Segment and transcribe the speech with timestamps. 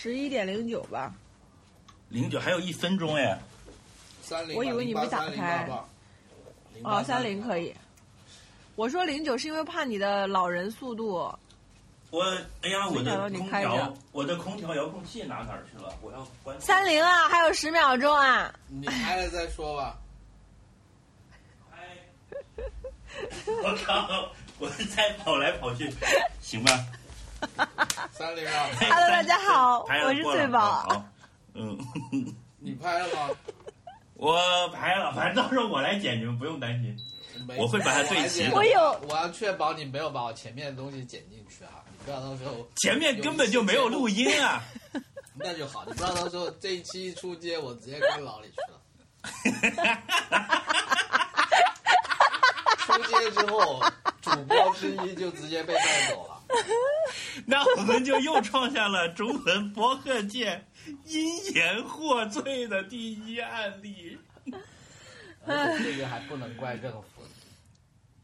[0.00, 1.12] 十一点零九吧。
[2.08, 3.36] 零九还有一分钟哎，
[4.22, 5.68] 三零，我以为你没打开
[6.84, 7.74] 哦，三零可以。
[8.76, 11.36] 我说零九是因为怕你的老人速度。
[12.10, 12.22] 我
[12.62, 15.92] 哎呀，我的空调，我的空调遥控器拿哪儿去了？
[16.00, 16.58] 我要关。
[16.60, 18.54] 三零啊，还有十秒钟啊！
[18.68, 19.98] 你开了再说吧。
[21.72, 21.98] 哎，
[23.64, 24.30] 我靠！
[24.60, 25.92] 我在跑来跑去，
[26.40, 26.86] 行吧？
[28.12, 31.04] 三零啊，Hello，大家好我是翠宝好，
[31.54, 31.78] 嗯，
[32.58, 33.30] 你拍了吗？
[34.14, 36.96] 我拍了，反正到时候我来剪，你们不用担心。
[37.46, 41.84] 没我会把它对齐的我有我要确保你没有把我前面的东西剪进去啊！
[41.88, 44.60] 你不要到时候前面根本就没有录音啊！
[45.36, 48.80] 那就好，你不要到时候这一期一出街，我直接关牢里去了。
[52.78, 53.80] 出街之后，
[54.20, 56.37] 主播之一就直接被带走了。
[57.46, 60.64] 那我们就又创下了中文博客界
[61.04, 64.18] 因言获罪的第一案例。
[65.46, 67.22] 这个还不能怪政府。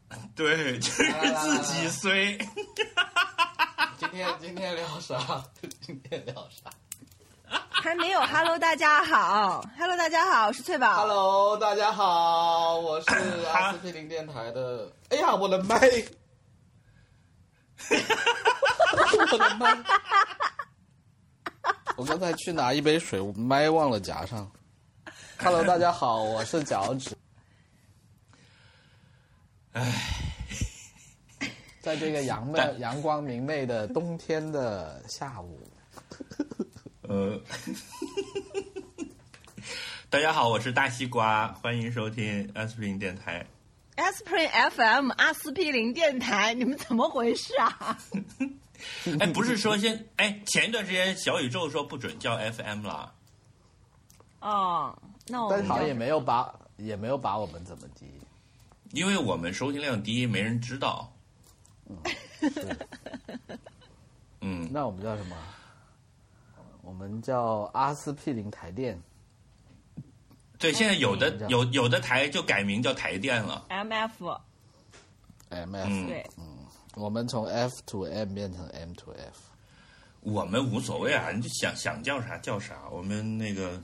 [0.35, 1.03] 对，就是
[1.41, 2.37] 自己衰。
[3.97, 5.43] 今天今天聊啥？
[5.81, 6.69] 今天聊啥
[7.69, 10.95] 还没有 Hello，大家好，Hello，大家好，我是翠宝。
[10.95, 13.07] ？Hello，大家好，我是
[13.53, 14.91] 阿司匹林电台的。
[15.09, 15.79] 哎呀，我的麦！
[17.89, 19.77] 我的麦！
[21.97, 24.51] 我刚才去拿一杯水，我麦忘了夹上。
[25.37, 27.15] Hello，大家好，我是脚趾。
[29.73, 29.93] 唉，
[31.81, 35.67] 在这个阳但媚、阳光明媚的冬天的下午，
[37.01, 37.39] 呃，
[40.09, 43.45] 大家好，我是大西瓜，欢迎收听 S 频电台。
[43.95, 47.97] Aspirin FM 阿司匹林电台，你们怎么回事啊？
[49.19, 53.13] 哎，不是说先哎，前一段时间小宇宙说不准叫 FM 啦，
[54.41, 58.05] 哦，那我们但好像也没有把也没有把我们怎么地。
[58.91, 61.11] 因为我们收听量低，没人知道。
[62.39, 62.77] 是，
[64.41, 65.35] 嗯，那我们叫什么？
[66.81, 69.01] 我们叫阿司匹林台电。
[70.65, 73.65] 对，现在有的嗯有有的台就改名叫台电了。
[73.69, 74.39] MF
[75.49, 76.65] M F，、对嗯，
[76.95, 79.39] 我们从 F to M 变成 M to F。
[80.21, 83.79] 我们无所谓啊，你就想想叫啥叫啥，我们那个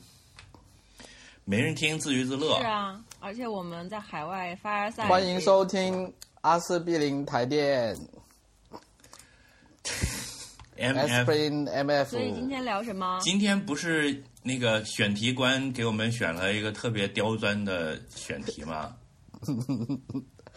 [1.46, 2.58] 没人听，自娱自乐。
[2.60, 6.12] 是啊，而且我们在海外发赛，欢迎收听
[6.42, 7.96] 阿司匹林台电
[10.78, 12.10] M F M F。
[12.10, 13.20] 所以今天聊什么？
[13.22, 18.96] 今天不是那个选题官给我们选了一个特别刁钻的选题吗？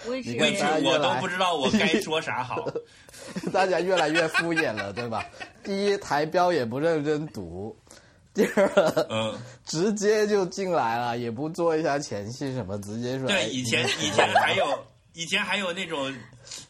[0.07, 2.69] 我也是你为看止我都不知道我该说啥好。
[3.53, 5.25] 大家越来越敷衍了，对吧？
[5.63, 7.75] 第一，台标也不认真读；
[8.35, 8.67] 第二，
[9.09, 13.29] 嗯，直接就进来了，也不做一下前戏什么，直接说。
[13.31, 16.13] 哎对，以前以前还有以前还有那种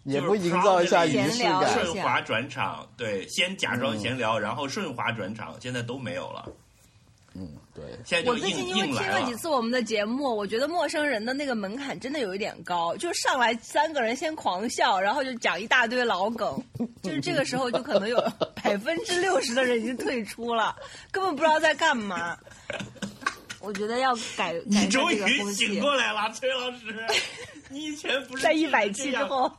[0.04, 1.72] 也不营造一下仪式闲聊感。
[1.72, 6.46] 顺滑转场，对，先假装闲聊，然后顺滑转场，现在都没有了，
[7.36, 9.20] 嗯，对，现在就我最近因为听了。
[9.24, 16.62] 几次我们的节目，我觉得陌生人的那个门槛真的有一点高，就上来三个人先狂笑，然后就讲一大堆老梗，
[17.02, 18.22] 就是这个时候就可能有
[18.62, 20.76] 百分之六十的人已经退出了，
[21.10, 22.38] 根本不知道在干嘛。
[23.60, 27.04] 我觉得要改改你终于醒，过来了，崔老师。
[27.70, 29.50] 你以前不是在一百期之后，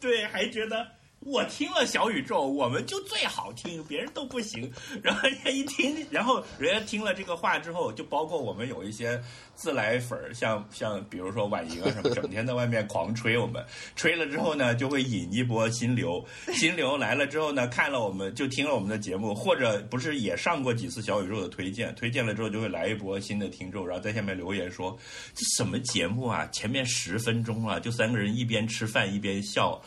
[0.00, 0.86] 对，还觉得
[1.24, 4.70] 我听了小宇宙，我们就最好听，别人都不行。
[5.02, 9.22] 然后人家一听， 然后人家听了这个话之后，就包括我们有一些
[9.54, 16.24] 自来粉儿，像像比如说婉莹啊什么，整天在外面狂吹我们， 吹了之后呢，就会引一波新流，
[16.54, 24.98] 新流来了之后呢，看了我们就听了我们的节目，或者不是也上过几次小宇宙的推荐，推荐了之后就会来一波新的听众，然后在下面留言说
[25.34, 29.80] 这什么节目啊，前面十分钟啊，就三个人一边吃饭一边笑。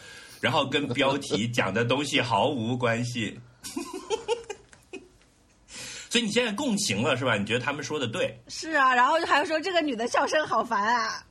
[0.45, 3.39] 然后跟标题讲的东西毫无关系。
[6.07, 7.35] 所以你现在共情了是吧？
[7.35, 8.39] 你觉得他们说的对？
[8.47, 11.25] 是啊，然后还说这个女的笑声好烦啊。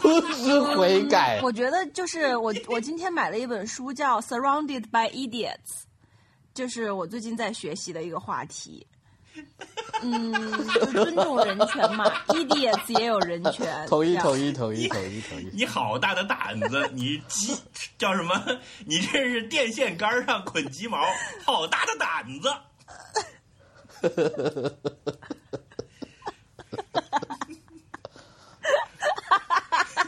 [0.00, 1.40] 不知悔改。
[1.42, 5.48] 我觉得就是我，我今天买了一本书，叫《Surrounded by Idiots》，
[6.54, 8.86] 就是我最近在学习的一个话题。
[10.02, 10.32] 嗯，
[10.68, 13.86] 就尊重人权嘛，idiots 也有人权。
[13.88, 15.50] 同意，同意，同意，同意，同意。
[15.52, 16.90] 你好大的胆子！
[16.92, 17.56] 你鸡
[17.96, 18.42] 叫什么？
[18.84, 20.98] 你这是电线杆上捆鸡毛，
[21.44, 22.52] 好大的胆子！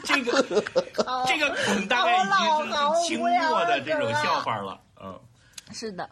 [0.04, 0.42] 这个
[1.26, 4.80] 这个梗大概已经是清末的这种笑话了。
[5.00, 5.20] 嗯，
[5.72, 6.08] 是的，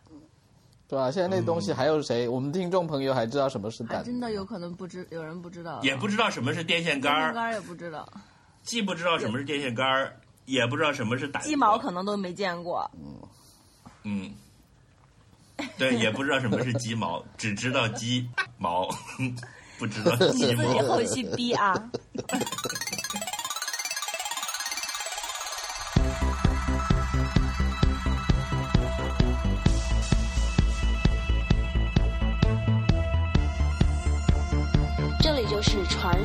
[0.92, 2.28] 对吧、现在那东西还有谁？
[2.28, 4.00] 我们听众朋友还知道什么是胆？
[4.00, 8.06] 还真的有可能不知有人不知道，也不知道什么是电线杆儿，电线杆儿也不知道，
[8.62, 11.42] 既不知道什么是电线杆儿，也不知道什么是胆。
[11.42, 12.90] 鸡毛可能都没见过。
[14.02, 14.30] 嗯，
[15.78, 18.28] 对，也不知道什么是鸡毛，只知道鸡
[18.58, 18.86] 毛，
[19.80, 20.80] 不知道鸡 毛你自己。
[20.80, 21.72] 后期逼啊！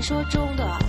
[0.08, 0.87] 说中的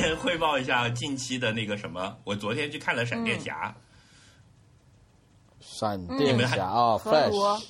[0.00, 3.74] 先汇报一下近期的那个什么，我昨天去看了《闪电侠》
[5.60, 7.64] 闪电侠哦河图，Flash，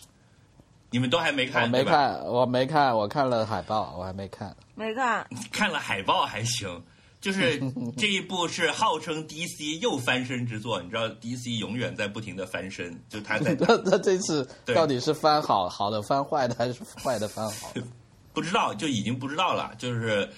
[0.91, 4.55] 你们都还没看我，没，看，我没看，我看了海报，我还没看。
[4.75, 6.83] 没看，看了海报还行。
[7.21, 7.61] 就是
[7.99, 17.83] 这一部是号称 DC 又翻身之作，你知道 DC 永远在不停的翻身，就他在那 那这次到底是翻好好的翻坏的，还是坏的翻好的？
[18.33, 19.75] 不知道，就已经不知道了。
[19.79, 20.31] 就是，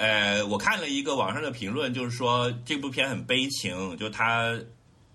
[0.00, 4.58] 呃，我看了一个网上的评论，就是说这部片很悲情，就他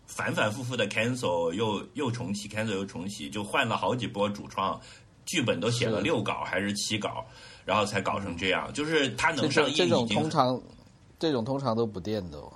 [0.06, 4.80] 反反复复的 cancel 又又重启，cancel 又重启，就换了好几波主创，
[5.26, 7.26] 剧本都写了六稿还是七稿，
[7.66, 8.72] 然后才搞成这样。
[8.74, 10.62] 就是他能上映种这种通常
[11.18, 12.54] 这种通常都不垫的、哦。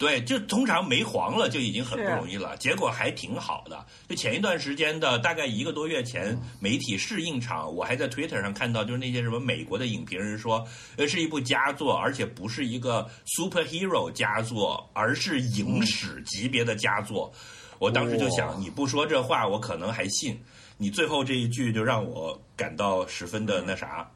[0.00, 3.84] 对，就通常没黄了就已经很不容易了，结果还挺好的。
[4.08, 10.66] 就前一段时间的大概一个多月前，媒体试映场，我还在 Twitter 上看到，就是那些什么美国的影评人说，
[10.96, 17.30] 呃，是一部佳作，而且不是一个 superhero 佳作，而是影史级别的佳作。
[17.78, 20.42] 我当时就想，你不说这话，我可能还信。
[20.78, 24.10] 你最后这一句就让我感到十分的那啥。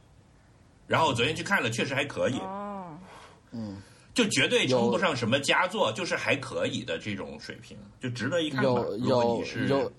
[0.86, 2.38] 然后我昨天去看了，确实还可以。
[2.38, 2.96] 哦，
[4.14, 8.70] 就绝对称不上什么佳作，就是还可以的这种水平，就值得一看吧。
[8.70, 9.92] 有有有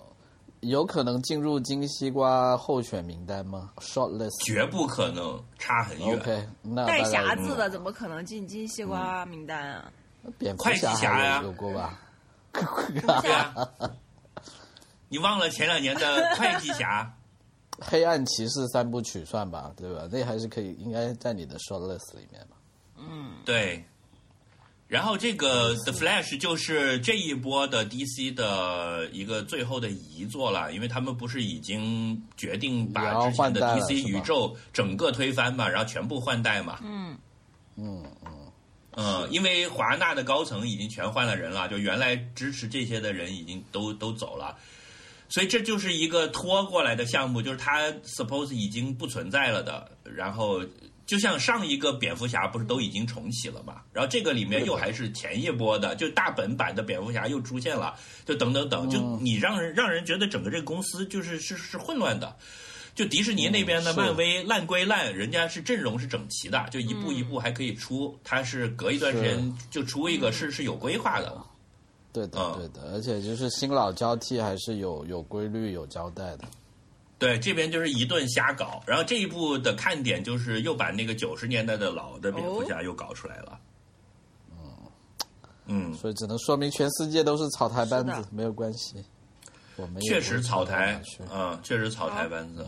[0.60, 4.42] 有可能进入金西瓜候选名单吗？Shortlist。
[4.44, 6.16] 绝不可能差很远。
[6.18, 9.92] OK，那带匣子的怎么可能进金西瓜名单啊？
[10.38, 12.00] 蝙蝠快击侠侠呀有有过吧？
[13.22, 13.68] 对啊，
[15.08, 17.14] 你忘了前两年的会计侠？
[17.78, 20.08] 黑暗骑士三部曲算吧，对吧？
[20.10, 22.56] 那还是可以，应该在你的 shortlist 里面吧？
[22.96, 23.84] 嗯对。
[24.88, 36.78] 然后这个 The Flash 就是这一波的 DC 的一个最后的遗作了，因为他们不是已经决定把之前的 DC 宇宙整个推翻嘛，然后全部换代嘛。
[36.84, 37.18] 嗯，
[37.76, 38.52] 嗯嗯，
[38.92, 44.56] 嗯，因为华纳的高层已经全换了人了，就原来支持这些的人已经都都走了，
[45.28, 49.90] 所以这就是一个拖过来的项目，就是它 suppose 已经不存在了的。
[50.04, 50.62] 然后
[51.06, 57.94] 就像上一个蝙蝠侠不是都已经重启了嘛，然后这个里面又还是前一波的，就大本版的蝙蝠侠又出现了，
[58.24, 62.36] 就等等等，就你让人让人觉得整个这个公司就是是是混乱的。
[62.96, 71.40] 就迪士尼那边的漫威烂归烂，人家是阵容是整齐的，就一步一步还可以出，它是隔一段时间就出一个，是是有规划的。
[72.10, 76.44] 对的嗯对的，而且就是新老交替还是有有规律有交代的。
[77.18, 78.82] 对，这边就是一顿瞎搞。
[78.86, 83.60] 然后这一部的看点就是又把那个九十年代的老的蝙蝠侠又搞出来了。
[85.68, 89.04] 嗯，所以只能说明全世界都是草台班子，没有关系。
[89.74, 92.64] 我们确实草台，嗯，确实草台班子。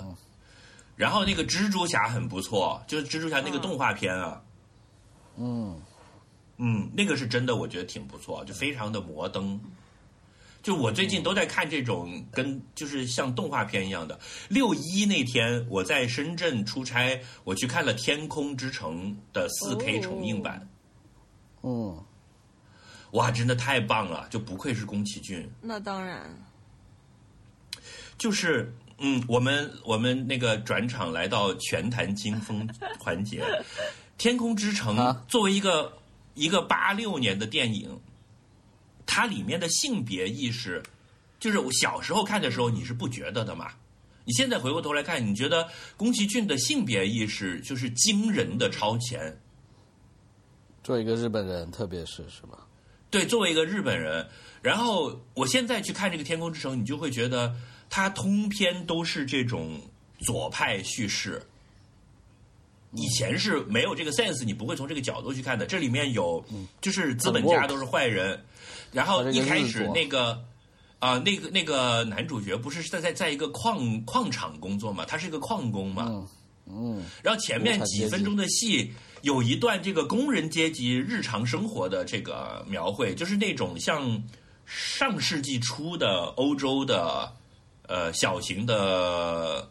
[0.97, 4.43] 然后那个蜘蛛侠很不错，就是蜘蛛侠那个动画片啊，
[5.37, 5.81] 嗯，
[6.57, 9.61] 嗯，那个是真的，我觉得挺不错，就非常的摩登。
[10.63, 14.19] 就我最近都在看这种跟就是像动画片一样的。
[14.49, 20.69] 六一那天我在深圳出差，我去看了《天空之城》的四 K 哦重映版，
[21.63, 22.05] 哦，
[23.13, 24.27] 哇，真的太棒了！
[24.29, 26.29] 就不愧是宫崎骏，那当然，
[28.19, 33.43] 就是嗯，我们我们那个转场来到拳坛惊风环节，
[34.19, 35.25] 《天空之城》啊。
[35.29, 35.97] 作为一个
[36.35, 37.99] 一个八六年的电影，
[39.11, 40.83] 它里面的性别意识，
[41.41, 43.73] 就是我小时候看的时候你是不觉得的嘛？
[44.27, 49.41] 你现在回过头来看，你觉得宫崎骏的性别意识就是惊人的超前。
[50.85, 52.67] 作为一个日本人，特别是是吧？
[53.09, 54.29] 对，作为一个日本人，
[54.61, 57.57] 然后我现在去看这个《天空之城》，你就会觉得
[57.89, 59.81] 它通篇都是这种
[60.19, 61.43] 左派叙事。
[62.93, 65.67] 以前是没有这个 sense，你不会从这个角度去看的。
[65.67, 66.45] 这里面有，
[66.81, 68.43] 就是资本家都是坏人，
[68.93, 70.43] 然后一开始那个
[71.01, 76.29] 啊、那个那个男主角不是在在在一个矿矿场工作嘛，他是一个矿工嘛，嗯
[76.67, 78.93] 嗯，然后前面几分钟的戏
[79.23, 84.21] 有一段这个工人阶级日常生活的这个描绘，就是那种像
[84.67, 87.33] 上世纪初的欧洲的
[87.87, 89.71] 呃小型的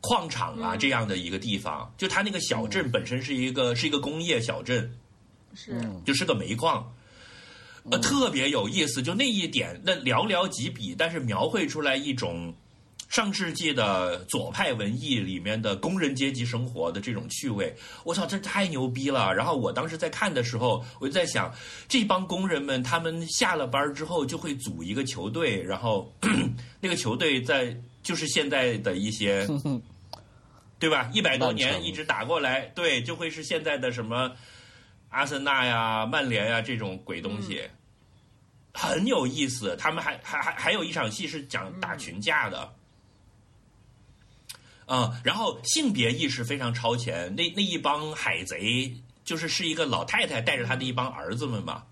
[0.00, 4.92] 矿场啊、这样的一个地方，就他那个小镇本身是一个是一个工业小镇，
[5.54, 5.80] 是。
[6.04, 6.92] 就是个煤矿。
[7.90, 12.54] 呃，特别有意思，就那一点，那寥寥几笔，但是描绘出来一种
[13.08, 17.74] 上世纪的左派文艺里面的工人阶级生活的这种趣味。
[18.04, 19.32] 我操，这太牛逼了！
[19.32, 21.50] 然后我当时在看的时候，我就在想，
[21.88, 26.12] 这帮工人们他们下了班之后就会组一个球队，然后
[26.80, 29.48] 那个球队在就是现在的一些，
[30.78, 31.10] 对吧？
[31.14, 34.30] 一百多年一直打过来，对，就会是现在的什么
[35.08, 37.62] 阿森纳呀、曼联呀这种鬼东西。
[38.80, 42.72] 很有意思，他们还还还还有一场戏是讲打群架的，
[44.86, 48.94] 嗯，然后性别意识非常超前，那那一帮海贼
[49.24, 51.82] 就是是一个老太太带着她的一帮儿子们嘛，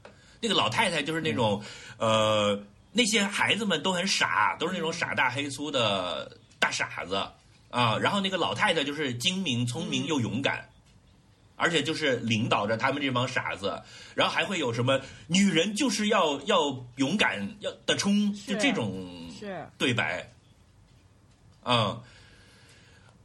[0.40, 1.60] 那个老太太就是那种、
[1.98, 2.62] 呃
[2.92, 7.16] 那些孩子们都很傻，都是那种傻大黑粗的大傻子。
[7.68, 10.66] 啊，然后那个老太太就是精明聪明又勇敢。
[11.56, 13.82] 而且就是领导着他们这帮傻子，
[14.14, 19.06] 然后还会有什么女人就是要要勇敢要的冲，就这种，
[19.78, 20.30] 对白，
[21.64, 22.00] 嗯，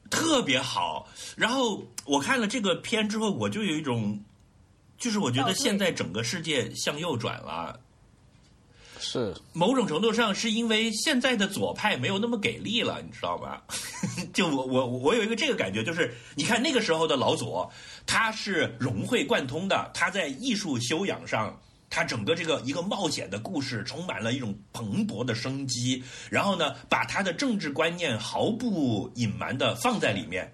[0.10, 1.08] 特别好。
[1.36, 4.24] 然后我看了这个片之后，我就有一种，
[4.98, 7.80] 就是我觉得现在整个世界向右转了。
[9.04, 13.64] 是某种程度上是因为现在的左派没有那么给力了，你知道吧？
[14.32, 17.72] 就我我我有一个这个感觉，就是你看那个时候的老左，
[18.06, 30.54] 他是融会贯通的，他在艺术修养上，他整个这个一个冒险的故事充满了一种蓬勃的生机，然后呢，把他的政治观念毫不隐瞒的放在里面。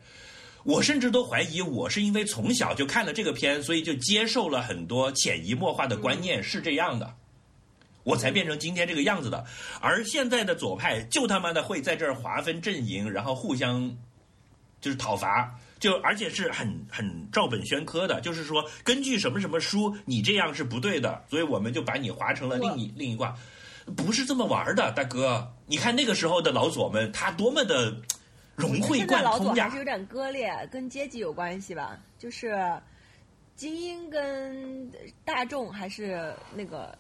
[0.64, 7.16] 我甚至都怀疑，我是因为从小就看了这个片，所以就接受了很多潜移默化的观念是这样的。
[8.04, 9.46] 我才变成今天这个样子的。
[9.80, 13.96] 而现在的左派就他妈的会在这儿划分阵营，然后互相
[14.82, 23.36] 就是讨伐，就而且是很很照本宣科的，就是说根据什么什么书，你这样是不对的，所以我们就把你划成了另一另一卦，
[23.96, 25.54] 不是这么玩的，大哥。
[25.68, 27.96] 你看那个时候的老左们，他多么的
[28.56, 29.78] 融会贯通呀老左还是！
[29.78, 32.00] 有点割裂，跟阶级有关系吧？
[32.18, 32.58] 就是
[33.56, 34.92] 精英跟
[35.24, 36.98] 大众还是那个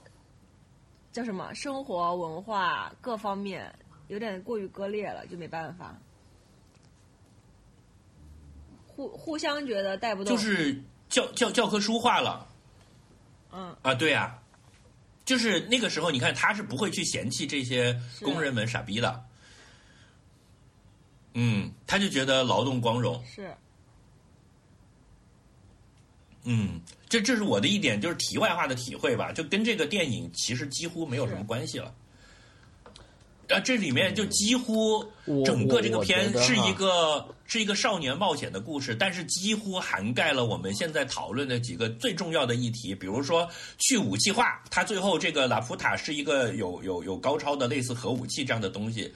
[1.12, 3.74] 叫什么生活文化各方面
[4.08, 5.98] 有点过于割裂了，就没办法。
[8.98, 12.48] 互互相觉得带不动，就是教教教科书化了。
[13.54, 14.40] 嗯，啊，对啊，
[15.24, 19.24] 就是那个时候，你看他是不会去嫌弃这些工人们傻逼的，
[21.36, 23.54] 嗯，他就觉得劳动光荣，是。
[26.46, 31.94] 嗯，这这是我的一点就是题外话的体会吧，就跟这个电影其实几乎没有什么关系了。
[33.50, 35.06] 啊，这里面就几乎
[35.46, 49.12] 整个这个片是一个是一个少年冒险的故事，但是几乎涵盖了我们现在讨论的几个最重要的议题，比如说去武器化，它最后这个拉普塔是一个有有有高超的类似核武器这样的东西，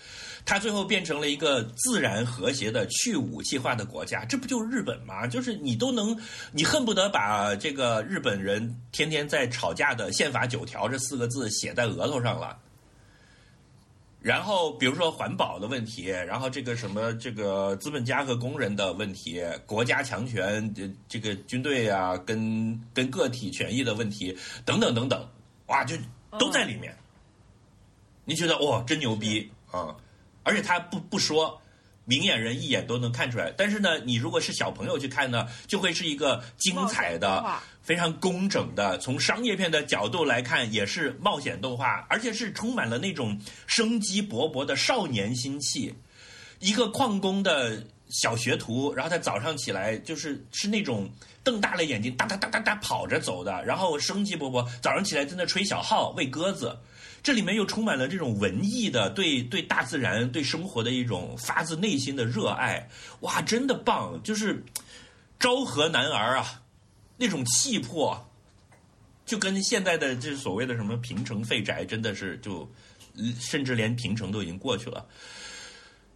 [0.45, 5.27] 它最后变成了一个自然和谐的去武器化的国家，这不就是日本吗？
[5.27, 6.17] 就是你都能，
[6.53, 12.57] 你恨不得把这个日本人天天在吵架的宪法九条这四个字写在额头上了。
[14.21, 25.27] 然后，比如说环保的问题，然后这个什么这个资本家和工人的问题，国家强权，这这个军队啊，跟跟个体权益的问题，等等等等，
[25.67, 25.95] 哇，就
[26.37, 26.95] 都在里面。
[28.23, 29.95] 你觉得哇，真牛逼啊！
[30.43, 31.60] 而且他不不说，
[32.11, 33.53] 明眼人一眼都能看出来。
[33.57, 37.41] 但是呢，你如果是小朋友去看呢，就会是一个精彩的、
[37.81, 45.95] 非常工整的，从商业片的角度来看，也是冒险动画，而且是充满了那种生机勃勃的少年心气。
[46.59, 51.09] 一个矿工的小学徒，然后他早上起来就是是那种
[51.45, 56.77] 瞪大了眼睛，哒哒哒哒哒跑着走的，然后生机勃勃，早上起来在那吹小号喂鸽子。
[57.23, 64.21] 这里面又充满了这种文艺的对对大自然、对生活的一种发自内心的热爱，哇，真的棒！
[64.23, 64.63] 就是
[65.39, 66.63] 昭和男儿啊，
[67.17, 68.27] 那种气魄，
[69.25, 72.67] 就跟现在的这所谓的什么平城废宅，真的是就，
[73.39, 75.05] 甚至连平城都已经过去了，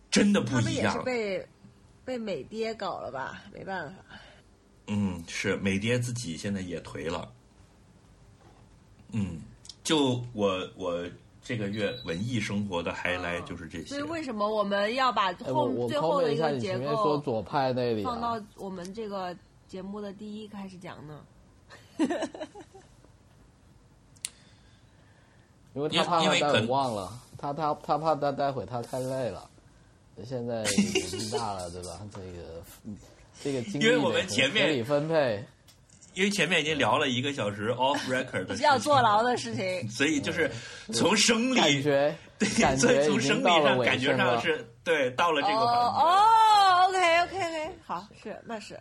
[0.09, 0.91] 真的不一样。
[0.93, 1.47] 是被
[2.03, 3.43] 被美爹搞了吧？
[3.53, 4.17] 没办法。
[4.88, 7.31] 嗯，是美爹自己现在也颓了。
[9.12, 9.39] 嗯，
[9.86, 11.01] 就我我
[11.42, 13.86] 这个月文艺生活的 highlight 就是这些。
[13.86, 19.34] 所以为什么我们要把后最后 comment 一下的一个结你前面说左派那里放啊到，我们这个
[19.68, 21.22] 节目的第一开始讲呢？
[25.74, 29.48] 因为因为他怕他待会因为可能忘了，他他他怕他待会他太累了，
[30.25, 32.00] 现在年纪大了，对吧？
[32.12, 32.98] 这个嗯
[33.44, 35.46] 这个精力因为我们得前面合理分配，
[36.15, 39.88] 因为前面已经聊了一个小时 off record 的比较事情坐牢的事情。
[39.91, 40.50] 所以就是
[40.93, 44.15] 从生感理觉对，感所以觉从生理上感觉。
[44.17, 46.98] 上是对到了这个哦环节。
[47.00, 48.79] 哦，OK OK OK，好，是那是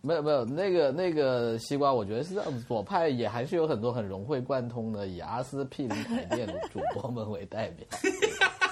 [0.00, 7.86] 没有没有，那个那个西瓜，我觉得是这样子，左派也还是有很多很融会贯通的，以阿司匹林台店主播们为代表。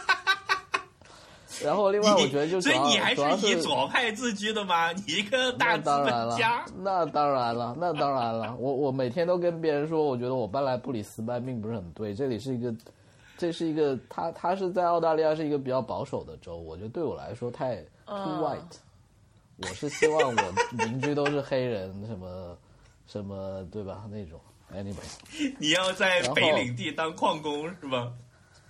[1.65, 4.93] 然后另外，我觉得就是所以你还是以左派自居的吗？
[4.93, 8.55] 你一个大资本家，，那当然了，那当然了。
[8.59, 12.75] 我我每天都跟别人说，我觉得我搬来布里斯班并不是很对，这里是一个，
[13.39, 17.77] 这是一个，他他是在澳大利亚是一个比较保守的州，我觉得对我来说太
[18.07, 18.77] too 嗯 white。
[19.59, 20.43] 我是希望我
[20.73, 22.57] 邻居都是黑人，什么
[23.07, 24.05] 什么，对吧？
[24.11, 24.41] 那种
[24.75, 24.97] anyway。
[25.61, 28.11] 你要在北领地当矿工是吧？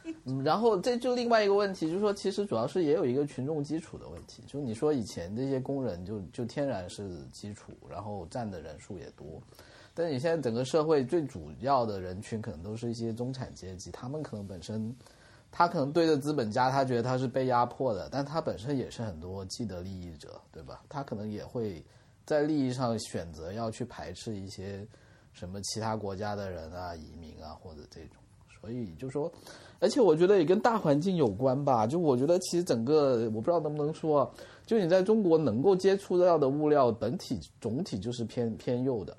[0.25, 4.43] 嗯，然后这就另外一个问题，就是说，其实主要是也有一个群众基础的问题。
[4.47, 9.41] 就你说以前这些工人就就天然是基础，然后占的人数也多，
[9.95, 14.95] 但你现在整个社会最主要的人群可能都是一些中产阶级，他们可能本身，
[15.53, 20.83] 他可能对着资本家，他觉得他是被压迫的，但他本身也是很多既得利益者，对吧？
[20.89, 21.85] 他可能也会
[22.27, 24.85] 在利益上选择要去排斥一些
[25.33, 28.17] 什么其他国家的人啊、移民啊或者这种，
[28.61, 29.33] 所以就说。
[29.83, 31.89] 而且我觉得也跟大环境有关吧。
[31.89, 34.31] 就我觉得其实整个我不知道能不能说啊，
[34.65, 39.17] 就你在中国能够接触到的物料，本体总体就是偏偏右的，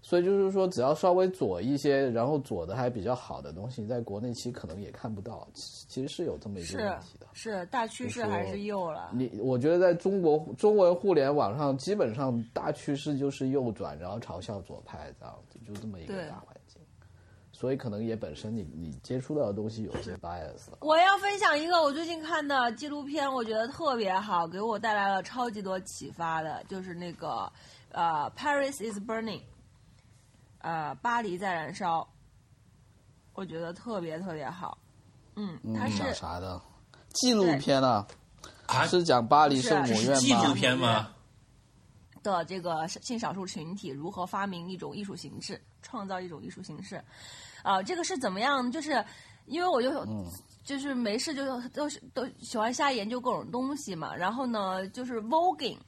[0.00, 7.26] 所以就是说只要稍微左一些，然后左的还比较好的东西，在国内其实可能也看不到，其其实是有这么一个问题的。
[7.32, 9.10] 是大趋势还是右了？
[9.12, 16.53] 你我觉得在中国中文互联网上，基本上大趋势就是右转，然后嘲笑左派这样子，就这么一个大环境。
[17.54, 20.62] 所以可能也本身你你接触到的东西有些 bias。
[20.80, 27.50] 我要分享一个我最近看的纪录片，我觉得特别好，给我带来了超级多启发的，就是那个
[27.92, 29.38] 呃《Paris is Burning》，
[30.58, 32.06] 呃，巴黎在燃烧，
[33.34, 34.76] 我觉得特别特别好。
[35.36, 36.60] 嗯，它是讲啥的？
[37.10, 38.04] 纪录片啊，
[38.66, 40.54] 啊，是讲巴黎圣母是院纪录？
[40.54, 41.13] 片吗？
[42.24, 47.00] 的这个性少数群体如何发明一种艺术形式，创造一种艺术形式。
[47.62, 48.68] 啊、这个是怎么样？
[48.72, 49.04] 就是
[49.44, 50.04] 因为我就、
[50.64, 54.16] 就是没事就都是都喜欢瞎研究各种东西嘛。
[54.16, 55.78] 然后呢，就是 voguing，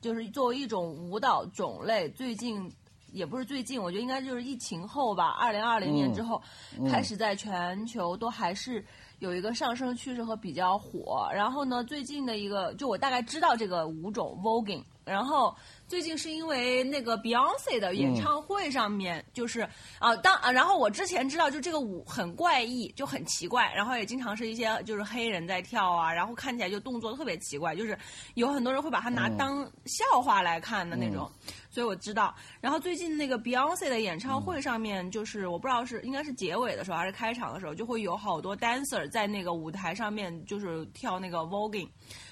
[0.00, 2.70] 就是作为一种舞蹈种类，最近
[3.12, 6.42] 也不是最近，我觉得应该就是疫情后吧，二零二零年之后、
[6.90, 8.84] 开始在全球都还是。
[9.18, 15.54] 有一个上升趋势和比较火，然后呢，最近的一个就我大概知道这个舞种 voguing，然后
[15.92, 19.60] 最近是因为那个 Beyonce 的演唱会上面，就是
[19.98, 27.94] 啊当啊，然后我之前知道就这个舞很怪异，就很奇怪，然后也经常是一些就是黑人在跳啊，然后看起来就动作特别奇怪，就是
[28.36, 31.30] 有很多人会把它拿当笑话来看的那种，
[31.68, 32.34] 所以我知道。
[32.58, 41.86] 然后最近那个 Beyonce 的演唱会上面，就是我不知道是应该是结尾的时候还是开场的时候，就会有好多 dancer 在那个舞台上面就是跳那个 voguing，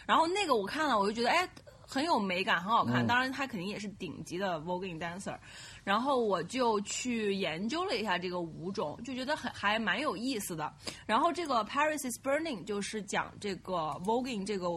[0.06, 1.46] 然后那个我看了我就觉得哎。
[1.90, 3.04] 很有美感，很好看。
[3.04, 5.36] 当然，他肯定也是顶级的 voguing dancer。
[5.82, 10.72] 然后我就去研究了一下这个舞种，就觉得很还蛮有意思的。
[11.04, 14.68] 然后这个 Paris is Burning 就是讲这个 voguing 这个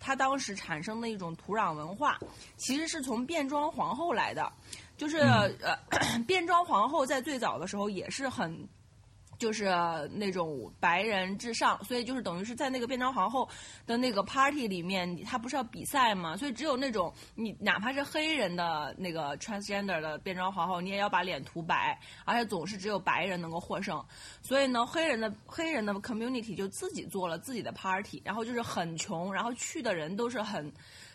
[0.00, 2.18] 它当时产生的一种土壤文化，
[2.56, 4.50] 其实是从变装皇后来的。
[4.96, 5.76] 就是、呃，
[6.26, 8.66] 变装皇后在最早的时候也是很。
[9.42, 9.64] 就是
[10.12, 13.48] 那种白人至上，所以就是等于是在那个变装皇后
[13.88, 16.36] 的那个 party 里面，他不是要比赛嘛？
[16.36, 24.00] 所以只有那种你哪怕是黑人的那个 transgender 的变装皇后，你也要把脸涂白，而且总是只有白人能够获胜。
[24.42, 30.72] 所以呢，黑人的黑人的 community 就自己做了自己的 party，然后就是很穷，然后去的人都是很。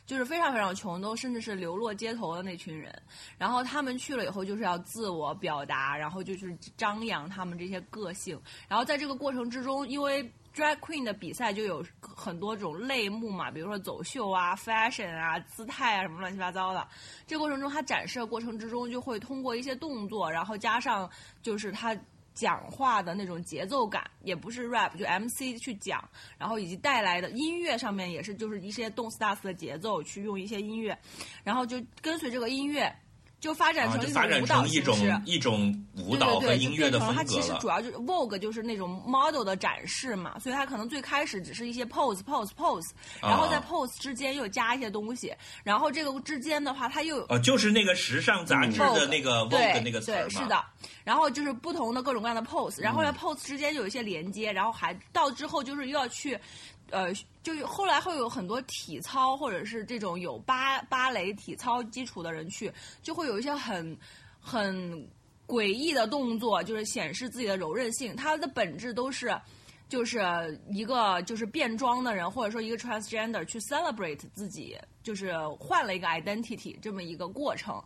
[0.08, 2.92] 就是非常非常穷，都甚至是流落街头的那群人。
[3.38, 8.42] 然后他们去了以后，就是要自我表达，然后就是张扬他们这些个性。
[8.70, 10.24] 然后在这个过程之中，因为
[10.56, 16.88] drag queen 的比赛就有很多种类目嘛，比如说走秀啊、fashion 啊、姿态啊什么乱七八糟的。
[17.28, 21.08] 这过程中，他展示的过程之中，就会通过一些动作，然后加上
[21.42, 21.96] 就是他。
[22.38, 30.96] 讲话的那种节奏感，也不是 rap，就 MC 去讲，然后以及带来的音乐上面也是，就是一些动次打次的节奏，去用一些音乐，
[31.44, 32.96] 然后就跟随这个音乐。
[33.40, 42.90] 就发展成一种舞蹈形式，一种舞蹈和音乐的风格它其实主要就是 Vogue，就是那种 model 的展示嘛，所以它可能最开始只是一些 pose pose pose，
[43.22, 45.32] 然后在 pose 之间又加一些东西，
[45.64, 50.64] 然后这个之间的话，它又呃，就是那个时尚杂志的那个 Vogue 那个词对，是的。
[51.04, 56.38] 然后就是不同的各种各样的 pose，然后在 pose 之间有一些连接，然后还到之后就是又要去。
[56.92, 62.72] 呃，就后来会有很多体操或者是这种有芭芭蕾体操基础的人去，
[63.02, 63.98] 就会有一些很
[64.40, 65.08] 很
[65.46, 68.16] 诡异的动作，就是显示自己的柔韧性。
[68.16, 69.36] 它的本质都是
[69.90, 70.20] 就是
[70.70, 77.82] 一个就是变装的人，或者说一个 transgender 去 celebrate 自己，就是换了一个 identity 这么一个过程。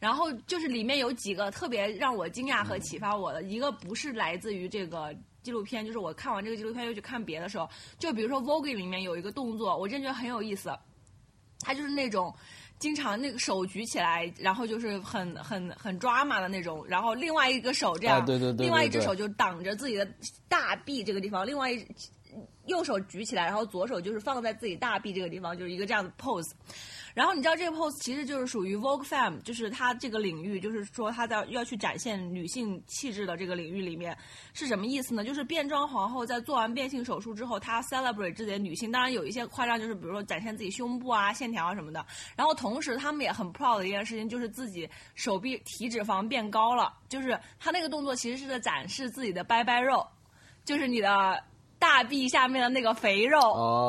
[0.00, 5.14] 然后就是里面有几个特别让我惊讶和启发我的，一个不是来自于这个。
[5.44, 10.76] 纪录片就是我看完这个纪录片又去看别的时候，就比如说 Vogue 里面有一个动作，我真觉得很有意思。
[11.60, 12.34] 他就是那种
[12.78, 20.06] 经常那个手举起来，然后就是很很很抓马的那种，然后另外一个手这样，对对对，另外一只手就挡着自己的
[20.48, 21.86] 大臂这个地方，另外一
[22.66, 26.50] 右手举起来，然后左手就是放在自己大臂这个地方，就是一个这样的 pose。
[27.14, 34.18] 然后你知道这个 pose 其实就是属于 Vogue Fem，就是它这个领域，就是说它在要去展现女性气质的这个领域里面
[34.52, 35.24] 是什么意思呢？
[35.24, 42.04] 就是变装皇后在做完变性手术之后，她 celebrate 自己的女性，当然有一些夸张，就是比如说展现自己胸部啊、线条啊什么的。
[42.34, 50.04] 然后同时他们也很 proud 的一件事情，就是自己手臂体脂肪变高了，就是他那个动作其实是在展示自己的拜拜肉，
[50.64, 51.40] 就是你的。
[51.84, 53.38] 大臂下面的那个肥肉，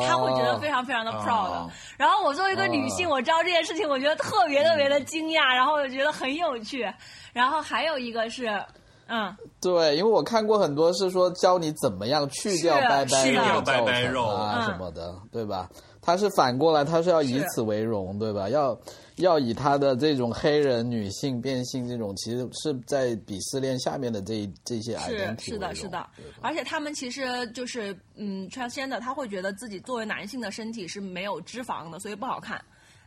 [0.05, 1.69] 他会觉得非常非常的 proud。
[1.97, 6.85] 然后我作为一个女性，我知道这件事情，我觉得特别特别的惊讶，然后我觉得很有趣。
[7.31, 8.61] 然后还有一个是，
[9.07, 14.27] 嗯，对，因为我看过很多是说教你怎么样去掉拜拜肉、拜拜肉。
[14.27, 15.69] 啊什么的，对吧？
[16.05, 18.47] 他是反过来，他是要以此为荣，对吧？
[18.47, 18.79] 要。
[19.19, 26.05] 要以他的这种黑人女性变性这种，其实是在鄙视链下面的这这些是是的，是的，
[26.41, 32.61] 而且他们其实就是嗯，transgender，他会觉得自己作为男性的身体是没有脂肪的，所以不好看。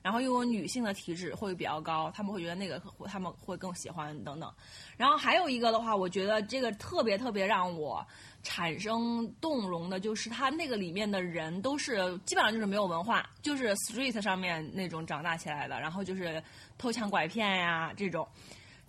[0.08, 4.50] 然后又有女性的体脂会比较高，他们会觉得那个他们会更喜欢等等。
[4.96, 8.02] 然后还有一个的话，我觉得这个特别特别让我。
[8.44, 16.40] 产生动容的，就是他那个里面的人都是基本上就是没有文化，就是 street 上面那种长大起来的，然后就是
[16.78, 18.26] 偷抢拐骗呀这种，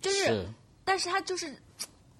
[0.00, 0.46] 就是，
[0.84, 1.52] 但是他就是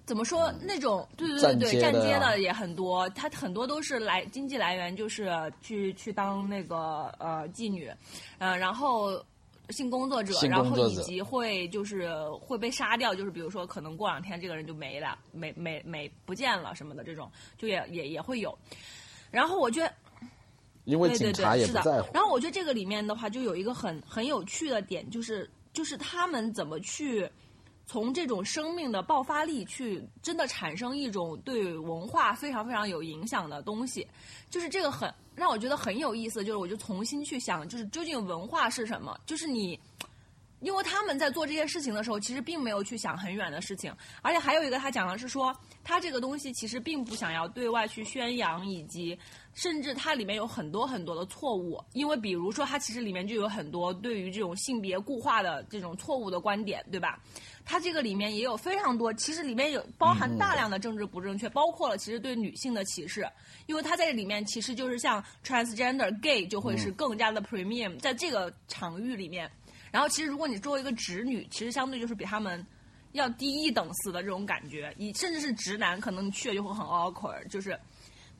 [0.05, 7.91] 怎么说那种，对对对对，站街的也很多，他很多都是来经济来源就是去去当那个呃妓女，
[8.39, 9.23] 嗯，然后。
[9.69, 18.57] 性工作者，然后以及会就是会被杀掉，就是比如说可能过两天这个人就没了，没没没不见了什么的这种，就也也也会有。
[19.29, 19.93] 然后我觉得，
[20.83, 22.11] 因为警察也不在乎。
[22.13, 27.29] 然后我觉得这个里面的话，就有一个很很有趣的点，就是就是他们怎么去
[27.85, 34.07] 从这种生命的爆发力去真的产生一种对文化非常非常有影响的东西，
[34.49, 35.13] 就是这个很。
[35.33, 39.17] 让我觉得很有意思，就是我就重新去想，就是究竟文化是什么？
[39.25, 39.79] 就是你，
[40.61, 49.17] 因为他们在做这些事情的时候，其实并没有去想很远的事情，而且还有一个他讲的是说，他这个东西其实并不想要对外去宣扬，以及
[49.53, 57.19] 甚至它里面有很多很多的错误，因为比如说它其实里面就有很多对于这种性别固化的这种错误的观点，对吧？
[57.63, 63.27] 它这个里面也有非常多，其实里面有包含大量的政治不正确，包括了其实对女性的歧视。
[63.67, 69.49] 因为它在这里面其实就是像 transgender gay 就会是更加的 premium，在这个场域里面，
[69.91, 72.65] 然后其实如果你作为一个直女，其实相对就是比他们
[73.11, 77.77] 要低一等似的这种感觉，你甚至是直男，可能你去了就会很 awkward，就是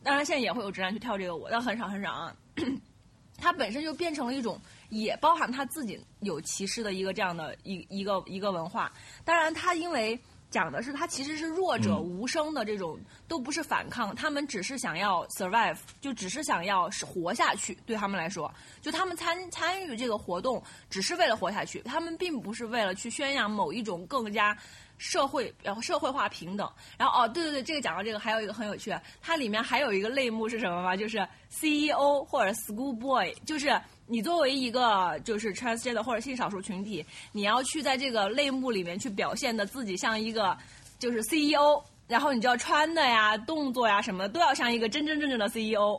[0.01, 2.35] 当然现在也会有直男去跳这个舞，但很少很少啊。
[3.37, 4.59] 他本身就变成了一种
[4.89, 8.91] 也包含他自己有歧视的一个这样的一一个一个文化，
[9.25, 10.19] 当然他因为。
[10.51, 17.73] 讲的是他其实是弱者无声的这种，都不是反抗，他们只是想要 survive，就只是想要活下去。
[17.85, 24.55] 对他们来说，就他们参参与这个活动，只是为了活下去，他们并不是为了去宣扬某一种更加。
[25.03, 30.95] 社会然后社会化平等，然后哦对对对，这个讲到这个还有一个很有趣，它里面还有一个类目是什么吗？
[30.95, 33.69] 就是 CEO 或者 School Boy，就是
[34.11, 40.57] 你作为一个就是 transgender 或者性少数群体，你要去在这个类目里面去表现的自己像一个
[40.99, 41.81] 就是 CEO。
[42.07, 45.97] 然后你就要穿的呀、动作呀什么都要像一个真真正正的 CEO，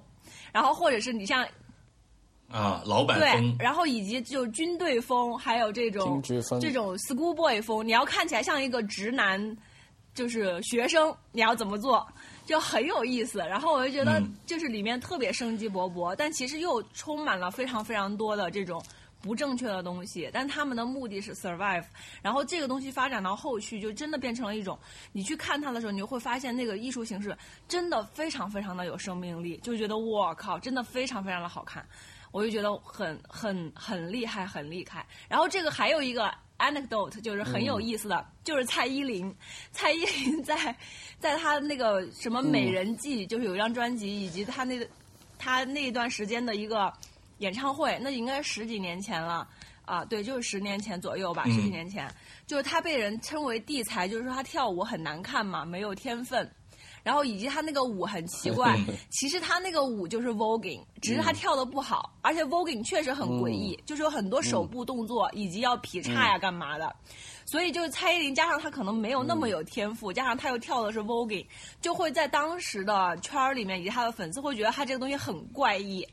[0.52, 1.42] 然后或者是你像
[2.50, 6.20] 啊，老板对，，然后以及就军队风，还有这种
[6.60, 9.56] 这种 school boy 风，你要看起来像一个直男，
[10.12, 12.06] 就是学生，你要怎么做，
[12.44, 13.38] 就很有意思。
[13.38, 18.82] 然后我就觉得嗯，就是里面特别生机勃勃，但其实又充满了非常非常多的这种。
[19.24, 21.84] 不正确的东西，但他们的目的是 survive，
[22.20, 24.76] 然后这个东西发展到后续，就真的变成了一种，
[25.12, 31.86] 你去看它的时候，你就会发现那个艺术形式真的非常非常的有生命力，就觉得我靠，真的非常非常的好看。
[32.32, 35.06] 我就觉得很很很厉害，很厉害。
[35.28, 36.28] 然后这个还有一个
[36.62, 39.34] anecdote，就是很有意思的，就是蔡依林，
[39.72, 40.56] 蔡依林在
[41.18, 44.86] 在她那个什么《美人计》就是有一张专辑，以及她那个
[45.38, 46.92] 她那一段时间的一个
[47.38, 49.46] 演唱会，那应该是十几年前了。
[49.84, 52.08] 啊，对，就是十年前左右吧，嗯十几年前，
[52.46, 56.48] 就是她被人称为地才，就是说她跳舞很难看嘛，没有天分。
[57.02, 58.78] 然后以及他那个舞很奇怪，
[59.10, 66.94] 其实他那个舞就是 voguing，只是他跳的不好，而且 voguing 确实很诡异，就是有很多手部动作、以及要劈叉呀干嘛的。
[67.44, 71.44] 所以就是蔡依林加上她可能没有那么有天赋，加上她又跳的是 voguing，
[71.80, 76.06] 就会在当时的圈儿里面以及她的粉丝会觉得她这个东西很怪异。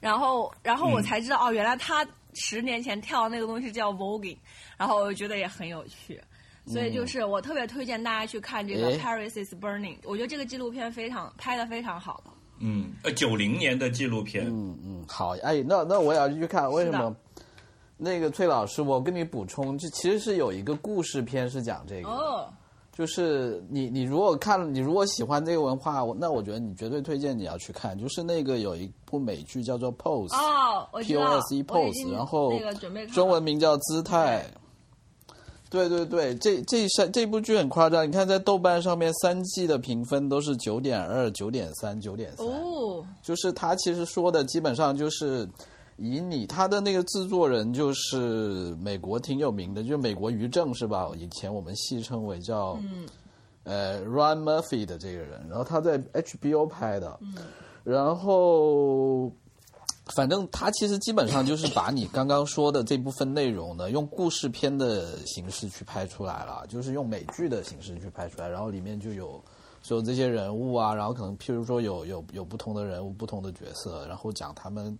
[0.00, 4.38] 然后，然后我嗯才知道、哦，原来她十年前跳的那个东西叫 voguing，
[4.76, 6.22] 然后我就觉得也很有趣。
[6.66, 12.22] 所以就是我特别推荐大家去看这个《Paris is Burning》，我觉得这个纪录片非常拍的非常好。
[12.58, 17.14] 嗯，呃，九零年的纪录片，嗯嗯，好，哎，那那我也要去看，为什么？
[17.98, 22.48] 那个崔老师，我跟你补充，这其实是有一个故事片是讲这个，哦，
[22.92, 34.44] 就是你你如果看你如果喜欢这个文化，那我觉得你绝对推荐你要去看，就是那个有一部美剧叫做 Pose，哦，我知 P 道 O S E pose，然后那个准备中文名叫姿态。
[35.68, 45.48] 对对对，这这三这部剧很夸张，你看在豆瓣上面三季的评分都是九点二、九点三、九点三，哦，就是他其实说的基本上就是
[45.96, 51.10] 以你他的那个制作人就是美国挺有名的，就是美国于正是吧？
[51.16, 53.06] 以前我们戏称为叫嗯
[53.64, 57.18] 呃 Ryan Murphy 的这个人，然后他在 HBO 拍的，
[57.82, 59.30] 然后。
[60.14, 69.42] 反正他其实基本上就是把你刚刚说的这部分内容呢，用故事片的形式去拍出来了，就是用美剧的形式去拍出来，然后里面就有
[69.82, 74.96] 所有这些人物啊，然后可能譬如说有有有不同的人物、不同的角色，然后讲他们，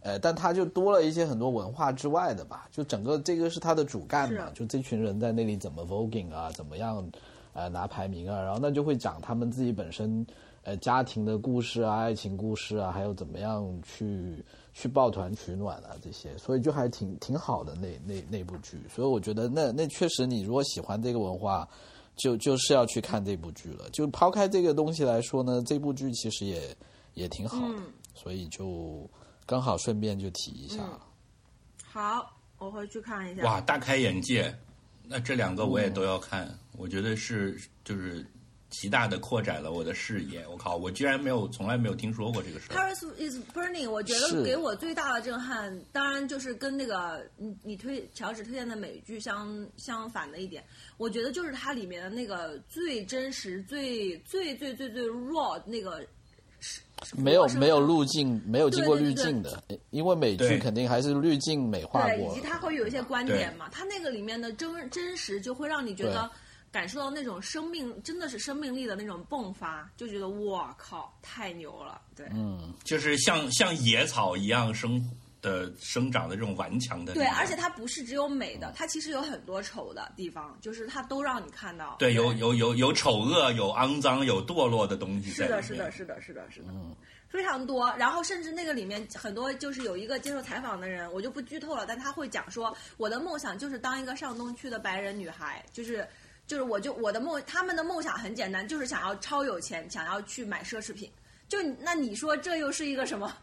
[0.00, 7.06] 呃，但他就多了一些很多文化之外的吧，就整个这个是他的主干嘛，就这群人在那里怎么 voguing 啊，怎么样
[7.52, 10.26] 呃拿排名啊，然后那就会讲他们自己本身
[10.66, 21.66] 呃家庭的故事啊、爱情故事啊，还有怎么样去去抱团取暖啊这些，所以就还挺挺好的那那那部剧，所以我觉得那那确实你如果喜欢这个文化。
[22.16, 23.90] 就就是要去看这部剧了。
[23.90, 26.74] 就抛开这个东西来说呢，这部剧其实也
[27.12, 29.06] 也挺好的，嗯所以就
[29.44, 30.82] 刚好顺便就提一下。
[31.84, 33.42] 好，我回去看一下。
[33.42, 34.50] 哇，大开眼界。
[35.06, 38.26] 那这两个我也都要看，我觉得是就是
[38.68, 40.46] 极大的扩展了我的视野。
[40.48, 42.74] 我靠，我居然没有从来没有听说过这个事儿。
[42.74, 50.64] Paris is Burning，我觉得给我最大的震撼，当然就是跟那个你你推乔治推荐的美剧相相反的一点，
[50.96, 56.04] 我觉得就是它里面的那个最真实、最最最最最 raw 那个
[57.14, 62.32] 没有没有路径，没有经过滤对对对镜的，因为美剧肯定还是滤镜美化，过了。
[62.32, 66.28] 以及它会有一些观点嘛，它那个里面的真真实就会让你觉得
[66.76, 72.26] 感受到那种生命真的是生命力的那种迸发，就觉得我靠，太牛了，对。
[72.34, 75.02] 嗯，就是像像野草一样生
[75.40, 81.96] 的生长的这种顽强的对，而且它不是只有美的，它其实有很多丑的地方，就是它都让你看到。
[81.98, 85.62] 对有有有有丑恶，有肮脏，有堕落的东西在里面。
[85.62, 86.68] 是的，是的，是的，是的，是的，
[87.30, 87.90] 非常多。
[87.96, 96.06] 然后甚至那个里面很多就是有一个接受采访的人，我就不剧透了，但他会讲说，我的梦想就是当一个上东区的白人女孩，就是
[96.46, 101.12] 就是我就我的梦，他们的梦想很简单，就是想要超有钱，想要去买奢侈品。
[101.48, 103.36] 就那你说这又是一个什么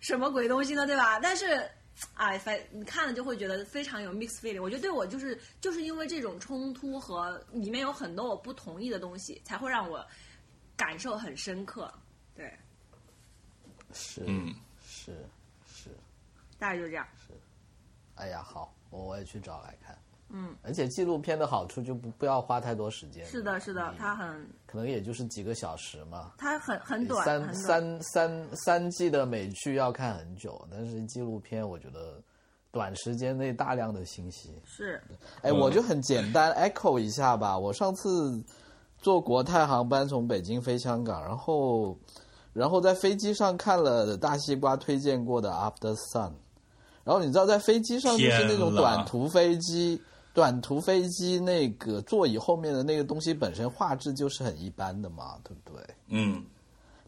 [0.00, 0.86] 什么鬼东西呢？
[0.86, 1.18] 对吧？
[1.18, 1.68] 但是。
[2.14, 4.62] 哎，反你看了就会觉得非常有 mixed feeling。
[4.62, 10.06] 我觉得对我就是就是因为这种冲突和里面有很多我不同意的东西，才会让我
[10.76, 11.92] 感受很深刻。
[12.36, 12.56] 对，
[13.92, 14.54] 是，嗯，
[14.86, 15.26] 是
[15.66, 15.90] 是，
[16.56, 17.04] 大概就是这样。
[17.26, 17.34] 是
[18.14, 19.98] 哎呀，好，我我也去找来看。
[20.30, 23.24] 嗯，而且纪录片的好处就不不要花太多时间。
[23.26, 26.32] 是的，是的，它很可能也就是几个小时嘛。
[26.36, 27.54] 它很很短，三短。
[27.54, 32.22] 三三三季的美剧要看很久，但是纪录片我觉得
[32.70, 34.50] 短时间内大量的信息。
[34.64, 35.02] 是
[35.40, 37.58] 哎，我就很简单 echo 一下吧。
[37.58, 38.44] 我上次
[38.98, 41.96] 坐国泰航班从北京飞香港，然后
[42.52, 46.32] 然后在飞机上看了大西瓜推荐过的 After Sun，
[47.04, 50.02] 然后你知道在飞机上就是那种短途飞机，
[50.38, 55.84] 短途飞机那个座椅后面的那个东西本身画质就是很一般的嘛，对不对？
[56.10, 56.40] 嗯，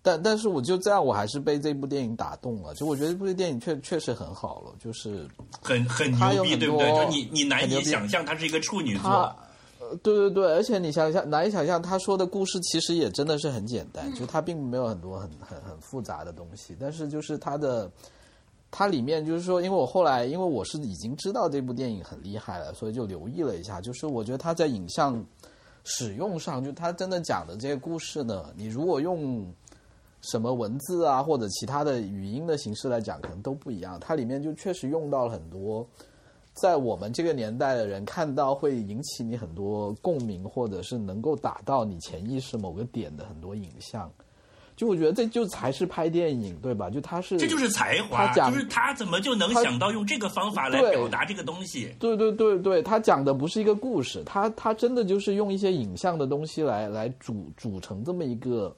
[0.03, 2.75] 但但是我就这样，我还是被这部电影打动了。
[2.75, 5.29] 就我觉得这部电影确确实很好了，就是
[5.63, 6.93] 很很牛逼，对不对？
[6.93, 17.89] 就你你难以想象它是一个处女座，，呃对对对，而且你想想，难以想象他说的故事其实也真的是很简嗯单，就他并没有很多很很很复杂的东西，但是就是他的。
[18.71, 23.81] 它里面就是说，因为我后来，因为我是已经知道这部电影很厉害了，所以就留意了一下。
[23.81, 25.25] 就是我觉得它在影像
[25.85, 29.53] 使用上，就它真的讲的这些故事呢，你如果用
[30.23, 33.99] 什么文字啊或者其他的语音的形式来讲，可能都不一样。
[33.99, 35.85] 它里面就确实用到了很多
[36.53, 44.11] 在我们这个年代的人看到会引起你很多共鸣，或者是能够打到你潜意识某个点的很多影像。
[44.81, 46.89] 就我觉得这就才是拍电影，对吧？
[46.89, 51.95] 就他是这就是才华，就是他怎么就能想到用这个方法来表达这个东西？
[51.99, 58.75] 对对对对，他讲的不是一个故事，他他真的就是用一些影像的东西来来组组成这么一个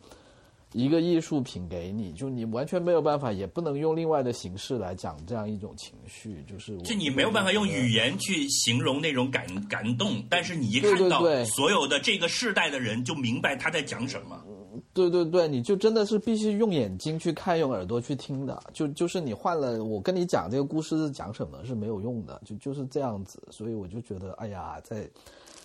[0.73, 8.19] 一个艺术品给你，就你完全没有办法，也不能用另外的形式来讲这样一种情绪，就是就你没有办法用语言。
[8.19, 14.41] 去形容那种感感动，但是你一看到所有的这个世代的人，就明白他在讲什么。
[14.45, 14.62] 对对对，
[14.93, 18.63] 对对对你就真的是必须用眼睛去看，用耳朵去听的。
[18.73, 23.43] 就就是你换了，我跟你讲这个故事是讲什么是没有用的，就就是这样子。
[23.51, 25.09] 所以我就觉得，哎呀，在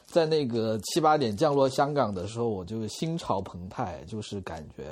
[0.06, 4.84] 在那个七八点降落香港的时候，我就心潮澎湃，就是感觉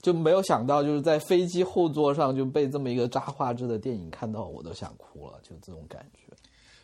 [0.00, 6.19] 就没有想到，就是在飞机后座上就被这么一个渣画质的电影看到，我都想哭了，就这种感觉。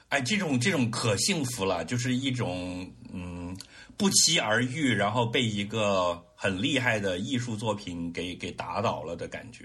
[0.09, 3.57] 哎，这种这种可幸福了，就是一种嗯
[3.97, 9.65] 不期而遇，然后被一个很厉害的艺术作品给给打倒了的感觉。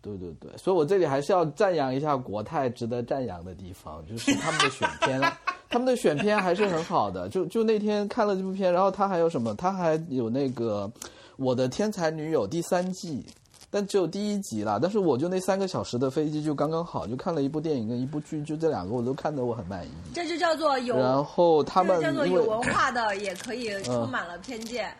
[0.00, 5.20] 对对对，所以我这里还是要赞扬一下国泰值得赞扬的地方，就是他们的选片，
[5.68, 7.28] 他们的选片还是很好的。
[7.28, 9.52] 就就那天看了这部片，然后他还有什么？
[9.56, 10.90] 他还有那个
[11.36, 13.26] 《我的天才女友》第三季，
[13.70, 14.78] 但只有第一集啦。
[14.80, 19.90] 但是我就那三个小时的飞机就刚刚好，就看了一部电影跟一部剧，就这两个我都看得我很满意。
[20.14, 24.92] 这就叫做有，然后他们叫做有文化的也可以充满了偏见。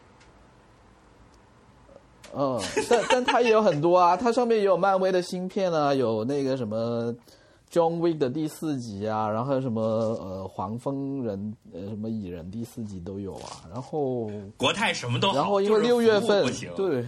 [2.37, 7.11] 嗯，但但它也有很多啊， 它上面也有漫威的芯片啊，有那个什么
[7.73, 17.03] John Wick 的第四集啊，然后还有什么呃黄蜂人呃什么蚁人第四集都有啊，然后国泰什么都好，然后因为就是六月份不行，对，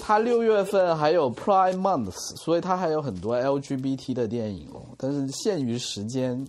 [0.00, 6.46] 他六月份还有 Prime Month，所以他还有很多 LGBT 的电影哦，但是限于时间。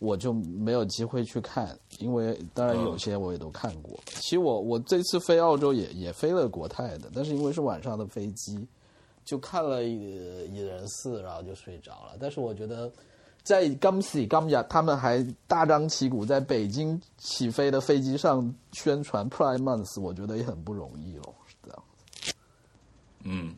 [0.00, 3.98] 我就没有机会去看，因为当然有些我也都看过。
[4.06, 8.64] 其实我我这次飞澳洲也也飞了国泰的，但是因为是晚上的飞机，
[9.24, 9.96] 就看了一
[10.54, 12.12] 一人四，然后就睡着了。
[12.20, 12.88] 但是我觉得，
[13.42, 21.34] 在今时今日，他们还大张旗鼓在北京起飞的飞机上宣传 Prime Month，我觉得也很不容易哦，
[23.30, 23.54] 嗯，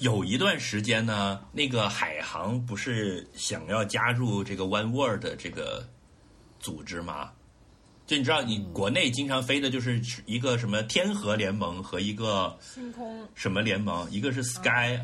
[0.00, 5.84] 有一段时间呢，那个海航不是想要加入这个 One World 的这个
[6.60, 7.32] 组织吗？
[8.06, 14.98] 就你知道，你国内经常飞的就是一个什么天河联盟和一个星空什么联盟，一个是 Sky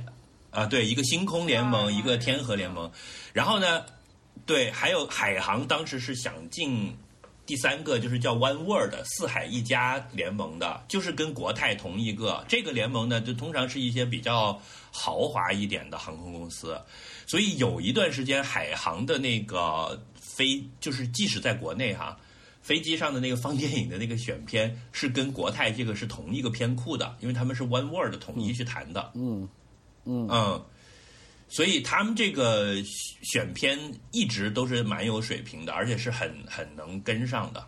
[0.50, 2.90] 啊、对，一个星空联盟，啊一个天河联盟。
[3.32, 3.84] 然后呢，
[4.44, 6.96] 对，还有海航当时是想进
[7.46, 12.44] 第三个，就是叫 One World 四海一家联盟的，就是跟国泰同一个。
[12.48, 16.76] 这个联盟呢，就通常是一些比较豪华一点的航空公司，
[17.26, 22.18] 所以有一段时间海航的那个飞，就是即使在国内哈。
[22.62, 29.12] 飞机上的那个放电影的那个选片是跟国泰这个是同一个片库的，因为他们是 One World 统一去谈的。
[29.14, 29.48] 嗯
[30.04, 30.64] 嗯嗯，
[31.48, 32.74] 所以他们这个
[33.22, 33.78] 选片
[34.12, 37.64] 一直都是蛮有水平的，而且是很很能跟上的。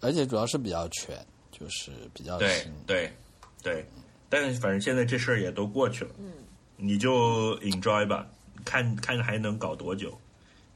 [0.00, 1.16] 而且主要是比较全，
[1.50, 2.72] 就是比较对新。
[2.86, 3.12] 对
[3.62, 3.84] 对，
[4.28, 6.32] 但是反正现在这事儿也都过去了，嗯，
[6.76, 8.26] 你就 enjoy 吧，
[8.64, 10.12] 看看还能搞多久。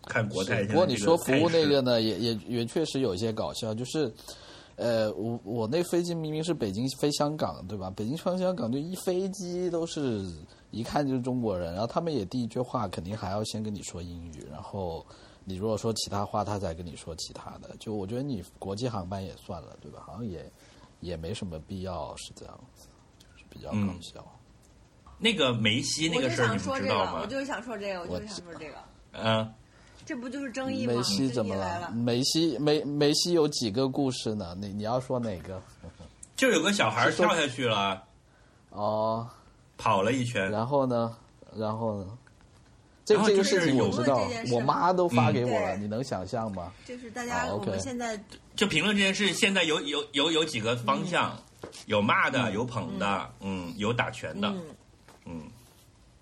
[0.08, 4.08] 看国泰不过你说服务那个呢，也也也确实有一些搞笑，就是，
[4.76, 7.90] 呃，我我那飞机明明是北京飞香港，对吧？
[7.90, 10.22] 北京飞香港就一飞机都是
[10.76, 15.04] 一看就是中国人，然后他们也第一句话肯定还要先跟你说英语，然后
[15.44, 17.74] 你如果说其他话，他才跟你说其他的。
[17.78, 20.02] 就我觉得你国际航班也算了，对吧？
[20.04, 20.50] 好像也
[21.00, 24.24] 也没什么必要是这样子，就是比较搞嗯笑。
[25.18, 27.26] 那个梅西那个事儿，你想说这个，们知道吗我？
[27.26, 28.74] 就是想说这个，我就是想说这个。
[29.12, 29.54] 嗯，
[30.04, 30.92] 这不就是争议吗？
[30.94, 31.90] 梅西怎么了？
[31.92, 34.54] 梅西梅梅西有几个故事呢？
[34.60, 35.62] 你你要说哪个？
[36.36, 38.04] 就有个小孩跳下去了，
[38.68, 39.26] 哦，
[39.76, 41.16] 跑了一圈，然后呢？
[41.56, 42.18] 然后呢？
[43.04, 46.72] 这这个就是有事情我知道我妈都发给我了，嗯你能想象吗？
[46.84, 48.20] 就是大家，哦我们现在
[48.56, 51.38] 就评论这件事，现在有有有有几个方向，
[51.86, 54.62] 有骂的，有捧的，嗯，有打拳的，嗯，
[55.26, 55.42] 嗯，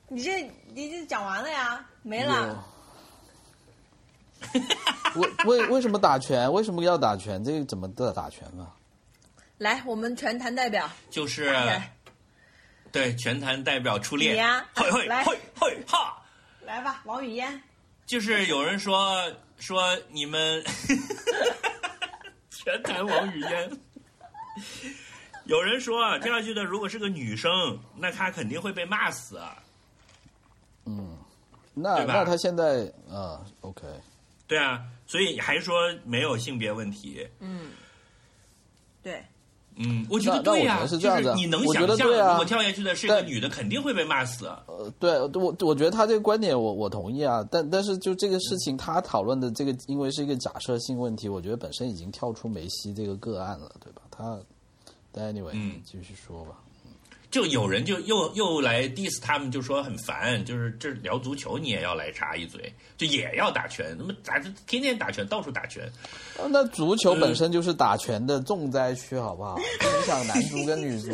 [0.08, 0.42] 你这
[0.74, 1.86] 你这讲完了呀？
[2.02, 2.62] 没了。
[5.16, 6.52] 为为为什么打拳？
[6.52, 7.42] 为什么要打拳？
[7.42, 8.68] 这个怎么的打拳啊？
[9.56, 11.93] 来，我们全坛代表，就是来
[12.94, 16.22] 对全坛代表初恋，你呀 嘿嘿来嘿嘿哈，
[16.64, 17.60] 来吧，王语嫣。
[18.06, 19.20] 就是有人说
[19.58, 20.62] 说你们
[22.50, 23.70] 全坛王语嫣。
[25.46, 27.50] 有人说啊跳下去的如果是个女生，
[27.96, 29.36] 那她肯定会被骂死。
[29.38, 29.56] 啊
[31.76, 33.82] 那对吧那她现在啊，OK，
[34.46, 37.28] 对啊，所以还说没有性别问题。
[37.40, 37.72] 嗯，
[39.02, 39.24] 对，
[39.76, 44.46] 嗯，我觉得对呀、我觉得是这样子就是你能我觉想象，得对啊如果跳下去的是个但女的，肯定会被骂死。
[44.66, 54.02] 呃，对我我觉得他这个观点我我同意啊，但但是就这个事情他讨论的这个，因为是一个假设性问题，我觉得本身已经跳出梅西这个个案了，对吧？
[54.10, 54.38] 他，
[55.10, 56.60] 但 anyway，嗯继续说吧。
[57.34, 65.84] 就有人就又又来 diss 他们，就说很烦，就是这聊足球你也要来插一嘴，就也要打拳，那么咋就天天打拳，到处打拳？
[66.38, 69.58] 啊那足球本身就是打拳的重灾区，好不好？
[69.58, 71.10] 你想男足跟女足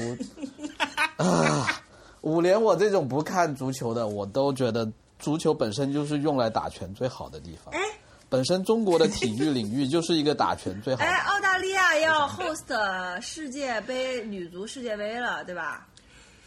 [1.16, 1.82] 啊，
[2.20, 4.86] 五连我这种不看足球的，我都觉得
[5.18, 7.72] 足球本身就是用来打拳最好的地方。
[7.72, 7.80] 哎
[8.28, 15.88] 本身中国的体育领域就是一个打拳最好的哎，澳大利亚要 host 世界杯女足世界杯了，对吧？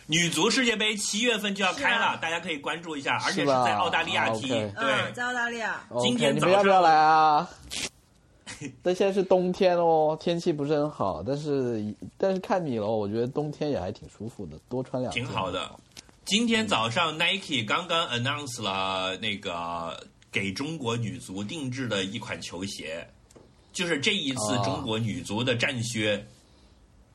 [0.08, 4.48] 女足世界杯七月份就要开了，啊大家可以关注一下，而且是在澳大利亚踢。
[4.50, 5.84] 对，嗯，在澳大利亚。
[6.02, 7.50] 今天你早上们要不要来啊？
[8.82, 11.84] 但现在是冬天哦，天气不是很好，但是
[12.18, 15.70] 但是看你了，我觉得冬天也还挺舒服的，多穿两件挺好的。
[16.26, 20.02] 今天早上 Nike 刚刚 announce 了那个
[20.32, 23.06] 给中国女足定制的一款球鞋，
[23.74, 26.26] 就是这一次哦中国女足的战靴，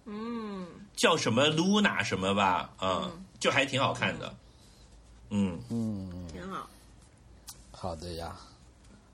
[0.05, 0.67] 嗯，
[0.99, 4.35] 叫什么 Luna 什么吧，嗯，就还挺好看的。
[5.31, 6.69] 嗯嗯，挺好。
[7.71, 8.35] 好的呀，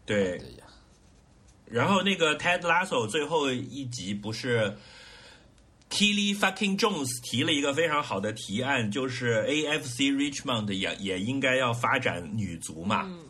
[0.06, 0.46] 对的。
[0.52, 0.64] 呀，
[1.66, 4.78] 然后那个 Ted Lasso 最后一集不是
[5.90, 13.02] Kelly fucking Jones 提了一个非常好的提案，就是 AFC Richmond 也也应该要发展女足嘛。
[13.04, 13.20] 嗯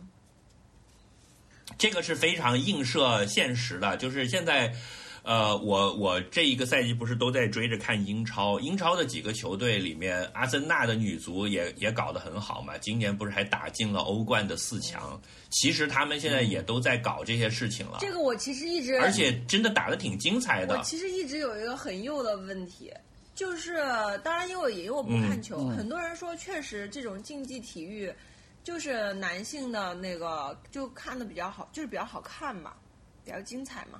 [1.77, 4.73] 这个是非常映射现实的，就是现在。
[5.25, 15.19] 呃，我我这一个赛季不是都在追着看英超，英超的几个球队里面，阿森纳的女足也也搞得很好嘛，今年不是还打进了欧冠的四强。
[15.49, 17.97] 其实他们现在也都在搞这些事情了。
[17.99, 20.83] 这个我其实一直，而且真的打得挺精彩的我。
[20.83, 22.93] 其实一直有一个很幼的问题，
[23.33, 23.77] 就是
[24.23, 28.13] 当然因为也因为我不看球，嗯嗯很多人说确实这种竞技体育
[28.63, 32.73] 就是男性的那个就看的比较好，就是比较好看嘛，
[33.23, 33.99] 比较精彩嘛。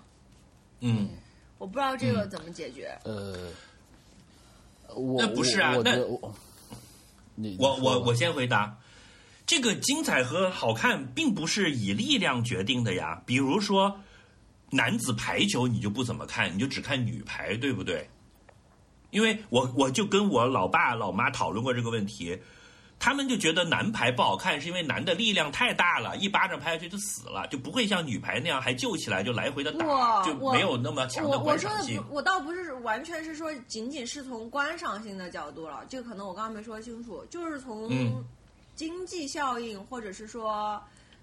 [0.88, 1.10] 嗯，
[1.58, 2.96] 我不知道这个怎么解决。
[3.04, 3.50] 呃，
[4.96, 6.36] 我那不是啊那我
[7.34, 8.78] 你我我我先回答，
[9.48, 13.24] 这个精彩和好看并不是以力量决定的呀。
[13.26, 14.00] 比如说
[14.70, 18.08] 男子排球，你就不怎么看，你就只看女排，对不对？
[19.10, 22.38] 因为我我就跟我老爸老妈讨论过这个问题，
[22.98, 32.16] 他们就觉得男排不好看，是因为男的力量太大了，一巴掌拍下去就死了，就不会像女排那样还救起来就来回的打，就我我没有那么强的我观赏性说的不，。
[32.16, 38.24] 我倒不是完全是说仅仅是从观赏性的角度了，这个可能我刚刚没说清楚，就是从嗯
[38.76, 40.82] 经济效应或者是说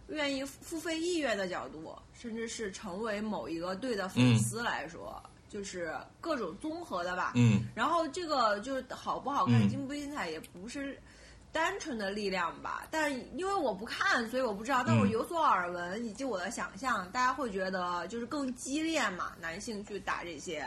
[0.09, 7.33] 愿意付费意愿的角度，甚至是成为某一个队的粉丝来说，就是各种综合的吧。
[7.35, 10.99] 嗯然后这个就是好不好看、嗯精不精彩，也不是
[11.53, 12.87] 单纯的力量吧。
[12.91, 14.83] 但因为我不看，所以我不知道。
[14.85, 20.67] 但我嗯有所耳闻，以及我的想象，大家会觉得就是更激烈嘛，男性去打这些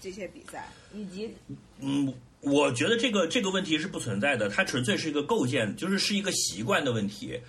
[0.00, 1.34] 这些比赛，以及
[1.80, 7.40] 嗯，我觉得这个这个问题是不存在的，它纯粹是一个构建，就是是一个习惯的问题。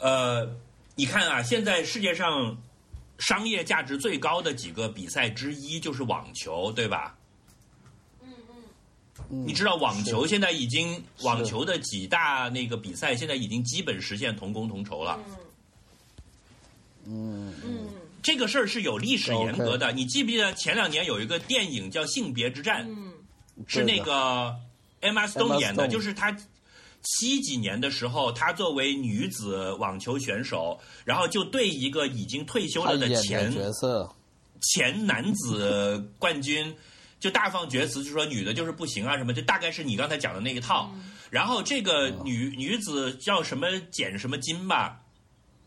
[0.00, 0.48] 呃，
[0.94, 2.56] 你看啊，现在世界上
[3.18, 7.17] 商业价值最高的几个比赛之一就是网球，对吧？
[9.30, 15.18] 嗯你知道网球现在已经网球的几大那个比赛现在已经基本实现同工同酬了。
[17.04, 17.54] 嗯。
[17.64, 17.88] 嗯
[18.22, 19.92] 这个事儿是有历史严格的。
[19.92, 22.86] 你记不记得前两年有一个电影叫《性别之战》？
[22.88, 23.12] 嗯。
[23.66, 24.54] 是那个
[25.00, 26.36] Emma Stone 演的，就是她
[27.02, 34.14] 七几年的时候，她作为女子网球选手，然后就对一个已经退休了的前角色，
[34.60, 36.72] 前男子冠军，
[37.20, 40.92] 就大放厥词，就说女的就是不行啊什么，就大概是你刚才讲的那一套。
[41.30, 45.02] 然后这个女女子叫什么简什么金吧，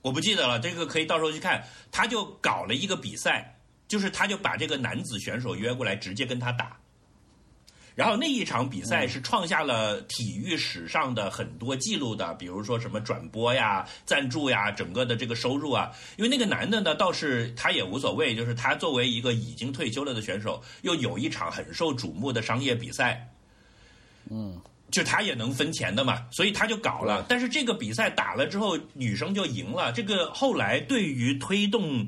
[0.01, 1.63] 我不记得了，这个可以到时候去看。
[1.91, 6.77] 他就搞了一个比赛，就是他就把这个男子选手约过来，直接跟他打。
[8.01, 15.91] 然后那一场比赛是创下了体育史上的很多记录的，比如说什么转播呀、赞助呀、整个的这个收入啊。
[16.17, 23.29] 因为那个男的呢，倒是他也无所谓，就是他作为一个已经退休了的选手，又有一场很受瞩目的商业比赛，
[24.31, 27.23] 嗯，就他也能分钱的嘛，所以他就搞了。
[27.29, 29.91] 但是这个比赛打了之后，女生就赢了。
[29.91, 32.07] 这个后来对于推动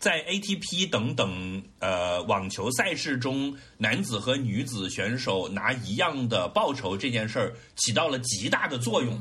[0.00, 9.20] 在 ATP 等等呃网球赛事中，男子和女子选手拿一样的报酬这件事儿，起到了极大的作用。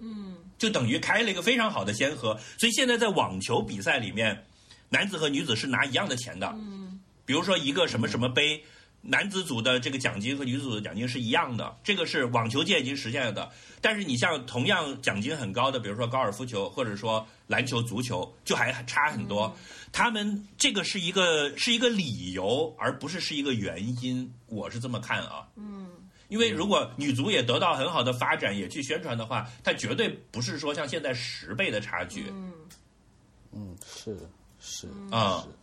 [0.00, 2.36] 嗯，就等于开了一个非常好的先河。
[2.58, 4.44] 所以现在在网球比赛里面，
[4.88, 6.48] 男子和女子是拿一样的钱的。
[6.58, 8.64] 嗯，比如说一个什么什么杯，
[9.02, 13.50] 男子组的这个奖金和女子组的奖金是一样的，这个是网球界已经实现了的。
[13.80, 19.54] 但是你像同样奖金很高的，比如说高尔夫球或者说篮球、足球，就还差很多。
[19.90, 24.32] 他们这个是一个是一个理由，而不是是一个原因。
[24.46, 25.48] 我是这么看啊。
[25.56, 25.90] 嗯，
[26.28, 32.26] 因为如果女足也得到很好的发展，也去宣传的话，它绝对不是说像现在十倍的差距。
[32.30, 32.52] 嗯，
[33.50, 34.16] 嗯，是
[34.60, 35.61] 是啊是。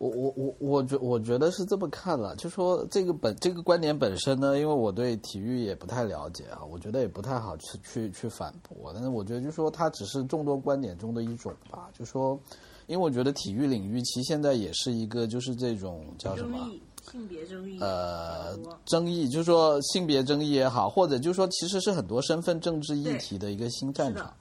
[0.00, 8.92] 我我我我觉我觉得是这么看了，就说这个本这个观点本身呢，因为我对体育也不太了解啊，我觉得也不太好去去去反驳。
[8.94, 12.40] 但是我觉得就说它只是众多观点中的一种吧，就说，
[12.86, 16.70] 因为我觉得体育领域其实现在也是一个就是这种叫什么，
[17.12, 24.32] 性别争议，呃争议，就是说性别争议也好，或者就是说其实是很多身份政治议题的一个新战场。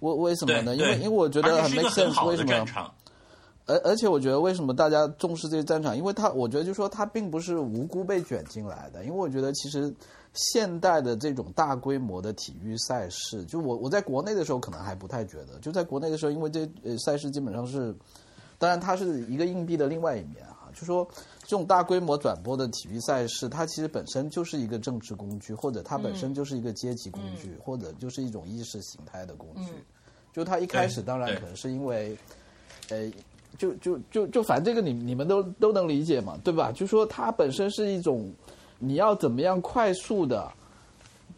[0.00, 0.74] 为为什么呢？
[0.74, 2.90] 因为因为我觉得很 make 个很 sense，好的为什么？
[3.66, 9.92] 而而且我觉得为什么大家重视这个战场，因为他我觉得就是说他并不是无辜被卷进来的，因为我觉得其实
[10.34, 17.92] 现代的这种大规模的体育赛事，就我我在国内的时候可能还不太觉得，就在国内的时候，因为这呃赛事基本上是，
[18.56, 21.04] 当然它是一个硬币的另外一面啊，就说
[21.40, 29.72] 这种大规模转播的体育赛事，它其实本身就是一个政治工具，或者它本身就是一个阶级工具，或者就是一种意识形态的工具。
[30.32, 32.16] 就它一开始当然可能是因为，
[32.90, 33.10] 呃。
[33.58, 36.72] 就就就就反正这个你你们都都能理解嘛，对吧？
[36.72, 38.32] 就说它本身是一种，
[38.78, 40.50] 你要怎么样快速的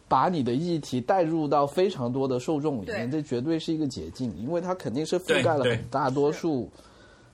[0.07, 6.69] 把你的议题带入到非常多的受众里面，这绝对是一个捷径，因为它肯定是覆盖了很大多数，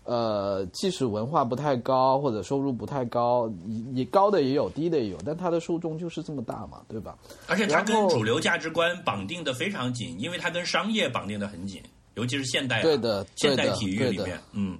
[0.03, 7.17] 呃，即使文化不太高或者收入不太高，你你高的也有，低的也有，但它的受众就是这么大嘛，对吧？
[7.47, 11.81] 而且它跟主流价值观绑定的非常紧，因为它跟商业绑定的很紧，
[12.15, 14.77] 尤其是现代、啊、对的对的现代体育对的里面，嗯，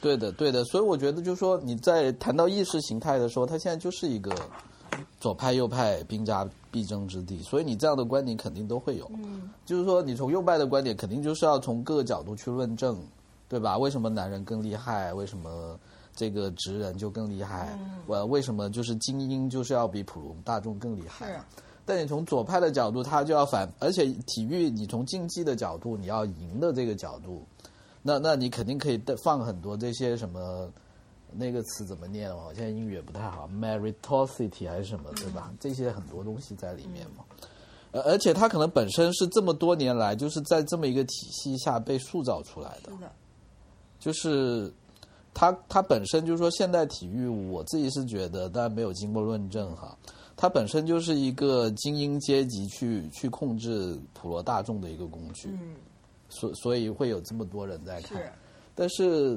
[0.00, 4.32] 对的，对的，所以我觉得就是说你在谈到意识形态的时候，它现在就是一个
[5.20, 9.10] 左派右派兵家必争之地，所以你这样的观点肯定都会有。
[9.14, 12.98] 嗯，就是说你从右派的观点，肯定就是要从各个角度去论证，
[13.48, 13.76] 对吧？
[13.76, 15.12] 为什么男人更厉害？
[15.12, 15.78] 为什么
[16.14, 17.78] 这个职人就更厉害？
[18.06, 21.42] 呃，为什么就是精英就是要比普罗大众更厉害？
[21.88, 27.42] 是但你从左派的角度，他就要反，而且体育你从竞技的角度，你要赢的这个角度，
[28.02, 30.70] 那那你肯定可以放很多这些什么
[31.32, 32.52] 那个词怎么念哦？
[32.54, 35.52] 现在英语也不太好，meritocracy 还是什么，对吧？
[35.58, 37.24] 这些很多东西在里面嘛。
[37.90, 42.92] 呃，而且他可能本身是这么多年来就是在这么一个体系下被塑造出来的
[43.98, 44.70] 就是
[45.32, 49.96] 他他本身就是说现代体育，我自己是觉得，当然没有经过论证哈，
[50.40, 55.74] 它本身就是一个精英阶级去去控制普罗大众的一个工具，嗯，
[56.28, 58.32] 所所以会有这么多人在看是。
[58.72, 59.36] 但是，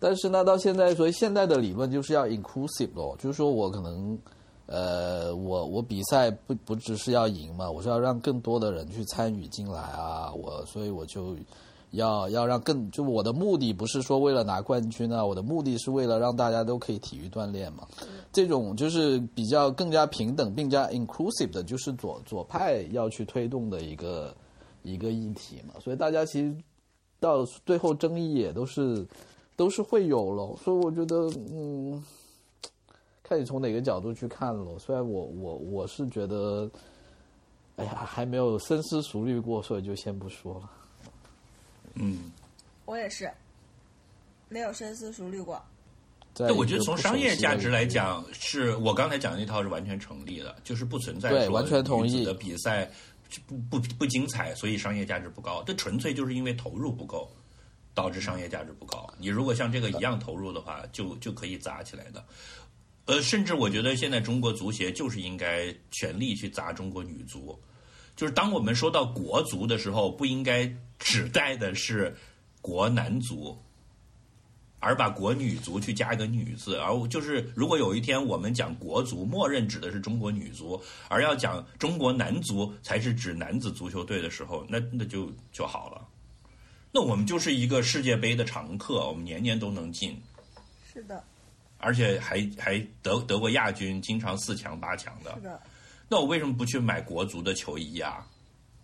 [0.00, 4.18] 但是呢，到现在，所以现在的理论就是要 inclusive 咯，就是说我可能，
[4.66, 11.36] 呃，我我比赛不不只是要赢嘛，我是要让更多的人去参与进来啊，我所以我就
[11.92, 17.86] 要要让更就我的目的不是说为了拿冠军啊，我的目的是为了让大家都可以体育锻炼嘛，
[18.32, 24.34] 这种就是比较更加平等并加 inclusive 的，就是左左派要去推动的一个
[24.82, 26.54] 一个议题嘛，所以大家其实
[27.18, 29.06] 到最后争议也都是
[29.56, 32.04] 都是会有咯，所以我觉得嗯，
[33.22, 34.78] 看你从哪个角度去看咯。
[34.78, 36.70] 虽然我我我是觉得，
[37.76, 40.70] 哎呀，还没有深思熟虑过，所以就先不说了。
[41.98, 42.30] 嗯，
[42.84, 43.30] 我也是，
[44.48, 45.62] 没有深思熟虑过。
[46.34, 52.88] 在对，我觉得从商业价值来，讲，是我刚才讲的那套是完全成立的，就是不存在说对完全同意女子的比赛
[53.46, 55.62] 不不不精彩，所以商业价值不高。
[55.64, 57.28] 这纯粹就是因为投入不够，
[57.92, 59.12] 导致商业价值不高。
[59.18, 62.24] 你如果像这个一样投入的话，就就可以砸起来的。
[63.06, 67.58] 呃，甚至我觉得现在中国足协就是应该全力去砸中国女足。
[68.18, 72.12] 就是当我们说到国足的时候，不应该指代的是
[72.60, 73.56] 国男足，
[74.80, 86.04] 而把国女足去加一个女字，而就是如果有一天我们讲国足，默认指的是中国女足，而要讲中国男足才是指男子足球队的时候，那那就就好了。
[86.90, 90.20] 那我们就是一个世界杯的常客，我们年年都能进，
[90.92, 91.22] 是的，
[91.76, 95.42] 而且还还得得过亚军，经常四强八强的是。
[95.42, 95.62] 的，
[96.08, 98.26] 那我为什么不去买国足的球衣啊？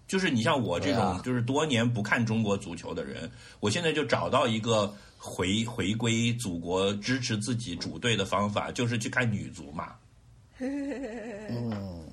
[0.06, 9.94] 就是你像我这种就是多年不看中国足球的人，我现在就找到一个回回归祖国、支持自己主队的方法，就是去看女足嘛。
[10.60, 12.06] 嗯，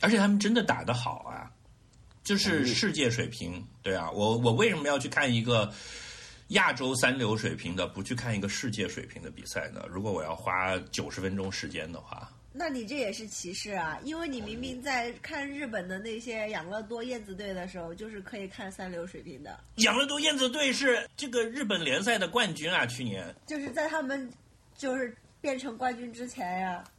[0.00, 1.52] 而且他们真的打得好啊，
[2.24, 3.62] 就是世界水平。
[3.82, 5.70] 对啊，我我为什么要去看一个
[6.48, 9.84] 亚洲三流水平的，不去看一个世界水平的比赛呢？
[9.90, 14.00] 如果我要花九十分钟时间的话，那你这也是歧视啊！
[14.02, 23.32] 因为你明明在看日本的那些养乐多燕子队的时候，就是可以看三流水平的，养乐多燕子队是这个日本联赛的冠军啊，去年。
[23.46, 24.28] 就是在他们
[24.76, 26.82] 就是变成冠军之前呀。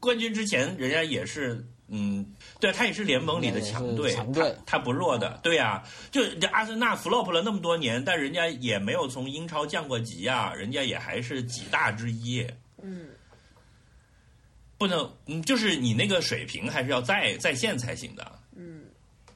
[0.00, 2.26] 冠军之前，人家也是，嗯，
[2.62, 4.24] 对他也是联盟里的强队，他
[4.64, 5.82] 他不弱的，对呀、
[6.12, 12.46] 就阿森纳 flop 了那么多年，但人家也没有从英超降过级啊，人家也还是几大之一，
[12.80, 13.08] 嗯，
[14.78, 18.84] 不能，嗯，就是你那个水平还是要在在线才行的，嗯，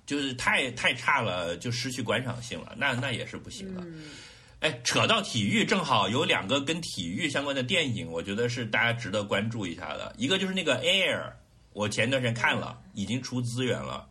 [0.06, 3.80] 就是太太差了，就失去观赏性了，那那也是不行的。
[3.84, 4.04] 嗯，
[4.60, 10.14] 哎，扯到体育，正好有两个跟体育相关的电影，我觉得是大家值得关注一下的。
[10.16, 11.32] 一个就是那个 Air，
[11.76, 14.08] 我前段时间看了，已经出资源了，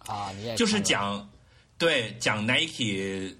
[0.00, 1.26] 啊，你也就是讲，
[1.78, 3.34] 对，讲 Nike，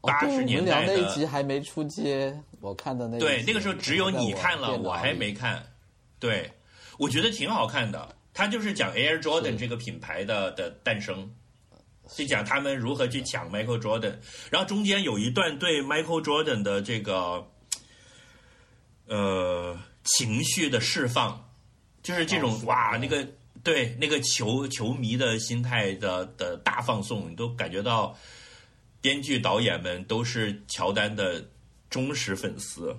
[0.00, 5.62] 哦对80我们年代的一集还没出街，我看的那对，那个时候只有你看了，我还没看。
[6.18, 6.50] 对，
[6.98, 8.16] 我觉得挺好看的。
[8.32, 11.30] 它就是讲 Air Jordan 这个品牌的的诞生，
[12.08, 14.16] 就讲他们如何去抢 Michael Jordan，
[14.50, 17.46] 然后中间有一段对 Michael Jordan 的这个
[19.08, 21.41] 呃情绪的释放，
[22.02, 23.26] 就是这种、哇，那个
[23.62, 28.16] 对那个球球迷的心态的的大放送，你都感觉到
[29.00, 31.44] 编剧导演们都是乔丹的
[31.88, 32.96] 忠实粉丝。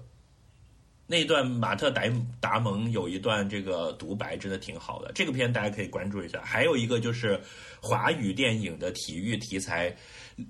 [1.05, 2.03] 那一段马特达
[2.39, 6.41] 达蒙有一段这个独白真的挺好的，这个片大家可以关注一下。
[6.41, 7.39] 还有一个就是
[7.81, 9.93] 华语电影的体育题材，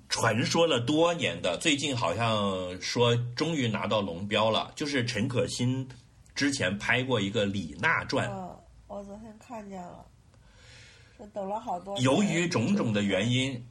[0.08, 5.86] 传说了多年的，最近好像说终于拿到龙标了，就是陈可辛
[6.34, 8.56] 之前拍过一个《李娜传》，嗯，
[8.88, 10.04] 我昨天看见了，
[11.18, 12.02] 我等了好多年。
[12.04, 13.64] 由于种种的原因，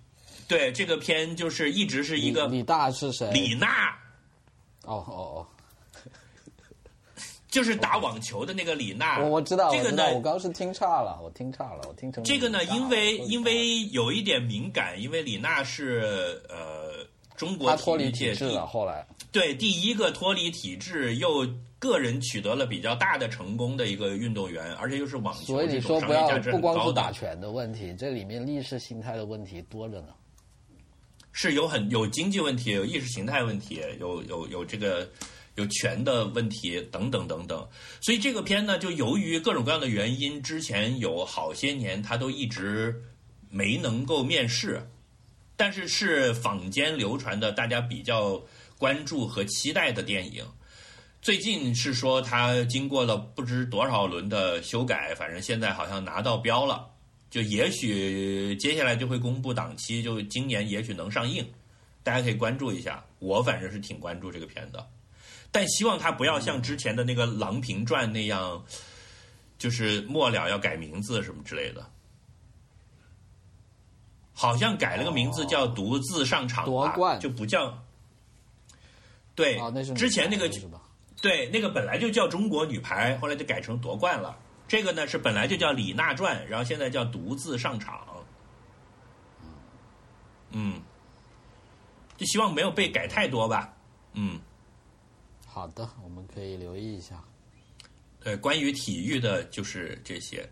[0.47, 3.29] 对这个片就是一直是一个李李大是谁？
[3.31, 3.89] 李娜，
[4.83, 5.47] 哦哦哦
[7.49, 9.19] 就是打网球的那个李娜。
[9.19, 17.05] 哦，我我知道，这个呢我刚是听岔了，我听岔了，我听成这个呢，因为因为有一点敏感，因为李娜是呃
[17.35, 21.45] 中国他脱离体育界第体制了，后来对第一个脱离体制又
[21.83, 30.07] 个人取得了比较大的成功的一个运动员，而且又是网球所以这你说不要种商业价值不光很高打拳的问题，这里面意识形态的问题多着呢。
[31.33, 35.09] 是有很有经济问题，有意识形态问题，有有有这个
[35.55, 37.67] 有权的问题等等等等。
[37.99, 43.03] 所以这个片呢，就由于各种各样的原因，之前有好些年他都一直
[43.49, 44.87] 没能够面世，
[45.57, 48.41] 但是是坊间流传的大家比较
[48.77, 50.45] 关注和期待的电影。
[51.23, 56.85] 最近是说他经过了不知多少轮的修改，反正现在好像拿到标了。
[57.29, 61.49] 就也许接下来就会公布档期，就今年也许能上映，
[62.03, 63.01] 大家可以关注一下。
[63.19, 64.85] 我反正是挺关注这个片的，
[65.49, 68.61] 但希望它不要像之前的那个《郎平传》那样，
[69.57, 71.89] 就是末了要改名字什么之类的。
[74.33, 77.81] 好像改了个名字叫“独自上场”吧，夺冠就不叫。
[79.35, 79.57] 对，
[79.95, 80.51] 之前那个？
[81.23, 84.37] 对，那个本来就叫中国女排，后来就改成夺冠了。
[84.67, 88.05] 这个呢是本来就叫李娜传，然后现在叫独自上场。
[90.51, 90.81] 嗯，
[92.17, 93.73] 就希望没有被改太多吧。
[94.11, 94.37] 嗯，
[95.47, 97.23] 好的，我们可以留意一下。
[98.21, 100.45] 对，关于体育的就是这些。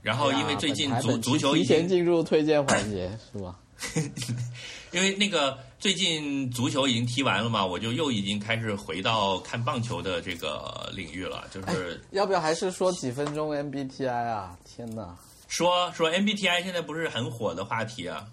[0.00, 3.60] 然后因为最近足足球已提前经，进入推荐环节是吧？
[4.92, 14.58] 因为那个最近足球已经踢完了嘛，我就又已经开始回到看棒球的这个领域了，就是要不要还是说几分钟 MBTI 啊？
[14.64, 15.14] 天哪！
[15.46, 18.26] 说说 MBTI 现在不是很火的话题啊，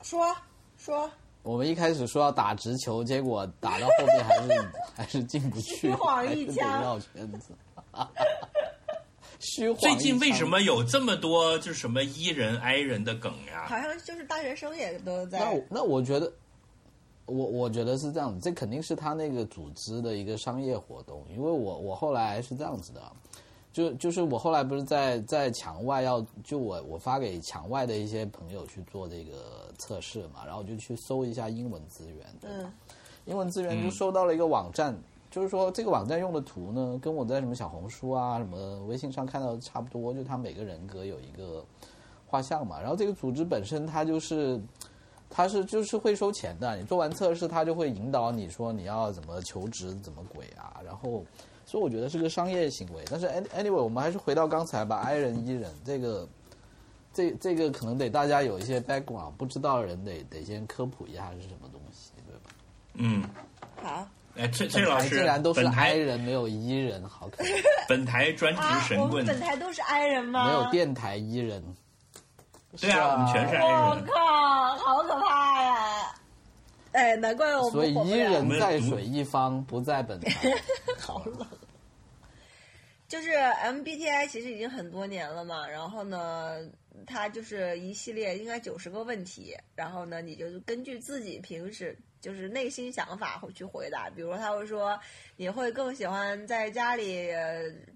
[0.00, 0.34] 说
[0.78, 1.10] 说
[1.42, 7.52] 我们一开始说要打直球，结果打到后面还是 还是进不去，虚晃一枪绕圈子。
[9.38, 13.66] 虚晃最近为什么有这么多就是什么 E 人 I 人的梗呀？
[13.68, 16.32] 好像就是大学生也都在那我那我觉得，
[17.26, 23.00] 我我觉得是这样子，这肯定是他那个组织的一个商业活动，因为我我后来是这样子的，
[23.72, 32.72] 就就是我后来不是在在墙外要就我我发给墙外的一些朋友去做这个测试嘛，然后我就去搜一下英文资源，对吧嗯
[33.26, 34.94] 英文资源就嗯收到了一个网站，
[35.30, 41.64] 就是说这个网站用的图呢，跟我在什么小红书啊、什么微信上看到的差不多，就他每个人格有一个
[42.26, 42.78] 画像嘛。
[42.78, 44.60] 然后这个组织本身它就是，
[45.36, 50.80] 它是就是会收钱的，你做完测试，他就会引导你说你要怎么求职，怎么鬼啊。
[50.84, 51.24] 然后，
[51.66, 53.02] 所以我觉得是个商业行为。
[53.10, 56.28] 但是 any- anyway，我们还是回到刚才吧，I 人 E 人这个。
[57.16, 62.50] 这这个可能得大家有一些 background，不知道的人得得先科普一下是什么东西，对吧？
[62.94, 63.22] 嗯，
[63.80, 64.04] 好
[64.34, 67.50] 哎，崔崔老本台师竟然都是 I 人，没有 E 人，好可怜。
[67.88, 70.48] 本台专职啊，神棍我们，本台都是 I 人吗？
[70.48, 71.62] 没有电台 E 人。
[72.80, 73.96] 对啊，我们全是 I 我。
[74.06, 76.14] 靠，好可怕呀！
[76.92, 80.50] 哎，难怪我们所以火不 E 了人在水一方，不在本台。
[80.98, 81.46] 好冷。
[83.06, 86.58] 就是 MBTI 其实已经很多年了嘛，然后呢，
[87.06, 94.08] 它就是一系列应该九十个问题，然后呢，你就根据自己平时就是内心想法会去回答。
[94.08, 94.98] 比如他会说，
[95.36, 97.28] 你会更喜欢在家里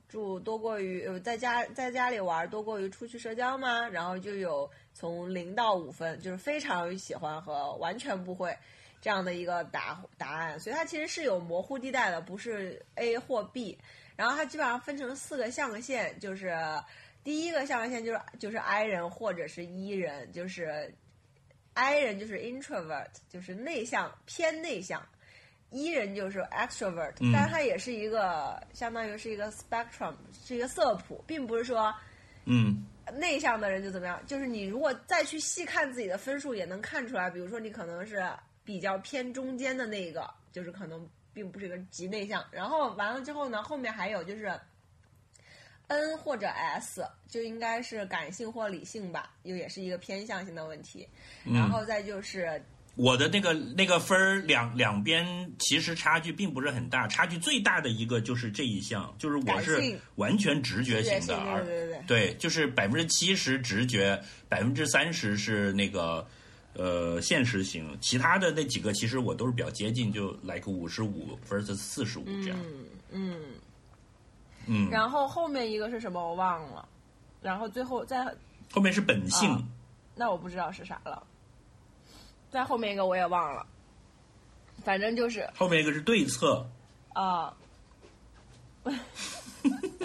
[0.06, 3.88] 住多过于在家在家里玩多过于出去社交吗？
[3.88, 8.54] 然后就有从零到五分，就是非常喜欢和完全不会。
[9.00, 13.78] 这样的一个答答案，所以它其实是有模糊地带的，不是 A 或 B。
[14.16, 16.52] 然后它基本上分成四个象限，就是
[17.22, 20.92] 第一个象限就是就是 I 人或者是 E 人，就是
[21.78, 25.00] I 人就是 introvert，就是内向偏内向。
[25.70, 27.30] ；E 人就是 extrovert，、嗯。
[27.32, 30.14] 但是它也是一个相当于是一个 spectrum，
[30.44, 31.94] 是一个色谱，并不是说
[32.46, 32.84] 嗯。
[33.14, 38.22] 内向的人就怎么样，就是你如果再去细看自己的分数，也能看出来，比如说你可能是
[38.64, 42.44] 比较偏中间的那一个，就是可能并不是一个极内向。
[42.50, 44.52] 然后完了之后呢，后面还有就是
[45.88, 51.06] N 或者 S，就应该是感性或理性吧，又也是一个偏向性的问题。
[51.44, 52.62] 然后再就是
[52.94, 55.24] 我的那个那个分儿两两边
[55.58, 62.02] 其实差距并不是很大，差距最大的一个就是这一项，就是我是完全直觉型的，而对对对。
[62.06, 66.26] 对，就是百分之七十直觉，百分之三十是那个
[66.74, 73.40] 呃现实型，其他的那几个其实我都是比较接近，就 like 五十五 versus 四十五这样，嗯，嗯，
[74.90, 76.86] 然后后面一个是什么我忘了，
[77.40, 78.24] 然后最后再
[78.72, 79.62] 后面是本性，啊
[80.14, 81.22] 那我不知道是啥了，
[82.50, 83.64] 再后面一个我也忘了，
[84.84, 86.66] 反正就是后面一个是对策，
[87.12, 87.54] 啊、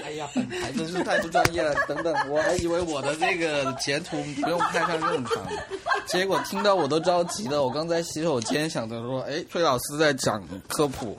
[0.03, 1.73] 哎呀，本台真是太不专业了。
[1.87, 5.43] 等等，我还以为我的这个截图不用派上用场，
[6.05, 7.63] 结果听到我都着急了。
[7.63, 11.17] 我刚在洗手间想着说，哎，崔老师在讲科普，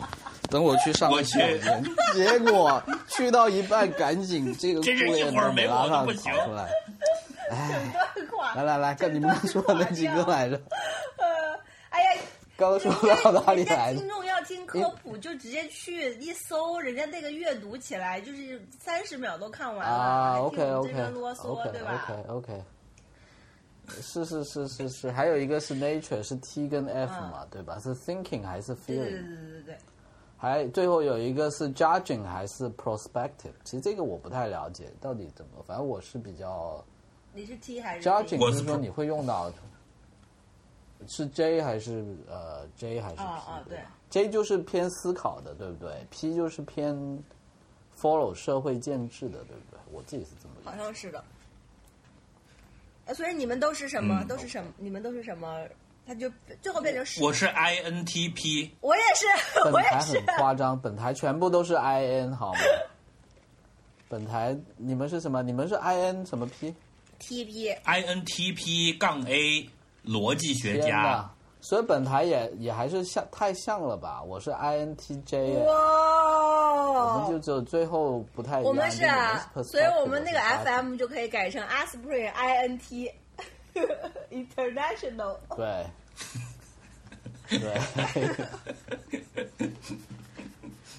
[0.54, 1.84] 等我去上我个洗手间。
[2.14, 6.70] 结果去到一半，赶紧这个真是顾也一会儿没拉上跑出来。
[7.50, 7.92] 哎，
[8.30, 10.54] 垮 来来来，跟你们刚说的那几个来着？
[11.18, 11.58] 呃，
[11.90, 12.20] 哎呀，
[12.56, 12.92] 刚说
[13.24, 14.08] 到哪里来听？
[14.08, 22.62] 众要听科普，就直接去一搜，人家那个阅读起来就是三十秒都看完了，啊还，OK 听我们 OK 这边啰嗦 OK 对吧 OK OK，
[24.00, 27.78] 是是是是是，还有一个是 nature 是 T 跟 F 嘛，对吧？
[27.82, 29.10] 是 thinking 还是对对对 feeling？
[29.10, 29.78] 对对对对，
[30.36, 33.52] 还最后有一个是 judging 还是 prospective？
[33.64, 36.84] 其实这个我不太了解到底怎么，反正我是比较
[37.32, 39.50] 你是 T 还是 judging，就是是说你会用到
[41.06, 43.78] 是 J 还是呃 J 还是 P？、啊啊对
[44.10, 46.94] J 就是偏思考的，对不对？P 就是偏
[47.98, 49.78] follow 社会建制的，对不对？
[49.90, 51.24] 我自己是这么理解好像是的。
[53.06, 54.20] 呃所以你们都是什么？
[54.22, 54.72] 嗯都是什么？
[54.78, 55.64] 你们都是什么？
[56.06, 56.30] 他就
[56.60, 57.22] 最后变成十。
[57.22, 59.26] 我是 INTP，我也是，
[59.70, 60.38] 我也是本台很。
[60.38, 62.60] 夸张，本台全部都是 IN 好吗？
[64.08, 65.42] 本台你们是什么？
[65.42, 69.68] 你们是 IN 什么 P？TP INTP 杠 A
[70.04, 71.30] 逻辑学家，，
[71.60, 74.22] 所以本台也也还是像太像了吧？
[74.22, 78.64] 我是 INTJ，哇我们就只有最后不太一样。
[78.64, 83.10] 我们是啊，所以我们那个 FM 就可以改成 Aspirin INT
[84.30, 85.36] International。
[85.56, 85.86] 对，
[87.58, 87.80] 对，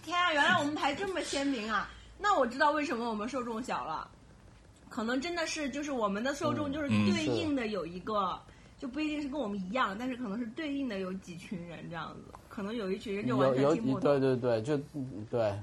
[0.03, 1.89] 天啊，原来我们台这么鲜明啊！
[2.19, 4.07] 那我知道为什么我们受众小了，
[4.89, 8.39] 可能真的是就是我们的受众就是嗯对应的有一个，
[8.79, 14.19] 就不一定是跟我们一样，但是可能是对应的有几群人这样子，可能有一群人就完有有全听不懂。
[14.19, 15.53] 对对对，就嗯对，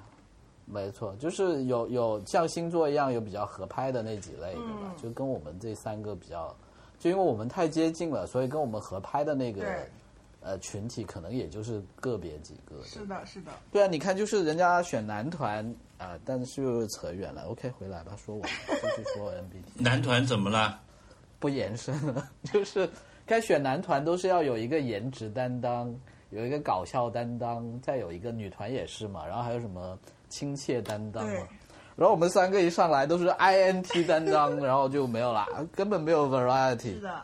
[0.66, 4.92] 没错，就是有有像星座一样有比较合拍的那几类，对吧？
[4.94, 6.54] 嗯就跟我们这三个比较，
[7.03, 9.64] 就因为我们太接近了，所以跟我们合拍的那个
[10.40, 12.80] 呃群体，可能也就是个别几个。
[12.84, 13.50] 是的，是的。
[13.72, 17.42] 对啊，你看，就是人家选男团啊、但是又扯远了。
[17.48, 20.80] OK，回来吧，说我继续说 MBT， 男团怎么了？
[21.40, 22.88] 不延伸了， 就是
[23.26, 25.92] 该选男团都是要有一个颜值担当，
[26.30, 29.98] 有一个搞笑担当，再有一个女团也是嘛，然后还有什么
[30.28, 31.48] 亲切担当对嘛。
[31.97, 37.01] 然后我们三个一上来都是 INT 担当，然后就没有啦，根本没有 variety 是。
[37.01, 37.22] 的，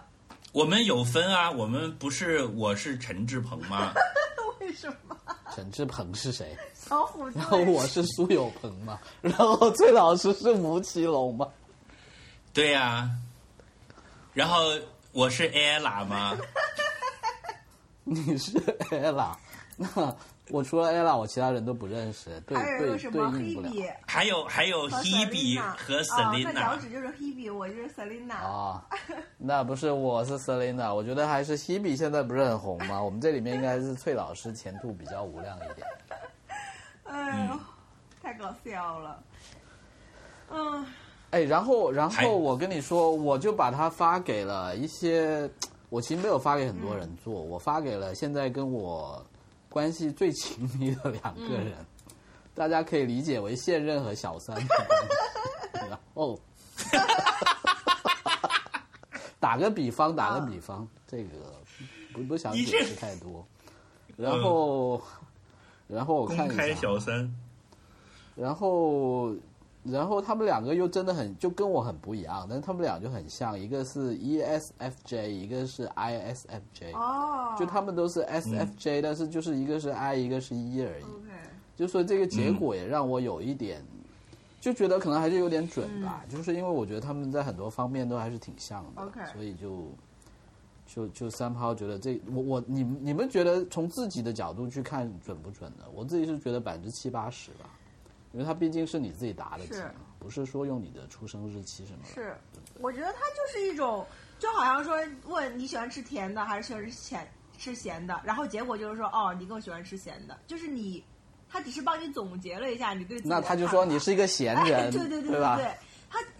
[0.52, 3.92] 我们有分啊，我们不是我是陈志鹏吗？
[4.60, 5.16] 为什么？
[5.54, 6.56] 陈志鹏是谁？
[6.74, 11.48] 小虎队然后我是苏有朋嘛，然后崔老师是吴奇隆嘛。
[12.52, 13.08] 对呀、
[14.32, 14.56] 然后
[15.12, 16.36] 我是 ella 吗？
[18.04, 18.52] 你是
[18.90, 19.34] ella，
[19.76, 20.16] 那
[20.50, 28.34] 我除了 ella，我其他人都不认识，对还有一对个什么对应不了 Hebe 还有还有和 Hebe Selina 和哦，那脚、趾就是 Hebe，我就是 Selina。
[28.34, 28.86] 啊。
[29.36, 33.02] 那不是我是 Selina，我觉得还是 Hebe 现在不是很红吗？
[33.02, 35.86] 我们这里面应该是翠老师前途比较无量一点。
[37.04, 37.58] 哎呦，
[38.22, 39.22] 太搞笑了。
[40.50, 40.86] 嗯，
[41.30, 45.48] 哎，然后然后我跟你说，我就把它发给了一些，
[45.88, 49.22] 我其实没有发给很多人做，我发给了现在跟我
[49.68, 51.74] 关系最亲密的两个人，
[52.54, 54.56] 大家可以理解为现任和小三。
[54.56, 55.88] 的关系。
[55.88, 56.40] 然后，
[59.38, 61.30] 打个比方，打个比方，这个
[62.12, 63.46] 不不想解释太多。
[64.16, 65.00] 然后，
[65.86, 67.32] 然后我看一下，公开小三，
[68.34, 69.32] 然后，
[69.84, 81.04] 然后他们两个又真的很就跟我很不一样，但是他们俩就很像，一个是 E ESFJ，一个是 ISFJ，、哦，就他们都是 SFJ，、但是就是一个是 I，一个是 E 而已。
[81.04, 81.30] OK，
[81.76, 83.82] 就说这个结果也让我有一点，
[84.60, 89.88] 就觉得可能还是有点准吧，就是因为我觉得他们在很多方面都还是挺像的 OK 所以就
[90.86, 95.84] 就就三炮觉得这我我你你们觉得从自己的角度去看准不准呢？
[95.94, 97.70] 我自己是觉得百分之七八十吧，
[98.38, 102.14] 因为它毕竟是你自己答的题嘛，不是说用你的出生日期什么的。
[102.14, 102.36] 是，
[102.78, 104.06] 我觉得它就是一种，
[104.38, 107.28] 就好像说问你喜欢吃甜的还是喜欢吃咸
[107.58, 111.02] 吃咸的，然后结果就是说哦，你更喜欢吃咸的，就是你，
[111.50, 115.40] 他只是帮你总结了一下你对那他就说你是一个闲哎人，对对对对？
[115.56, 115.74] 对，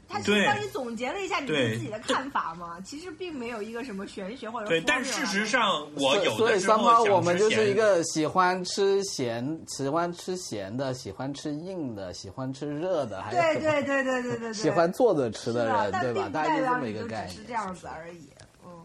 [0.09, 1.69] 他他是帮你总结了一下你对。
[1.69, 16.29] 对自己的看法嘛，其实并没有一个什么玄学或者对但事实上我有所以三炮候我们就是一个喜欢吃咸、喜欢吃咸的、喜欢吃硬的、喜欢吃热的，还有对对对对对对对，喜欢坐着吃的人，对吧？
[16.33, 17.29] 大概就这么一个概念。
[17.29, 18.29] 就只是这样子而已，
[18.65, 18.85] 嗯，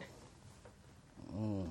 [1.37, 1.67] 嗯，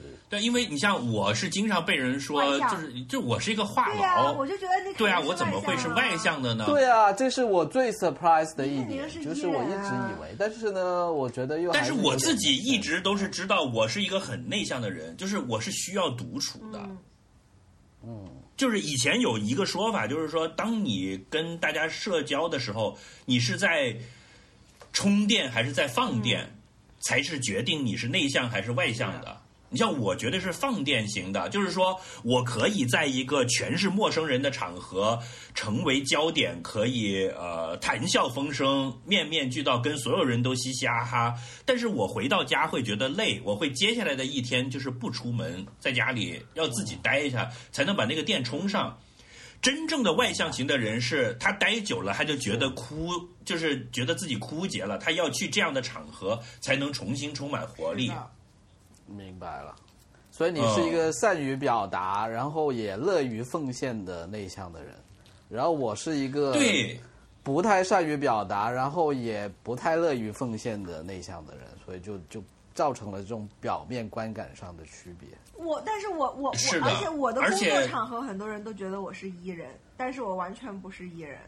[0.00, 0.16] 是。
[0.28, 6.64] 对，因为你像我是经常被人说就是就我是一个话痨我，就觉得你肯对啊，我怎么会是外向的呢？
[6.66, 16.78] 对啊，这是我最 surprise 的一点，就是我一直以为，但是呢，我觉得又还但是我自己一直都是知道，我是一个很内向的人，就是我是需要独处的。
[16.80, 16.98] 嗯
[18.06, 23.96] 嗯就是以前有一个说法，就是说，当你跟大家社交的时候，你是在
[24.92, 26.54] 充电还是在放电，
[27.00, 29.36] 才是决定你是内向还是外向的。
[29.74, 35.18] 你像我觉得是放电型的，就是说我可以在一个全是陌生人的场合
[35.52, 41.34] 成为焦点，可以呃谈笑风生、面面俱到，跟所有人都嘻嘻哈哈。
[41.66, 48.96] 但是我回到家会觉得累，我会接下来的一天就是不出门，在家里要自己待一下，才能把那个电充上。
[49.60, 53.10] 真正的外向型的人是，他待久了，他就觉得枯，
[53.44, 58.12] 就是觉得自己枯竭了，他要去这样的场合才能重新充满活力。
[59.06, 59.74] 明白了。
[60.30, 64.92] 所以你是一个善于表达，然后也乐于奉献的内向的人，
[65.48, 66.98] 然后我是一个对，
[67.44, 72.42] 不太善于表达，然后也不太乐于奉献的内向的人，所以就就
[72.74, 75.28] 造成了这种表面观感上的区别。
[75.54, 76.50] 我，但是我我我，
[76.82, 81.38] 而且我的工作场合很多人都觉得我是 E 人，但是我完全不是 E 人，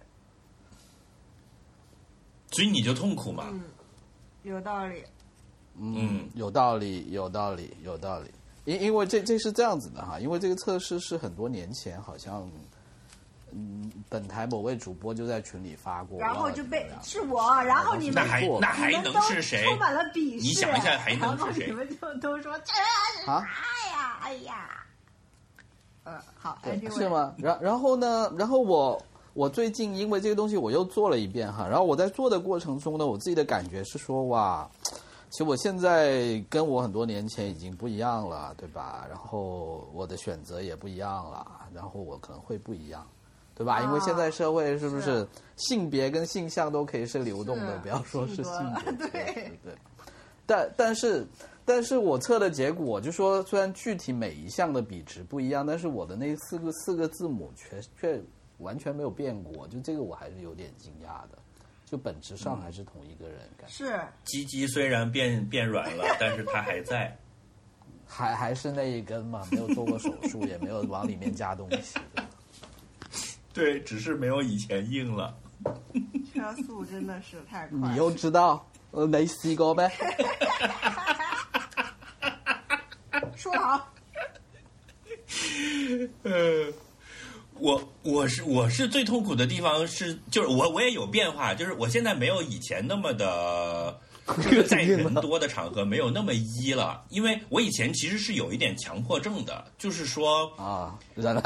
[2.52, 3.52] 所以你就痛苦嘛。
[4.44, 5.02] 有道理。
[5.78, 8.30] 嗯，有道理，有道理，有道理。
[8.64, 12.50] 因因为这这是这样子的哈，因为这个测试是很多年前好像，
[13.52, 19.62] 嗯，本台某位主播就在群里发过，然后就被是我，然后你们那还那还能是谁？
[19.64, 20.42] 充满了鄙视。
[20.42, 22.72] 你想一下还能是谁然后你们就都说这
[23.22, 24.18] 是啊啥呀？
[24.22, 24.68] 哎呀，
[26.04, 26.58] 嗯，好，
[26.90, 27.08] 是？
[27.08, 27.32] 吗？
[27.38, 28.32] 然然后呢？
[28.36, 29.00] 然后我
[29.34, 34.68] 我最近因为这个东西我又做了一遍哈，然后我在做的过程中呢，我自己的感觉是说哇，
[35.36, 39.04] 其实我现在跟我很多年前已经不一样了，对吧？
[39.06, 43.06] 然后我的选择也不一样了，然后我可能会不一样。
[43.54, 43.74] 对吧？
[43.74, 49.74] 啊因为现在社会是不是是性别跟性向都可以是流动的，不要说是性别，对对对。
[50.46, 51.26] 但但是
[51.66, 58.18] 但是我测的结果就说，虽然具体每一项的比值不一样，但是我的那四个四个字母却却
[58.56, 61.36] 完全没有变过，就这个我还是有点惊讶的。
[61.86, 67.16] 就本质上还是同一个人，感觉是鸡鸡虽然变变软了，但是它还在。
[68.08, 71.98] 还还是那一根嘛，没有做过手术， 也没有往里面加东西。
[73.52, 75.34] 对，只是没有以前硬了。
[76.32, 77.90] 车速真的是太快了。
[77.90, 78.64] 你又知道？
[78.92, 79.90] 呃，没试过呗？
[83.34, 83.92] 说好，
[86.22, 86.72] 呃，
[87.58, 100.98] 我我是我是最痛苦的地方是，就是我我也有变化，就是我现在没有以前那么的，就是在人多的场合没有那么一了，因为我以前其实是有一点强迫症的，就是说，啊，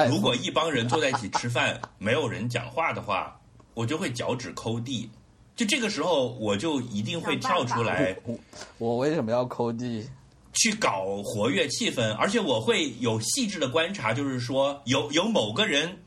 [0.09, 3.39] 如果一帮人坐在一起吃饭，没有人讲话的话，
[3.75, 5.09] 我就会脚趾抠地。
[5.57, 8.17] 就这个时候，我就一定会跳出来
[8.79, 10.09] 我为什么要抠地？
[10.53, 15.99] 去搞活跃气氛，而且我会有细致的观察，就是说有有某个人，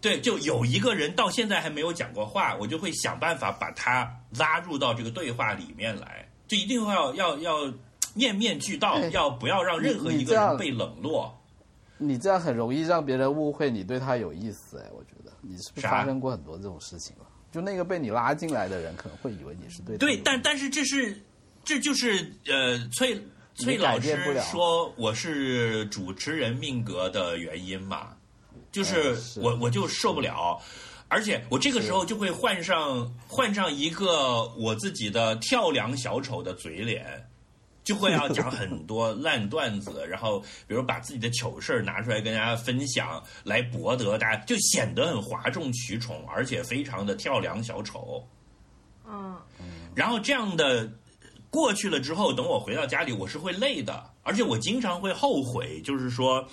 [0.00, 7.72] 对，就有一个人到现在还没有讲过话，我就会想办法把他拉入到这个对话里面来，就一定会要要要
[8.14, 11.34] 面面俱到，哎要不要让任何一个人被冷落？
[11.96, 17.24] 你这样很容易让别人误会你对他有意思哎，我觉得你是不是发生过很多这种事情了？
[17.50, 21.16] 就那个被你拉进来的人可能会以为你是对他对，但但是这是
[21.64, 23.16] 这就是呃，崔
[23.54, 28.16] 崔老师变不了说我是主持人命格的原因嘛，
[28.72, 30.60] 就是我我就受不了。
[31.08, 37.28] 而且我这个时候就会换上换上一个我自己的跳梁小丑的嘴脸，
[37.84, 48.26] 就会要讲很多烂段子，然后比如把自己的糗事儿拿出来跟大家分享，来博得大家，就显得很哗众取宠，而且非常的跳梁小丑。
[49.06, 49.36] 嗯，
[49.94, 50.90] 然后这样的
[51.54, 56.44] 过去了之后，等我回到家里，我是会累的，而且我经常会后悔，就是说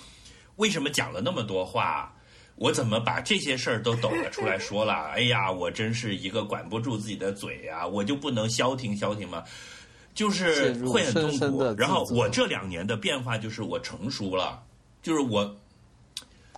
[0.54, 2.14] 为什么讲了那么多话。
[2.54, 4.92] 我怎么把这些事儿都抖了出来说了？
[5.14, 9.42] 哎呀，我真是一个管不住自己的嘴呀、我就不能消停消停吗？
[10.14, 11.74] 就是会很痛苦。
[11.76, 14.62] 然后我这两年的变化就是我成熟了，
[15.02, 15.56] 就是我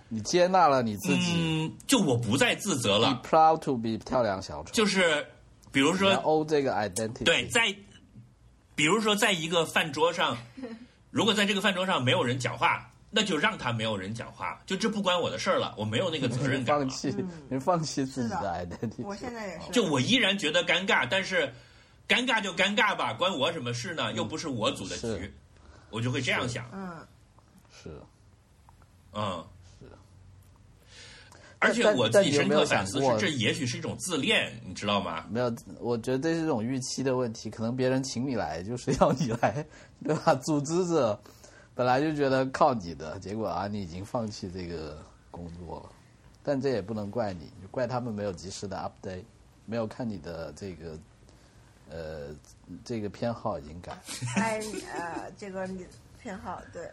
[0.09, 5.25] 你接纳了你自己、嗯，就我不再自责了，e proud to be 跳梁小丑，就是
[5.71, 7.23] 比如说这个 identity。
[7.23, 7.73] 对，在
[8.75, 10.37] 比如说在一个饭桌上，
[11.09, 16.81] 如果在这个饭桌上没有人讲话，那就让他没有人讲话，就这不关我的事儿了，我没有那个责任感了。
[16.81, 17.15] 放弃，
[17.49, 19.01] 你放弃自己的 identity。
[19.03, 19.71] 我现在也是。
[19.71, 21.53] 就我依然觉得尴尬，但是
[22.07, 24.11] 尴尬就尴尬吧，关我什么事呢？
[24.13, 25.33] 又不是我组的局，
[25.89, 26.69] 我就会这样想。
[26.73, 27.07] 嗯，
[27.71, 27.89] 是，
[29.13, 29.54] 嗯，是。
[31.65, 35.25] 而且我自己深刻反思是，想过这也许是一种自恋，你知道吗？
[35.29, 37.49] 没有，我觉得这是一种预期的问题。
[37.49, 39.65] 可能别人请你来就是要你来，
[40.03, 40.35] 对吧？
[40.35, 41.19] 组织者
[41.73, 44.97] 本来就觉得靠你的，结果啊，你已经放弃这个
[45.31, 45.89] 工作了。
[46.43, 49.23] 但这也不能怪你，怪他们没有及时的 update，
[49.65, 50.97] 没有看你的这个
[51.89, 52.27] 呃
[52.83, 54.01] 这个偏好已经改了。
[54.35, 54.61] 哎
[54.95, 55.83] 呃，这个你
[56.21, 56.87] 偏好对，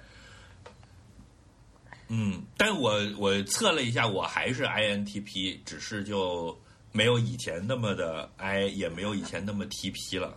[2.15, 6.55] 嗯，但我我测了一下，我还是 INTP，只是就
[6.93, 10.37] 没有以前那么的 I，也没有以前那么 TP 了。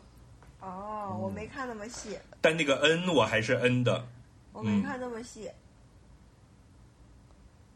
[0.61, 4.07] 哦，我没看那么细，但那个 N 我还是 N 的。
[4.53, 5.51] 我没看那么细。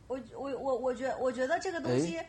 [0.08, 2.22] 我我我我觉我觉得这个东西，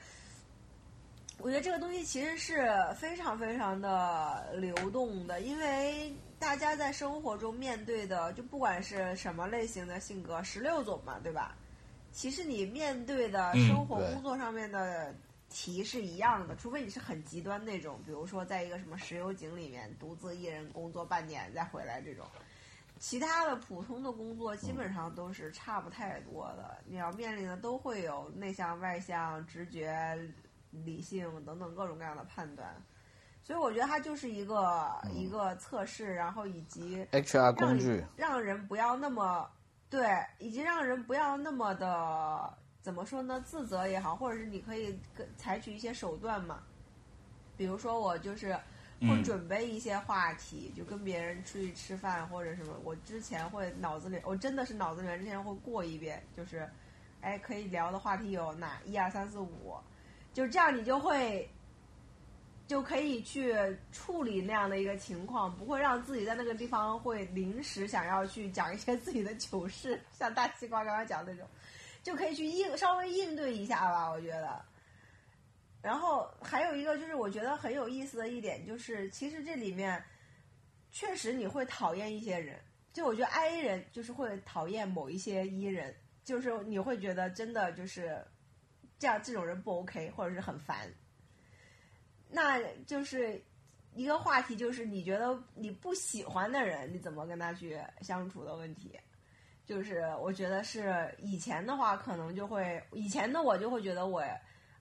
[1.39, 2.69] 我觉得这个东西其实是
[2.99, 11.57] 非常非常的流动的，因为大家在生活中面对的，就不管是什么类型的性格，十六种嘛，对吧？
[12.13, 15.15] 其实你面对的嗯生活、工作上面的
[15.49, 22.27] 题是一样的，除非你是很极端那种，比如说在一个什么石油井里面独自一人工作半年再回来这种。
[22.99, 30.19] 其他的普通的工作基本上都是差不太多的，你要面临的都会有内向、外向、直觉、
[30.71, 32.77] 理性等等各种各样的判断，
[33.43, 39.51] 所以我觉得它就是一个、一个测试，然后以及 HR 工具，让人不要那么
[39.91, 46.63] 对，以及让人不要那么的怎么说呢，自责也好，或者是你可以跟采取一些手段嘛，
[47.57, 56.71] 比如说我就是会嗯准备一些话题，就跟别人出去吃饭或者什么，我之前会脑子里，我真的是脑子里面之前会过一遍，就是，
[57.21, 59.77] 哎，可以聊的话题有哪一二三四五，
[60.33, 61.51] 就这样，你就会。
[62.71, 63.53] 就可以去
[63.91, 71.45] 处理那样的一个情况，不会让自己在那个地方会临时想要去讲一些自己的糗事，像大西瓜刚刚讲那种，
[72.01, 74.65] 就可以去应稍微应对一下吧，我觉得。
[75.83, 80.01] 然后还有一个就是我觉得很有意思的一点就是，其实这里面
[80.93, 82.57] 确实你会讨厌一些人，
[82.93, 85.93] 就我觉得 I 人就是会讨厌某一些 E 人，
[86.23, 88.25] 就是你会觉得真的就是
[88.97, 90.89] 这样这种人不 OK，或者是很烦。
[92.31, 93.43] 那就是
[93.93, 98.99] 一个话题，就是你觉得你不喜欢的人，你怎么跟他去相处的问题。
[99.67, 104.21] 就是我觉得是以前的话，可能就会以前的我就会觉得我，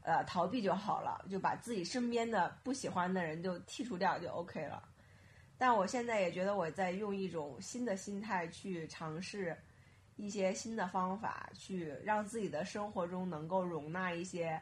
[0.01, 4.81] 呃，逃避就好了，就把自己身边的不喜欢的人就剔除掉就 OK 了。
[5.59, 9.55] 但我现在也觉得我在用一种新的心态去尝试
[10.15, 14.59] 一些新的方法，去让自己的生活中能够容纳一些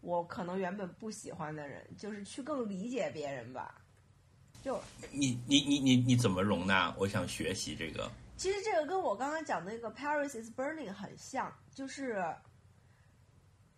[0.00, 3.82] 我可能原本不喜欢的人，就是去更理解别人吧。
[4.62, 4.80] 就
[5.12, 6.94] 你你你你你怎么容纳？
[6.98, 8.10] 我想学习这个。
[8.36, 12.24] 其实这个跟我刚刚讲的那个 Paris is Burning 很像，就是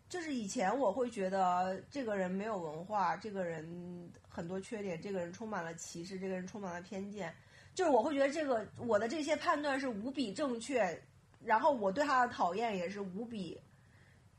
[0.08, 7.34] 就是以前我会觉得这个人没有文化，这个人很多缺点，这个人充满了歧视，这个人充满了偏见，
[7.74, 11.02] 就是我会觉得这个我的这些判断是无比正确，
[11.42, 13.58] 然后我对他的讨厌也是无比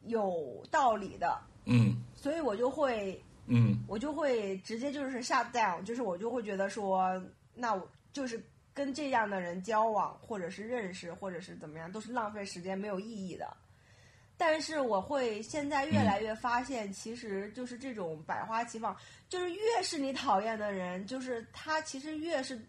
[0.01, 7.21] 有道理的，嗯所以我就会嗯我就会直接就是 shut down，就是我就会觉得说，
[7.53, 8.43] 那我就是
[8.73, 13.55] 跟这样的人交往，或者是认识，或者是怎么样，都是浪费时间、没有意义的。
[14.37, 18.95] 但是我会现在越来越发现，其实就是这种百花齐放，
[19.29, 22.59] 就是越是你讨厌的人，就是他其实越是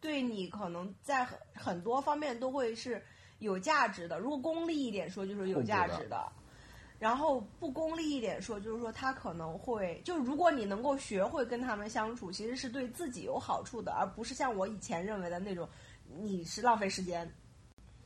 [0.00, 3.02] 对你可能在很很多方面都会是
[3.40, 4.20] 有价值的。
[4.20, 6.30] 如果功利一点说，就是有价值的。
[7.04, 15.68] 然后不功利一点说，就是说他可能会，就如果你能够学会跟他们相处，其实是对自己有好处的，而不是像我以前认为的那种，
[16.18, 17.30] 你是浪费时间。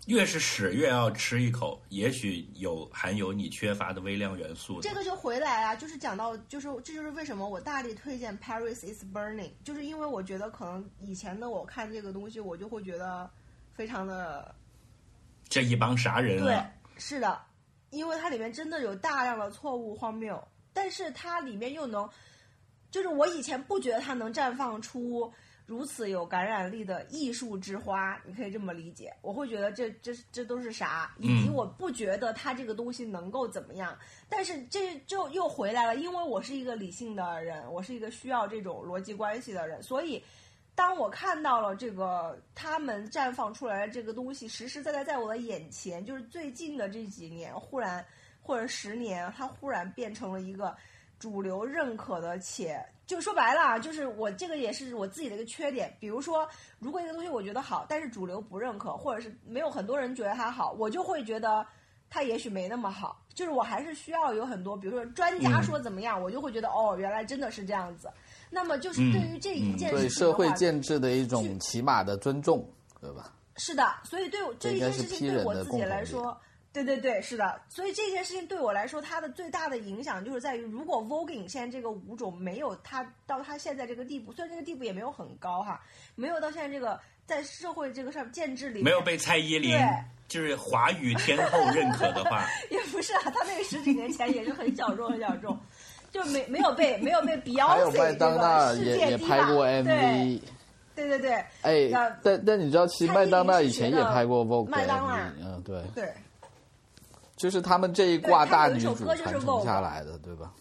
[0.06, 4.80] 越是屎越要吃一口，也许有含有你缺乏的微量元素。
[4.80, 13.30] 这个就回来啊，就是讲到，就是这就是为什么我大力推荐《Paris is Burning》，就是因为我觉得可能以前的我看这个东西，我就会觉得
[13.72, 14.52] 非常的
[15.48, 17.40] 这一帮啥人对啊？，是的，
[17.90, 22.08] 因为它里面真的有大量的错误荒谬，但是它里面又能，
[22.90, 25.32] 就是我以前不觉得它能绽放出
[25.66, 29.14] 如此有感染力的艺术之花，你可以这么理解。
[29.22, 33.98] 我会觉得这这这都是啥，以及嗯我不觉得它这个东西能够怎么样。
[34.28, 40.22] 但是这就又回来了，因为我是一个理性的人，我是一个需要这种逻辑关系的人，所以。
[40.78, 48.04] 当我看到了这个他们绽放出来的这个东西，实实在在在我的眼前，就是最近的这几年，忽然
[48.40, 50.72] 或者十年，它忽然变成了一个
[51.18, 55.92] 主流认可的，且就说白了啊，就是我这个也是我自己的一个缺点。
[55.98, 56.48] 比如说，
[56.78, 61.66] 如果一个东西我觉得好，但是主流不认可，或者是没有很多人觉得它好，我就会觉得
[62.08, 63.20] 它也许没那么好。
[63.34, 68.08] 就是我还是需要有很多，比如说专家说怎么样，我就会觉得哦，原来真的是这样子。
[68.50, 72.68] 那么就是对于这一件事情对社会建制的一种起码的尊重，
[73.00, 73.32] 对吧？
[73.56, 76.38] 是的，所以对我这一件事情对我自己来说，
[76.72, 77.60] 对对对，是的。
[77.68, 85.80] 所以这件事情对我来说，它的最大的影响就是在于，如果 voguing 现在这个舞种没有它到它现在这个地步，虽然这个地步也没有很高哈，
[86.14, 89.88] 没有到现在这个在社会这个上建制里没有被蔡依林对
[90.28, 95.58] 就是华语天后认可的话， 也不是啊，他那个十几年前也是很小众很小众，
[96.10, 100.40] 就没没有被 没有被 Beyonce 还有麦当娜这个世也也拍过 MV，
[100.94, 101.32] 对对对。
[101.62, 105.32] 哎那，但但你知道，其实麦当娜以前也拍过 Vogue 麦当娜。
[105.40, 106.12] 嗯，对，对，
[107.36, 110.52] 就是他们这一挂大女主首歌就是传承 Vogue 下来的，对吧？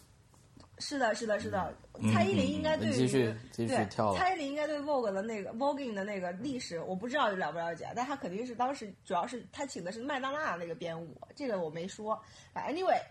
[0.80, 1.74] 是的，是的，是的。
[1.99, 4.14] 嗯蔡依林应该对于嗯继续继续对跳。
[4.15, 12.14] 蔡依林应该对 Vogue 的那个 Voguing 的那个历史，我不知道了不了解，但她肯定是当时主要是她请的是麦当娜那个编舞，这个我没说。
[12.53, 13.02] 啊 Anyway，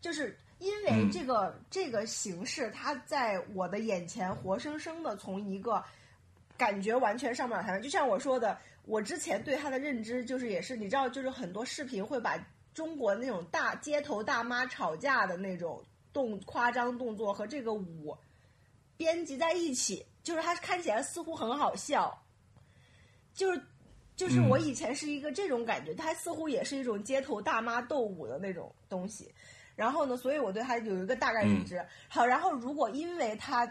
[0.00, 1.10] 就是因为嗯。
[1.10, 5.82] 这个、这个形式，它在我的眼前活生生的从一个
[6.56, 12.38] 感觉完全上不了台面，就像我说的，我之前对他的认知就是也是你知道，就是很多视频会把
[12.72, 18.16] 中国那种大街头大妈吵架的那种动夸张动作和这个舞
[18.96, 22.18] 编辑在一起，就是它看起来似乎很好笑，
[23.34, 23.60] 就是
[24.14, 29.30] 就是我以前是一个这种感觉，它似乎也是一种街头大妈斗舞的那种东西。
[29.76, 31.80] 然后呢，所以我对他有一个大概认知。
[32.08, 33.70] 好，然后如果因为他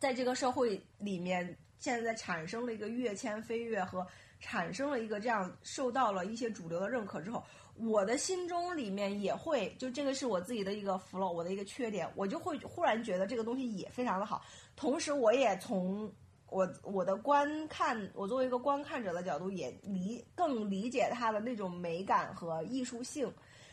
[0.00, 4.04] 在这个社会里面现在产生了一个跃迁飞跃和
[4.40, 7.44] 产生了一个这样受到了一些主流的认可之后，
[7.76, 14.42] 我的心中里面也会就这个是我自己的一个 flow，我的一个缺点，我就会忽然觉得这个东西也非常的好。
[14.74, 16.10] 同时，我也从
[16.48, 23.30] 我我的观看，我作为一个观看者的角度，也理更理解它的那种美感和艺术性，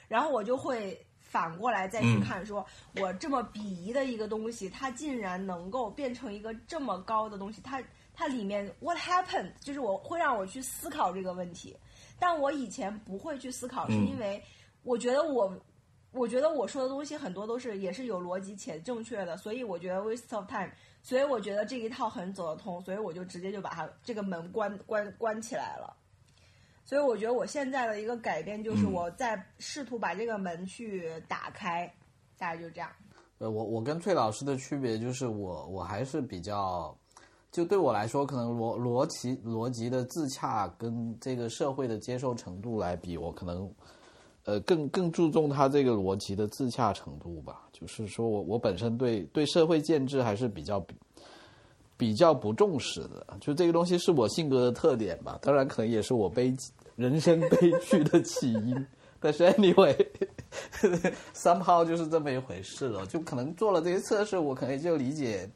[0.10, 2.66] 然后我就会反过来再去看，说
[3.00, 7.84] 我这么鄙夷的一个东西，它竟然能够变成一个这么高的东西，它
[8.14, 11.76] 它里面 what happened，就是我会让我去思考这个问题，
[12.18, 14.42] 但我以前不会去思考，是因为
[14.84, 15.52] 我觉得我。
[16.14, 20.72] 我觉得我说的东西很多都是也是有逻辑且正确的，所以我觉得 waste of time，
[21.04, 25.96] 所以我觉得这一套很走得通，所以我就直接就把它这个门关关关起来了。
[26.88, 31.86] 所以我觉得我现在的一个改变就是我在试图把这个门去打开，
[32.38, 32.90] 大概就这样。
[33.40, 36.98] 呃，我我跟崔老师的区别就是我我还是比较，
[37.52, 43.70] 就对我来说，可能逻逻辑逻辑的自洽跟这个社会的接受程度来比，我可能。
[44.44, 47.68] 呃，更更注重他这个逻辑的自洽程度吧。
[47.74, 50.80] 就是说我我本身对对社会建制还是比较
[51.98, 53.26] 比较不重视的。
[53.42, 56.56] 就这个东西是我性格的特点吧，当然可能也是我悲
[56.96, 58.88] 人生悲剧的起因。
[59.20, 63.04] 但是 anyway，somehow 就是这么一回事了。
[63.08, 65.50] 就可能做了这些测试，我可能就理解，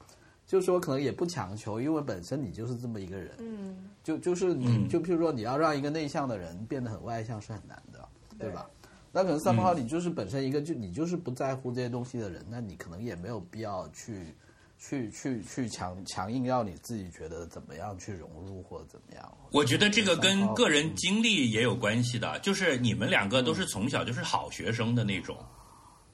[0.47, 3.35] 就是说可能也不强求，因为本身你就是这么一个人。
[3.38, 3.77] 嗯。
[4.03, 8.03] 就就是你就譬如说你要让一个内向的人变得很外向是很难的，
[8.39, 8.68] 对吧？
[9.11, 14.34] 那可能三 w 你就是本身一个就你就是不在乎这些东西的人，那你可能也没有必要去
[14.81, 19.37] 去去去强强硬要你自己觉得怎么样去融入或者怎么样。
[19.51, 25.37] 我觉得这个跟个人经历也有关系的，就是你们两个都是从小就是好学生的那种。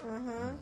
[0.03, 0.55] 嗯哼。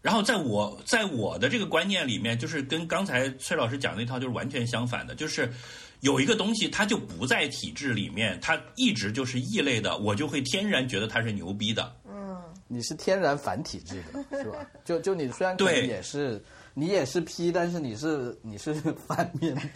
[0.00, 5.52] 然后在我在我的这个观念里面，就是跟刚才崔老师讲那套就是完全相反的，就是。
[6.00, 11.94] 有一个东西，它就不在体制里面，它一直就是异类的，我就会天然觉得它是牛逼的。
[12.08, 14.66] 嗯，你是天然反体制的，是吧？
[14.82, 16.42] 就就你虽然可能也是，
[16.74, 18.74] 你也是 P，但是你是你是
[19.06, 19.68] 反面 P。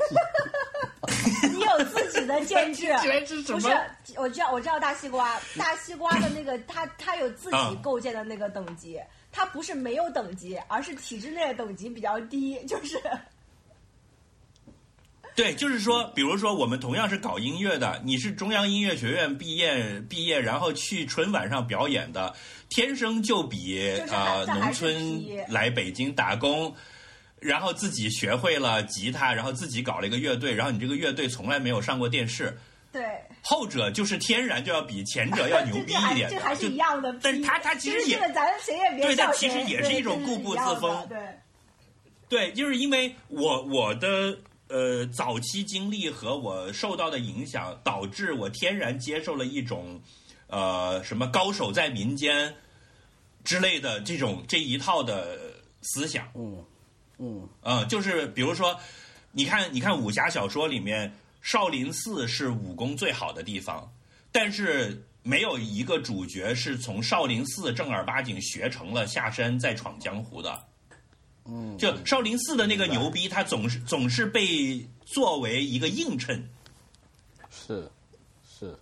[1.52, 2.86] 你有自己的建制，
[3.52, 3.68] 不是？
[4.16, 8.98] 我知道，我知道大西瓜，大西瓜的那个，它它有自己构建的那个等级，
[9.30, 12.98] 它不是没有等级，而是体制内的等级比较低，就是。
[15.34, 22.32] 对，就是说，比如说，我们同样是搞音乐的，你是中央音乐学院毕业，毕业然后去春晚上表演的，
[22.68, 23.80] 天生就比
[24.12, 26.72] 呃农村来北京打工，
[27.40, 32.56] 然后自己学会了吉他，然后自己搞了一个乐队，然后你这个乐队从来没有上过电视，
[32.92, 33.02] 对，
[33.42, 41.18] 后者就是天然就要比前者要牛逼一点，这还是一样的，但他他其实也，咱谁也别对，但其实也是一种固步自封，对，
[42.28, 44.38] 对，就是因为我我的。
[44.74, 50.02] 呃，早期经历和我受到的影响，导致我天然接受了一种，
[50.48, 52.52] 呃，什么高手在民间
[53.44, 55.38] 之类的这种这一套的
[55.82, 56.28] 思想。
[56.34, 56.64] 嗯
[57.18, 58.76] 嗯呃，就是比如说，
[59.30, 63.88] 你看，你看武侠小说里面，少林寺是武功最好的地方，
[64.32, 70.64] 但是没有一个主角是从少林寺正儿八经学成了下山再闯江湖的。
[71.46, 76.48] 嗯，就少林寺的那个牛逼，他总是总是被作为一个映衬。
[77.50, 77.90] 是，
[78.42, 78.74] 是，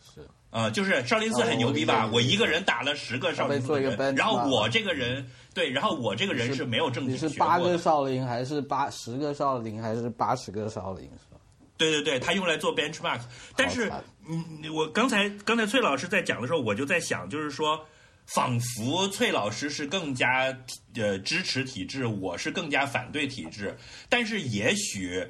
[0.00, 0.28] 是。
[0.50, 2.10] 啊，就是少林寺很牛逼吧？
[2.12, 11.40] 我一个人打了十个少林寺人，然后我这个人，对，然后我这个人是没有正经学是八个少林还是八十个少林还是八十个少林是吧？
[11.78, 13.20] 对对对，他用来做 benchmark。
[13.56, 13.90] 但是，
[14.28, 17.86] 嗯，我刚才刚才崔老师在讲的时候，我就在想，就是说。
[18.34, 20.56] 仿佛崔老师是更加
[20.94, 23.76] 呃支持体制，我是更加反对体制。
[24.08, 25.26] 但是也许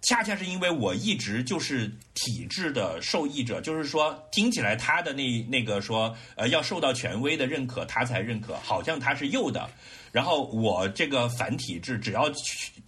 [0.00, 9.68] 恰恰是因为我一直就是体制的受益者，就是说听起来他的那那个说呃要受到权威的认可，他才认可，好像他是右的。
[10.12, 12.30] 然后我这个反体制，只要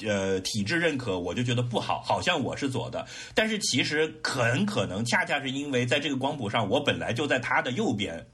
[0.06, 3.04] 呃体制认可，我就觉得不好，好像我是左的。
[3.34, 8.26] 但是其实很可能恰恰是因为在这个光谱上，我本来就在他的右边。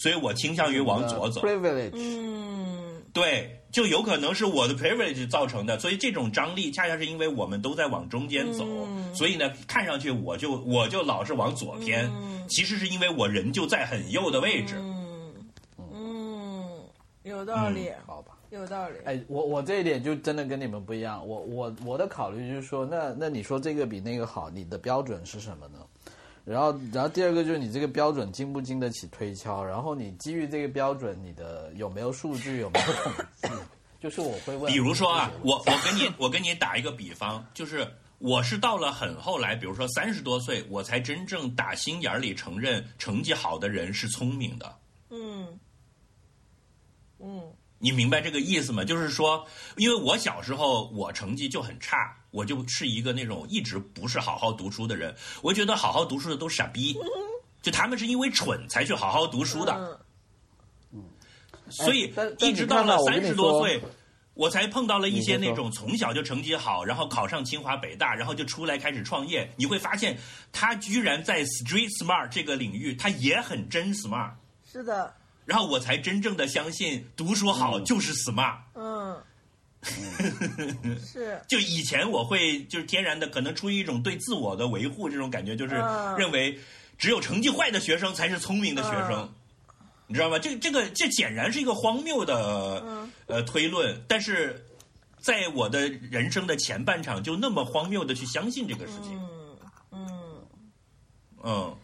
[0.00, 1.42] 所以我倾向于往左走。
[1.42, 5.78] privilege，嗯，对，就有可能是我的 privilege 造成的。
[5.78, 8.66] 所以这种张力恰恰是因为我们都在往中间走，
[9.14, 12.10] 所以呢，看上去我就我就老是往左偏。
[12.48, 14.74] 其实是因为我人就在很右的位置。
[14.78, 15.34] 嗯，
[15.92, 16.82] 嗯，
[17.22, 18.32] 有道理，嗯好吧。
[18.48, 18.96] 有道理。
[19.04, 21.24] 哎，我我这一点就真的跟你们不一样。
[21.24, 25.78] 我我我的考虑就是说，那那你说这个比那个好，你的标准是什么呢？
[26.50, 33.48] 然后然后第二个就是你这个标准经不经得起推敲，然后你基于这个标准，你的有没有数据，有没有统计？
[34.00, 37.86] 就是我会问，比如说啊，我我跟你我跟你打一个比方，就是
[38.18, 44.76] 我是到了很后来，比如说三十多岁，我才真正打心眼儿里承认成绩好的人是聪明的。
[45.10, 45.46] 嗯
[47.20, 47.42] 嗯
[47.78, 48.84] 你明白这个意思吗？
[48.84, 49.46] 就是说，
[49.76, 55.14] 因为我小时候我成绩就很差，我就是一个那种一直不是好好读书的人。
[55.42, 56.96] 我觉得好好读书的都傻逼，
[57.62, 59.72] 就他们是因为蠢才去好好读书的。
[60.92, 61.02] 嗯
[61.72, 63.80] 所以一直到了三十多岁，
[64.34, 69.48] 我才碰到了一些那种从小就成绩好，然后考上清华北大，然后就出来开始创业。
[69.56, 70.18] 你会发现，
[70.50, 74.32] 他居然在 street smart 这个领域，他也很真 smart。
[74.64, 78.56] 是的，然后我才真正的相信，读书好就是 smart。
[78.74, 79.22] 嗯，
[81.02, 86.16] 是，就以前我会就是天然的，可能出于一种对自我的维护这种感觉，就是嗯。
[86.18, 86.58] 认为
[86.98, 89.34] 只有成绩坏的学生才是聪明的学生，嗯。
[90.06, 90.38] 你知道吗？
[90.38, 93.10] 这这个这显然是一个荒谬的、嗯。
[93.26, 94.66] 呃推论，但是
[95.18, 99.18] 在我的人生的前半场就那么荒谬的去相信这个事情，
[99.92, 100.46] 嗯
[101.42, 101.76] 嗯，嗯，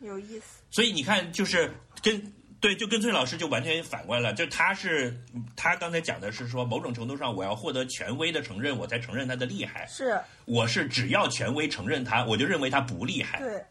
[0.00, 0.62] 有意思。
[0.70, 2.32] 所以你看，就是跟。
[2.60, 5.18] 对，就跟崔老师就完全反过来了，就他是
[5.56, 9.86] 他刚才讲的是说，某种程度上我要获得权威的承认，我才承认他的厉害。
[9.88, 13.38] 是我是只要权威承认他，我就认为他不厉害。
[13.38, 13.64] 对，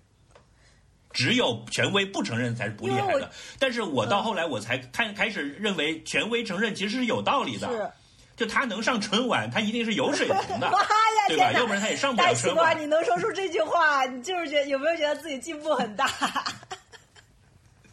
[1.11, 3.29] 只有权威不承认才是不厉害的。
[3.59, 7.67] 但是我到后来我才看开始认为权威承认其实是有道理的。
[7.67, 7.89] 是。
[8.39, 11.51] 就他能上春晚，他一定是有水平的， 妈呀，对吧？
[11.51, 12.81] 要不然他也上不了春晚。
[12.81, 16.09] 你能说出这句话，你就是觉得有没有觉得自己进步很大？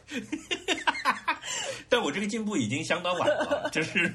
[1.89, 4.13] 但我这个进步已经相当晚了， 就是。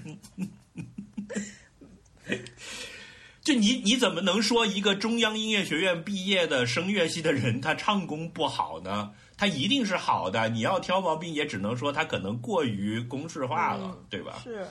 [3.44, 9.12] 就你你怎么能说一个中央音乐学院毕业的声乐系的人他唱功不好呢？
[9.36, 14.40] 他一定是好的，你要挑毛病也只能说他可能过于公式化了，嗯对吧？
[14.44, 14.64] 是，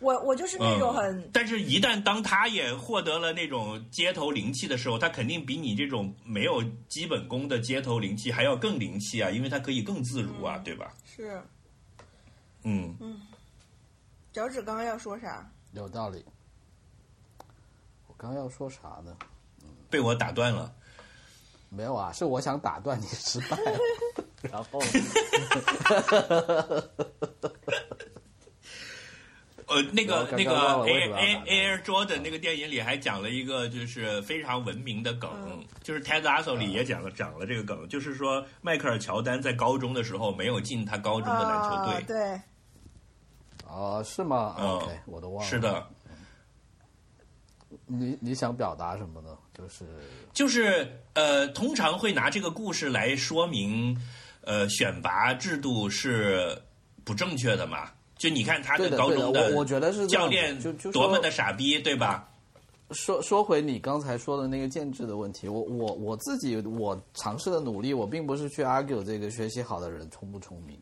[0.00, 10.92] 我我就是那种很嗯，但是，一旦当他也获得了那种街头灵气的时候，他肯定比你这种没有基本功的街头灵气还要更灵气啊，因为他可以更自如啊，对吧？
[11.04, 11.40] 是。
[12.64, 12.96] 嗯，
[14.32, 15.50] 脚趾刚刚要说啥？
[15.72, 16.24] 有道理。
[18.06, 19.16] 我刚刚要说啥呢？
[19.88, 20.72] 被我打断了。
[21.68, 23.78] 没有啊，是我想打断你失败了，
[24.50, 24.80] 然后
[29.66, 35.28] 呃，那个那个忘了为什 Air Air Air Jordan 那个电影里还讲了一个就是非常文明的梗，
[35.82, 42.40] 就是 Ted Lasso 里也讲了讲了这个梗，就是说迈克尔乔丹在高中的时候没有进他高中的篮球队，啊对，
[43.68, 44.80] 啊，是吗、嗯。
[45.06, 45.50] 我都忘了。
[45.50, 45.84] 是，的，
[47.86, 49.36] 你你想表达什么呢？
[49.52, 49.84] 就是
[50.32, 54.00] 就是呃，通常会拿这个故事来说明，
[54.42, 56.62] 呃，选拔制度是
[57.04, 57.90] 不正确的嘛？
[58.16, 62.28] 就你看他对的高中我我觉得是教练就就说多么的傻逼，对吧？
[62.92, 70.78] 说说回你刚才说的那个建制的问题，我我我自己我尝试的努力，我并不是去 argue 这个学习好的人聪不聪明，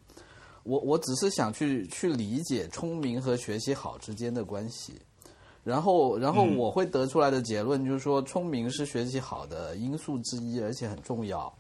[0.65, 4.93] 我我只是想去去理解聪明和学习好之间的关系，
[5.65, 11.51] 然后然后嗯我会得出来的结论就是说，聪明是学习好的因素之一，而且很重要。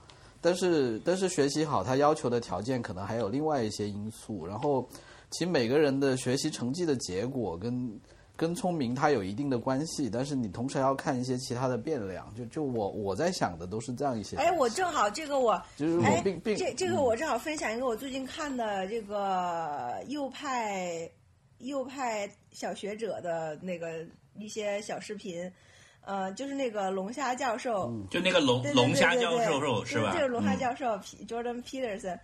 [0.42, 4.46] 但是但是学习好，它要求的条件可能还有另外一些因素。
[4.46, 4.86] 然后，
[5.34, 8.00] 其实每个人的学习成绩的结果跟
[8.36, 12.32] 跟聪明它有一定的关系，但是你同时还要看一些其他的变量。
[12.36, 14.36] 就就我我在想的都是这样一些。
[14.36, 21.10] 哎，我正好这个我，就是我哎并并这这个嗯我正好分享一个我最近看的这个右派
[21.58, 24.06] 右派小学者的那个
[24.38, 25.50] 一些小视频，
[26.04, 30.12] 呃，就是那个龙虾教授，就那个龙龙虾教授是吧？
[30.12, 32.18] 就是龙虾嗯教授、P- Jordan Peterson，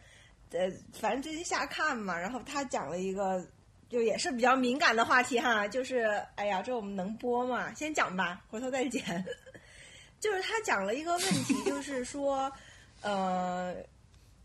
[0.52, 3.46] 呃，反正最近瞎看嘛，然后他讲了一个，
[3.88, 7.72] 就也是比较敏感的话题哈，就是哎呀，这我们能播吗？
[7.74, 9.24] 先讲吧，回头再剪。
[10.20, 12.52] 就是他讲了一个问题，就是说，
[13.00, 13.74] 呃，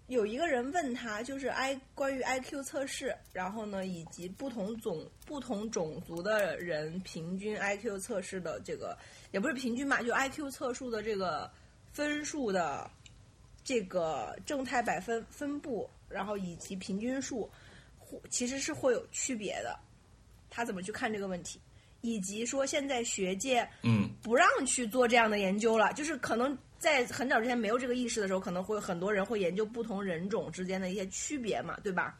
[0.08, 8.98] 有一个人问他，就是 I 关于 IQ 测试，然后呢，以及不同种不同种族的人平均 IQ 测试的这个，
[9.32, 11.52] 也不是平均吧，就 IQ 测数的这个
[11.92, 12.90] 分数的
[13.64, 17.52] 这个正态百分分布，然后以及平均数，
[18.00, 19.78] 互其实是会有区别的。
[20.50, 21.60] 他怎么去看这个问题？
[22.00, 32.18] 以及说现在学界嗯不让去做这样的研究了，就是可能在很早之前没有这个意识的时候，可能会很多人会研究不同人种之间的一些区别嘛，对吧？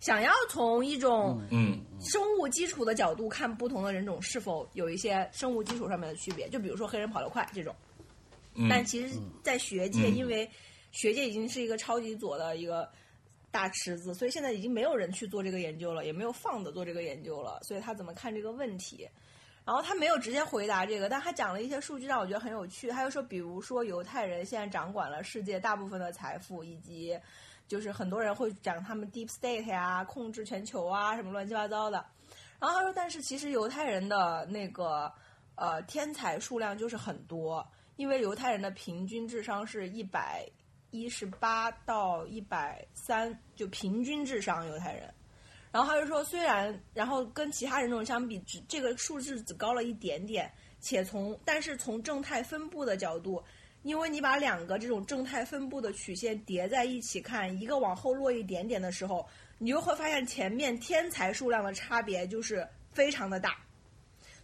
[0.00, 7.74] 想要从一种嗯生物基础的角度看不同的人种是否有一些生物基础上面的区别，就比如说黑人跑得快这种。
[8.54, 9.14] 嗯，但其实，
[9.44, 10.50] 在学界，嗯因为
[10.90, 12.90] 学界已经是一个超级左的一个
[13.50, 17.58] 大池子，所以现在已经没有人去做这个研究了，也没有放的做这个研究了。
[17.62, 19.08] 所以他怎么看这个问题？
[19.64, 22.88] 然后他没有直接回答这个，但他讲了一些数据让我觉得很有趣。
[22.88, 27.16] 他就说，比如说犹太人现在掌管了世界大部分的财富，以及
[27.68, 32.04] 就是很多人会讲他们 deep state 呀、控制全球啊，什么乱七八糟的。
[32.58, 35.12] 然后他说，但是其实犹太人的那个
[35.54, 37.64] 呃天才数量就是很多，
[37.96, 40.48] 因为犹太人的平均智商是一百
[40.90, 45.12] 一十八到一百三，就平均智商犹太人。
[45.72, 50.50] 然后他就说，虽然然后跟其他人种相比，只这个数字只高了一点点，
[50.80, 53.40] 且从但是从正态分布的角度，
[53.82, 59.24] 因为你把两个这种正态分布的曲线叠在一起看，一个往后落一点点的时候，
[59.58, 63.56] 你就会发现前面天才数量的差别就是非常的大。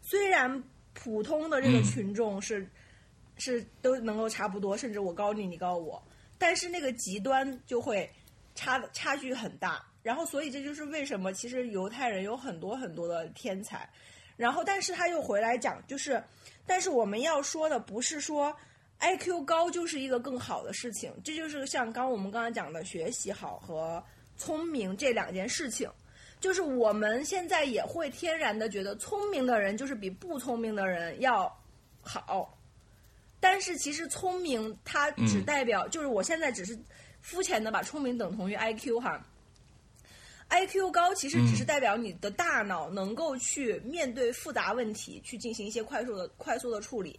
[0.00, 0.62] 虽然
[0.94, 2.64] 普通的这个群众是、
[3.36, 6.00] 是都能够差不多，甚至我高你，你高我，
[6.38, 8.10] 但是那个极端就会
[8.54, 9.84] 差差距很大。
[10.02, 13.88] 然后，所以这就是为什么其实犹太人有很多很多的天才。
[14.36, 16.22] 然后，但是他又回来讲，就是，
[16.66, 18.54] 但是我们要说的不是说
[19.00, 24.02] IQ 高就是一个更好的事情，这就是像刚我们刚才讲的学习好和
[24.36, 25.90] 聪明这两件事情。
[26.38, 31.50] 就是我们现在也会天然的觉得聪明的人就是比不聪明的人要
[32.02, 32.56] 好，
[33.48, 35.44] 但是其实聪明它只嗯。
[35.44, 36.76] 代表，就是我现在只是
[37.20, 39.24] 肤浅的把聪明等同于 IQ 哈。
[40.50, 41.66] IQ 高其实只是嗯。
[41.66, 47.18] 代表你的大脑能够去面对复杂问题，去进行一些快速的快速的处理，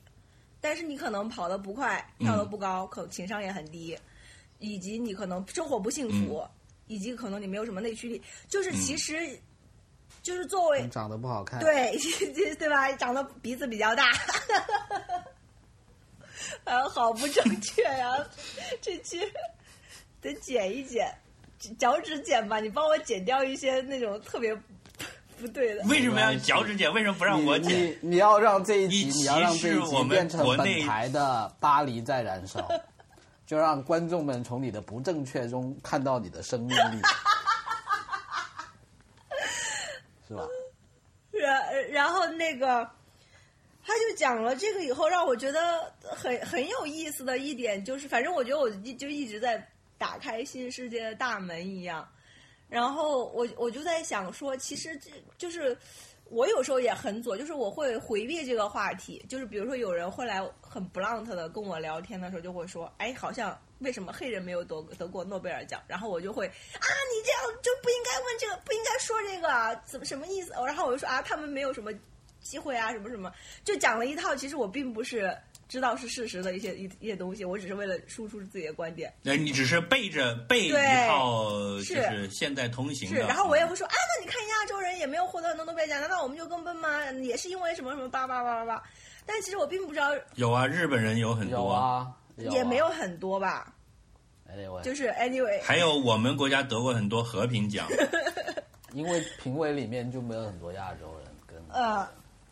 [0.59, 3.97] 但是你可能跑得不快，跳得不高，可情商也很低，
[4.59, 6.45] 以及你可能生活不幸福，
[6.87, 9.17] 以及可能你没有什么内驱力，就是其实，
[10.21, 11.97] 就是作为长得不好看，，对，
[12.55, 12.91] 对吧？
[12.93, 14.11] 长得鼻子比较大，
[16.64, 18.14] 啊，好不正确呀！
[18.81, 19.22] 这期
[20.22, 21.11] 得剪一剪，
[21.80, 24.55] 脚趾剪吧，你帮我剪掉一些那种特别
[25.39, 25.84] 不对的。
[25.85, 26.91] 为什么要脚趾剪？
[26.93, 27.89] 为什么不让我剪？
[28.01, 32.68] 你 你要让这一集，你你要让这一集变成本台的巴黎在燃烧，
[33.45, 37.01] 就让观众们从你的不正确中看到你的生命力，
[40.27, 40.43] 是吧？
[41.31, 42.89] 然然后那个，
[43.88, 49.65] 他就讲了这个以后，让我觉得很很有意思的一点就是，反正我觉得我一就一直在
[49.97, 52.05] 打开新世界的大门一样。
[52.68, 55.76] 然后我我就在想说，其实这就是
[56.26, 59.26] 我有时候也很左，就是我会回避这个话题。
[59.30, 65.81] 就是比如说有人会来很 blunt 的跟我聊天的时候，就会说，哎，好像为什么黑人没有得得过诺贝尔奖？
[65.88, 70.51] 然后我就会啊，你这样就不应该问这个，不应该说这个啊，怎么什么意思？
[70.65, 71.89] 然后我就说啊，他们没有什么
[72.47, 73.31] 机会啊，什么什么，
[73.63, 74.35] 就讲了一套。
[74.35, 75.35] 其实我并不是
[75.67, 79.13] 知道是事实的一些一一些东西，我只是为了输出自己的观点。
[79.21, 80.71] 那你只是背着背一
[81.07, 81.49] 套
[81.79, 87.03] 就是现在通行是，的，然后我也会说啊，那你看亚洲人也没有获得很多诺贝尔奖，难道我们就更笨吗？
[87.21, 88.83] 也是因为什么什么叭叭叭叭叭。
[89.25, 92.07] 但其实我并不知道，有啊，日本人有很多，啊
[92.37, 92.87] 也没有。
[92.87, 93.71] 很多吧。
[94.49, 97.85] Anyway，就是 anyway，还有我们国家得过很多和平奖，
[98.93, 102.07] 因为评委里面就没有很多亚洲人跟呃，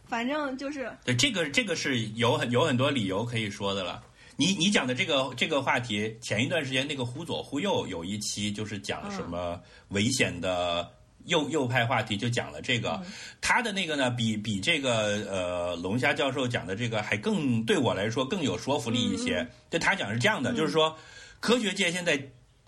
[0.07, 4.03] 反正就是对这个这个是有很有很多理由可以说的了。
[4.37, 10.91] 你你讲的这个这个话题，前一段时间那个忽左忽右有一期就是讲什么危险的
[11.25, 13.01] 右右派话题，就讲了这个。
[13.39, 19.47] 他的那个呢，比比这个呃龙虾教授讲的这个还更对我来说更有说服力一些。
[19.69, 20.97] 就他讲是这样的，就是说
[21.39, 22.21] 科学界现在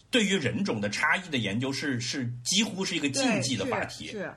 [0.09, 4.07] 对于人种的差异的研究是是几乎是一个禁忌的话题。
[4.07, 4.33] 是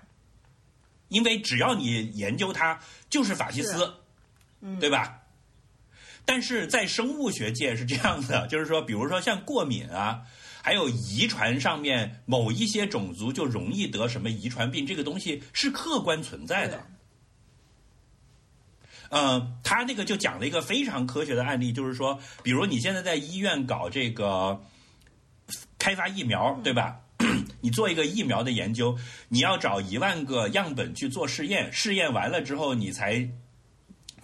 [1.10, 2.80] 因为只要你研究它，
[3.10, 3.92] 就是法西斯，
[4.62, 5.18] 嗯对吧？
[6.24, 10.22] 但是在生物学界是这样的，就是说，比如说像过敏啊，
[10.62, 16.86] 还有遗传上面某一些种族就容易得什么遗传病，这个东西是客观存在的。
[19.08, 24.62] 呃，他那个就讲了一个非常科学的案例，就是说，比如你现在在医院搞这个
[25.78, 27.00] 开发疫苗，对吧？
[27.60, 28.96] 你做一个疫苗的研究，
[29.28, 33.28] 你要找一万个样本去做试验，试验完了之后，你才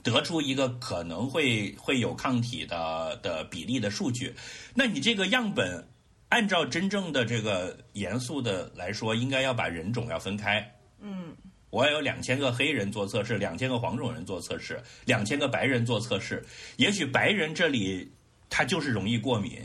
[0.02, 4.34] 得出一个可能会会有抗体的的比例的数据。
[4.74, 5.86] 那你这个样本，
[6.28, 10.74] 按照真正的这个严肃的来说，应该要把人种要分开。
[11.00, 11.36] 嗯
[11.68, 16.42] 我要有两千个黑人做测试，两千个黄种人做测试，两千个白人做测试。
[16.76, 18.10] 也许白人这里
[18.48, 19.60] 他就是容易过敏，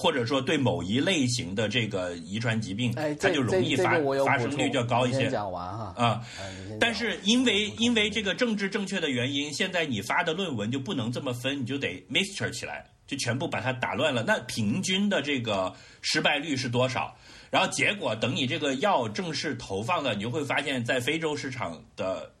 [0.00, 5.28] 或者说对某一类型的这个遗传疾病，哎，它就容易发发生率就要高一些。
[5.28, 5.92] 讲完哈。
[5.94, 6.50] 啊，哎
[6.80, 14.22] 但是因为因为这个政治正确的原因，现在你发的论文就不能这么分，你就得 mixture 起来，就全部把它打乱了。
[14.26, 15.70] 那平均的这个
[16.00, 17.14] 失败率是多少？
[17.50, 22.32] 然后结果等你这个药正式投放了，你就会发现，在非洲市场的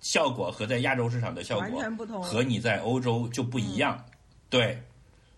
[0.00, 4.02] 效果和在亚洲市场的效完果全不同和你在欧洲就不一样。
[4.48, 4.80] 对，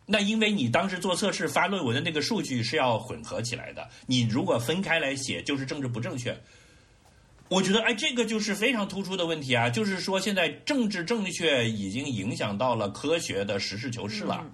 [0.06, 6.36] 那因为你当时做测试发论文的那个数据是要混合起来的，你如果分开来写，就是政治不正确。
[7.48, 9.68] 我觉得，哎，这个就是非常突出的问题啊！
[9.68, 14.44] 就是说，现在政治正确已经影响到了科学的实事求是了。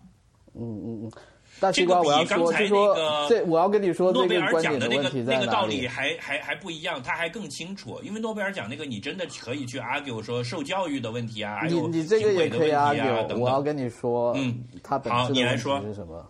[0.55, 1.13] 嗯嗯嗯，
[1.61, 5.67] 大西这个瓜，我要说，比刚才就说那个这我要跟你说，诺贝尔奖的那个那个道？
[5.67, 8.01] 理还还还不一样，他还更清楚。
[8.03, 13.37] 因为诺贝尔奖那个，你真的可以去 argue 说受教育的问题啊，还你有你这个也可以 argue。
[13.37, 16.27] 我要跟你说，嗯，它本好质的问题是什么？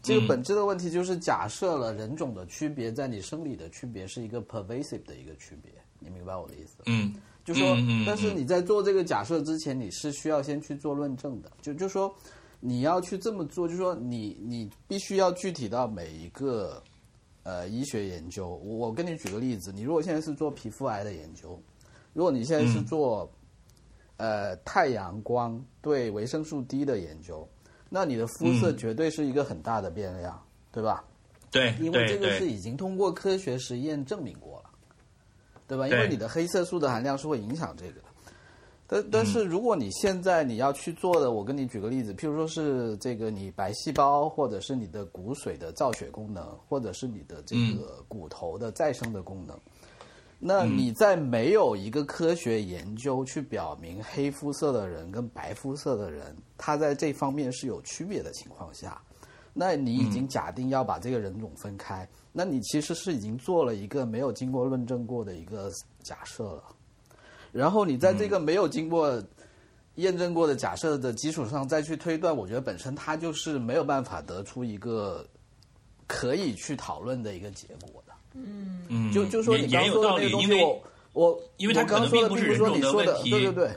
[0.00, 6.76] 这个嗯本质的问题就是假设了人种的区别在你生理的区别是一个 pervasive 的一个区别，你明白我的意思？
[6.86, 7.14] 嗯
[7.44, 7.76] 就说
[8.06, 11.50] 但是你在做这个假设之前，你是需要先去做论证的。
[11.60, 12.14] 就就说
[12.64, 16.80] 你要去这么做，就说你你必须要具体到每一个
[17.42, 18.48] 呃医学研究。
[18.48, 21.60] 我我跟你举个例子，你如果现在是做皮肤癌的研究，
[22.12, 23.32] 如果你现在是嗯做、
[24.16, 27.48] 呃太阳光对维生素 D 的研究，
[27.88, 30.40] 那你的肤色嗯绝对是一个很大的变量，
[30.70, 31.04] 对吧？
[31.50, 34.70] 对因为这个是已经通过科学实验证明过了，
[35.66, 35.88] 对吧？
[35.88, 38.11] 因为你的黑色素的含量是会影响这个的。
[38.92, 39.26] 但但嗯。
[39.26, 47.78] 是如果你现在你要去做的，我跟你举个例子，譬如说是这个你白细胞，或者是你的骨髓的造血功能，或者是你的这嗯。
[47.78, 49.58] 个骨头的再生的功能，
[50.38, 59.00] 那你在没有一个科学研究去表明黑肤色的人跟白肤色的人，他在这方面是有区别的情况下，
[59.54, 65.70] 那你已经假定要把这个人种分开，那你其实是已经做了一个没有经过论证过的一个
[66.02, 66.64] 假设了。
[67.52, 69.22] 然后你在这个没有经过
[69.96, 75.24] 验证过的假设的基础上再去推断，我觉得本身它就是没有办法得出一个
[76.06, 78.12] 可以去讨论的一个结果的。
[78.88, 83.70] 嗯，就就说你刚说的那个东西，我我因为它我刚说的并不是说人种的你说的问题对对对，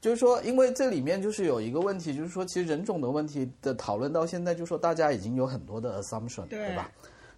[0.00, 6.90] 就是说，因为这里面就是有一个问题，就是说，其实人种的问题的讨论到现在，就是说大家已经有很多的 assumption，对吧？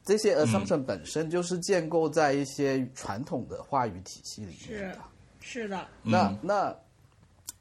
[0.02, 4.98] 这些 assumption 本身就是建构在一些传统的话语体系里面是的。
[5.40, 6.38] 是的，那嗯。
[6.42, 6.76] 那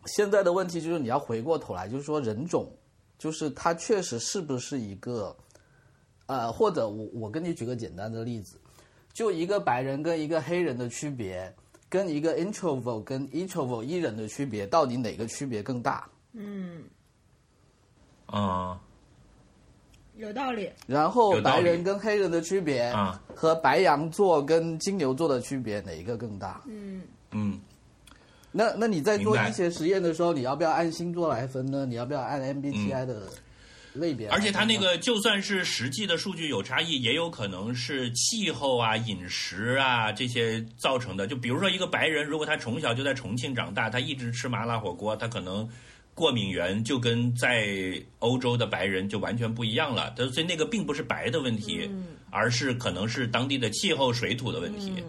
[0.06, 2.72] 现在的问题就是你要回过头来，就是说人种，
[3.18, 5.36] 就是它确实是不是一个，
[6.26, 8.60] 呃，或者我我跟你举个简单的例子，
[9.14, 11.54] 就一个白人跟一个黑人的区别，
[11.90, 16.08] 跟一个 introvert 跟 introvert 一人的区别，到底哪个区别更大？
[16.34, 16.84] 嗯，
[18.32, 18.78] 嗯。
[20.16, 20.70] 有道理。
[20.86, 23.22] 然后白人跟黑人的区别啊。
[23.34, 26.62] 和白羊座跟金牛座的区别哪一个更大？
[26.68, 27.02] 嗯，
[27.32, 27.58] 嗯
[28.60, 31.86] 那那你在做医学实验的时候，你要不要按星座来分呢？
[31.86, 33.30] 你要不要按 MBTI 的
[33.94, 34.27] 类别？
[34.27, 41.26] 而且它那个就算是实际的数据有差异，也有可能是气候啊、饮食啊这些造成的。
[41.26, 45.65] 就比如说一个白人，如果他从小就在重庆长大，他一直吃麻辣火锅，他可能
[46.14, 47.65] 过敏源就跟在
[48.19, 50.14] 欧洲的白人就完全不一样了。
[50.34, 51.90] 所以那个并不是白的问题，
[52.30, 55.02] 而是可能是当地的气候、水土的问题。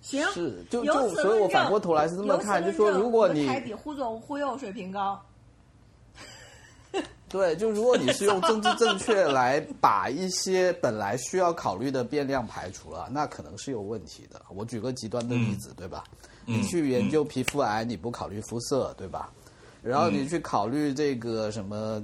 [0.00, 5.20] 行，是，就就所以，我反过头来是这么看，就说如果你我们台比忽左忽右水平高，
[7.28, 14.40] 对，就如果你是用政治正确来把一些本来需要考虑的变量排除了，那可能是有问题的。
[14.48, 16.02] 我举个极端的例子，对吧？
[16.46, 19.30] 你去研究皮肤癌，你不考虑肤色，对吧？
[19.82, 22.02] 然后你去考虑这个什么，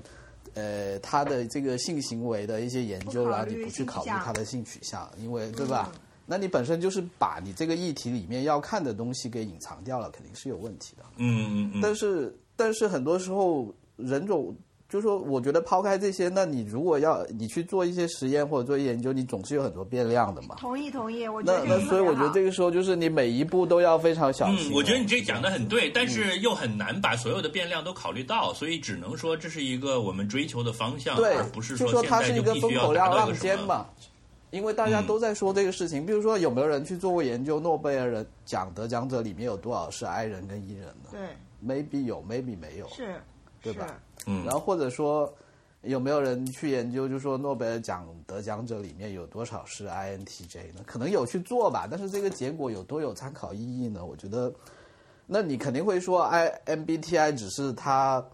[0.55, 5.90] 呃，他的这个性行为的一些研究，然后你不去考虑他的性取向，因为对吧？
[6.27, 11.05] 那你本身就是把你这个议题里面要看的东西给隐藏掉了，肯定是有问题的。
[11.19, 11.81] 嗯嗯嗯。
[11.81, 14.55] 但是但是很多时候人种，
[14.89, 20.55] 就说我觉得抛开这些，那你如果要你去做一些实验或者做研究，你总是有很多变量的嘛。
[20.59, 24.70] 同意同意，我觉那那所以我觉得这个个时候就是你每一步都要非常小心。
[24.70, 33.86] 嗯，我觉得你这讲的很对，但是又很难把所有的变量都考虑到，所以只能说这是一个我们追求的方向，对而不是就说现在它是一个就必须要风口浪达到一个什么。
[34.51, 37.59] 因为大家嗯都在说这个事情，比如说有没有人去做过研究？
[37.60, 41.20] 诺贝尔人奖得奖者里面有多少是 I 人跟 E 人呢对
[41.64, 42.89] ，？maybe 有，maybe 没有。
[42.89, 43.20] 是，
[43.62, 43.98] 对吧？
[44.27, 45.32] 嗯然后或者说
[45.82, 50.81] 有没有人去研究，就说诺贝尔奖得奖者里面有多少是 INTJ 呢？
[50.86, 54.05] 可能有去做吧，但是这个结果有多有参考意义呢？
[54.05, 54.52] 我觉得，
[55.27, 58.24] 那你肯定会说 I MBTI 只是它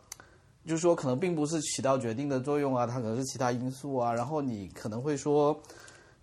[0.65, 4.15] 就是说可能并不是起到决定的作用啊，它可能是其他因素啊。
[4.15, 5.61] 然后你可能会说，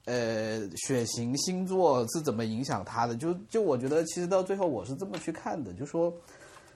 [0.05, 3.15] 呃，血型、星座是怎么影响他的？
[3.15, 6.11] 就就我觉得，其实到最后我是这么去看的，就说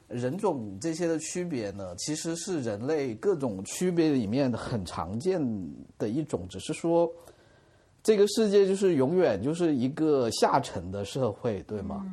[0.07, 5.41] 人种这些的区别呢，其实是人类各种区别里面很常见
[5.97, 7.11] 的一种，只是说
[8.03, 12.05] 这个世界就是永远就是一个下沉的社会，对吗？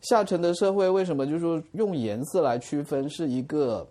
[0.00, 3.86] 下沉的社会为什么就是说用颜色来区分是一个？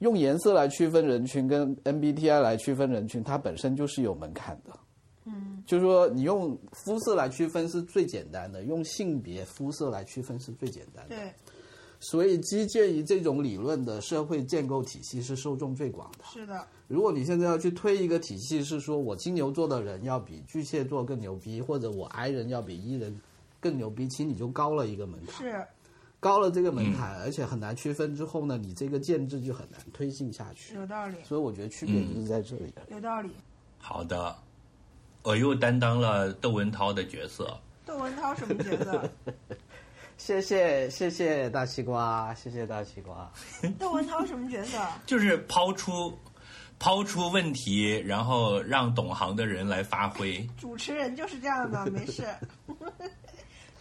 [0.00, 4.78] 用颜色来区分人群，跟 MBTI 来区分人群，它本身就是有门槛的。
[5.26, 11.16] 嗯，就是说你用肤色来区分是最简单的，用性别肤色来区分是最简单的。
[11.16, 11.32] 对，
[12.00, 16.24] 所以基建于这种理论的社会建构体系是受众最广的。
[16.32, 23.20] 是的，如果你现在要去推一个体系，是说我金牛座的人要比巨蟹座更牛逼，或者我 I 人要比 E 人
[23.60, 25.44] 更牛逼，其实你就高了一个门槛。
[25.44, 25.66] 是
[26.18, 30.74] 高了这个门槛，而且很难区分之后呢，你这个建制就很难推进下去。
[30.74, 32.72] 有道理，所以我觉得区别就是在这里。
[32.90, 33.30] 有道理。
[33.78, 34.34] 好的，
[35.26, 37.58] 我又担当了窦文涛的角色。
[37.84, 39.10] 窦文涛什么角色？
[40.16, 43.28] 谢谢谢谢大西瓜，谢谢大西瓜。
[43.76, 44.78] 窦文涛什么角色？
[45.04, 46.16] 就是抛出
[46.78, 50.48] 抛出问题，然后让懂行的人来发挥。
[50.56, 52.24] 主持人就是这样的，没事。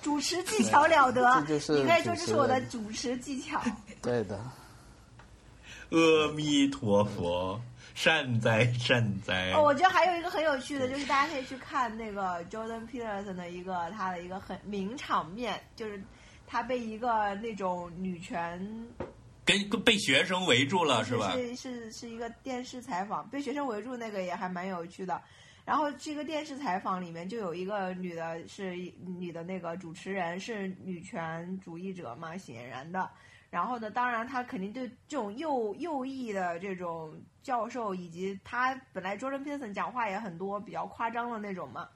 [0.02, 3.62] 主持技巧了得，你可以说这是我的主持技巧。
[4.02, 4.36] 对的。
[5.92, 7.62] 阿弥陀佛，
[7.96, 9.54] 善哉善哉。
[9.54, 16.04] 哦，我觉得还有一个很有趣的，就是大家可以去看那个 Jordan Peterson 的一个他的一个很名场面，就是
[16.46, 18.60] 他被一个那种女权
[19.46, 21.32] 跟被学生围住了，是吧？
[21.32, 25.20] 是是是一个电视采访，被学生围住那个也还蛮有趣的。
[25.64, 28.76] 然后这个电视采访里面就有一个女的，是
[29.18, 33.10] 女的那个主持人是女权主义者嘛，显然的。
[33.50, 41.88] 然后呢，当然他肯定对这种右右翼的这种教授，以及他本来 Jordan Peterson 讲话也很多比较夸张的那种嘛。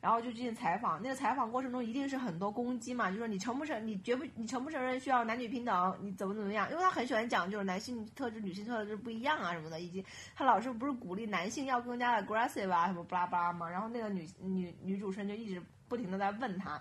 [0.00, 6.70] 然后就进行采访，那个采访过程中一定是很多攻击嘛，就说你承不承，你绝不，你承不承认需要男女平等，你怎么怎么样？
[6.70, 10.04] 因为他很喜欢讲就是男性特质、女性特质不一样啊什么的，以及
[10.36, 13.66] 他老是不是鼓励男性要更加的 aggressive 啊什么巴拉巴拉嘛。
[13.66, 16.78] 然后那个女女女主持人就一直不停的在问他，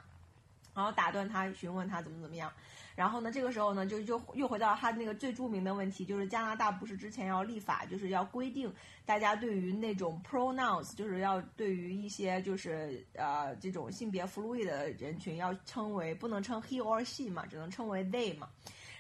[0.76, 2.52] 然后打断他，询问他怎么怎么样。
[2.96, 8.72] 然后呢，这个时候呢，就就又回到他那个最著名的问题，就是加拿大不是之前要立法，就是要规定
[9.06, 18.48] 大家对于那种 pronouns，就是要对于一些就是呃这种性别 fluid 的人群要称为不能称 he or she 嘛，只能称为 they 嘛。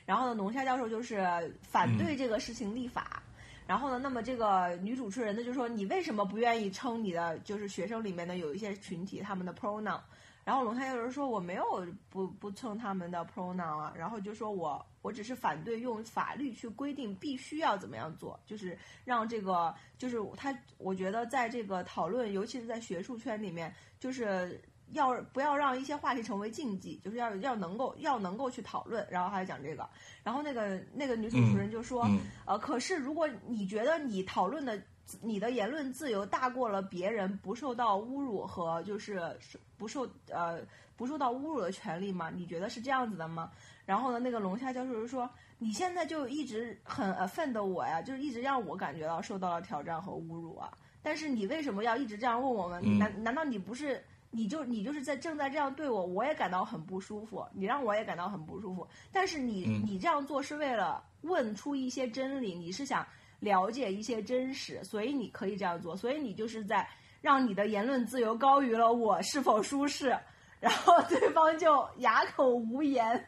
[0.05, 1.23] 然后呢，龙虾教授就是
[1.61, 3.21] 反对这个事情立法。
[3.65, 10.01] 然后呢，那么这个女主持人呢就说，你为什么不愿意称你的就是学生里面的有一些群体他们的 pronoun？
[10.43, 11.63] 然后龙虾有人说我没有
[12.09, 24.61] 不不蹭他们的 pronoun 啊，然后就说我我只是反对用法律去规定必须要怎么样做，就是让这个就是他我觉得在这个讨论，尤其是在学术圈里面，就是
[24.91, 29.89] 要不要让一些话题成为禁忌，就是要要能够要能够去讨论，然后他讲这个，
[30.23, 32.05] 然后那个那个女主持人就说，
[32.45, 34.81] 呃，可是如果你觉得你讨论的。
[35.21, 39.37] 你的言论自由大过了别人不受到侮辱和就是
[39.77, 40.61] 不受呃
[40.95, 42.29] 不受到侮辱的权利吗？
[42.29, 43.51] 你觉得是这样子的吗？
[43.85, 50.71] 然后呢，那个龙虾教授就说：“你现在就一直很 offend 我呀，就是一直让我感觉到受到了挑战和侮辱啊。
[51.01, 52.81] 但是你为什么要一直这样问我们？
[52.97, 54.01] 难难道你不是
[54.31, 58.87] 你就你就是在正在这样对我，我也感到很不舒服，你让我也感到很不舒服。
[59.11, 63.05] 但是你你这样做是为了问出一些真理，你是想。”
[63.43, 66.87] 了解一些真实，所以你可以这样做，所以你就是在
[67.21, 70.17] 让你的言论自由高于了我是否舒适，
[70.61, 73.27] 然后对方就哑口无言，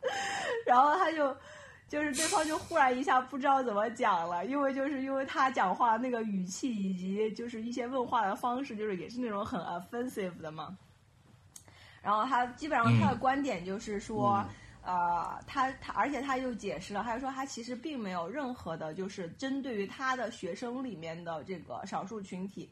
[0.66, 1.34] 然后他就
[1.88, 10.76] 就是对方就忽然一下不知道怎么讲了，因为就是因为他讲话那个语气以及就是一些问话的方式，就是也是那种很 offensive 的嘛，
[12.02, 14.44] 然后他基本上他的观点就是说。
[14.84, 22.68] 呃，他他，而且他又解释了，他说他其实并没有任何的，就是针对于他的学生里面的这个少数群体，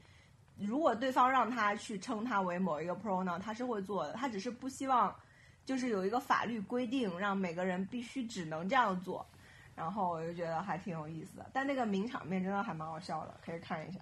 [0.58, 5.14] 如果对方让他去称他为某一个 pronoun，他是会做的，他只是不希望，
[5.64, 9.24] 就是有一个法律规定让每个人必须只能这样做，
[9.76, 14.00] 然后我就觉得还挺有意思的，但那个名场面真的还蛮好笑的，可以看一下。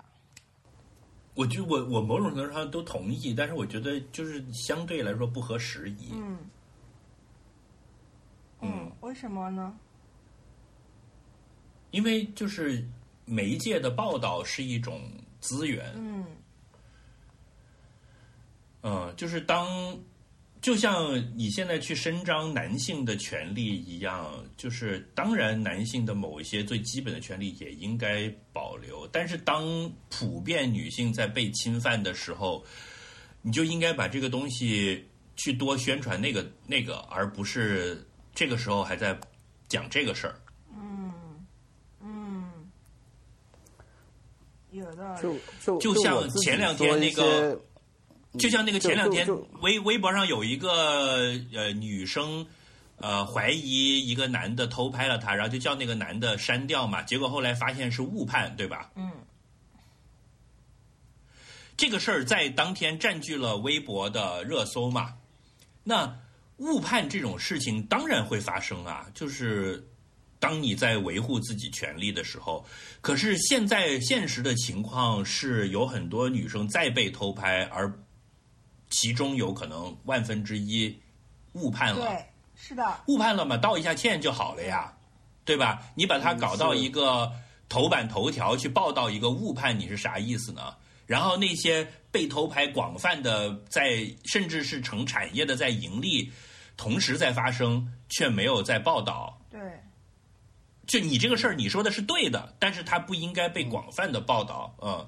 [1.35, 6.09] 我就我我某种程度上都同意，但是我觉得就是相对来说不合时宜。
[6.15, 6.39] 嗯。
[8.61, 9.77] 嗯，为什么呢？
[11.91, 12.87] 因为就是
[13.25, 15.03] 媒介的报道是一种
[15.41, 15.93] 资源。
[15.97, 16.25] 嗯。
[18.83, 19.67] 嗯，就是当，
[20.61, 32.63] 就就像你现在去伸张男性的权利一样，就是当然男性的某一些最基本的权利也应该保留，但是当普遍女性在被侵犯的时候，
[33.41, 35.03] 你就应该把这个东西
[35.37, 38.07] 去多宣传那个那个，而不是
[38.39, 39.19] 这个时候还在
[39.67, 40.41] 讲这个事儿。
[40.73, 41.13] 嗯
[42.01, 42.71] 嗯，
[44.71, 47.61] 有的就就就像前两天那个
[48.39, 49.27] 就像那个前两天
[49.61, 52.47] 微微博上有一个呃女生，
[52.99, 58.93] 呃怀疑一个男的偷拍了她，然后就叫那个男的删掉嘛，结果后来发现是误判，对吧？
[58.95, 59.11] 嗯
[61.77, 65.17] 这个事儿在当天占据了微博的热搜嘛。
[65.83, 66.21] 那
[66.59, 69.85] 误判这种事情当然会发生啊，就是
[70.39, 72.65] 当你在维护自己权利的时候。
[73.01, 77.93] 可是现在现实的情况是有很多女生在被偷拍，而
[78.91, 80.97] 其中有可能万分之一
[81.53, 82.05] 误判了。
[82.05, 82.25] 对，
[82.57, 84.93] 是的，误判了嘛，道一下歉就好了呀，
[85.45, 85.83] 对吧？
[85.95, 87.33] 你把它搞到一个
[87.69, 90.75] 头版头条去报道一个误判，你是啥意思呢？
[91.07, 96.31] 然后那些被偷拍广泛的在，甚至是成产业的在盈利，
[96.79, 99.39] 同时在发生，却没有在报道。
[99.51, 99.61] 对，
[100.87, 105.07] 就你这个事儿，你说的是对的，但是它不应该被广泛的报道，嗯，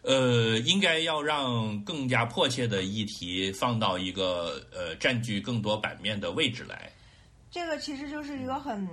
[0.00, 6.90] 呃，应该要让更加迫切的议题放到一个呃占据更多版面的位置来。
[7.50, 8.88] 这个其实就是一个很。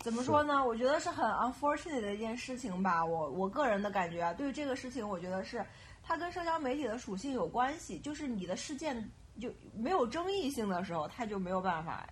[0.00, 0.64] 怎么说呢？
[0.64, 3.04] 我觉得是很 unfortunate 的一件事情吧。
[3.04, 5.64] 我我个人的感觉啊，对于这个事情，我觉得是
[6.00, 7.98] 它跟社交媒体的属性有关系。
[7.98, 9.10] 就是你的事件
[9.40, 12.08] 就没有争议性的时候，他就没有办法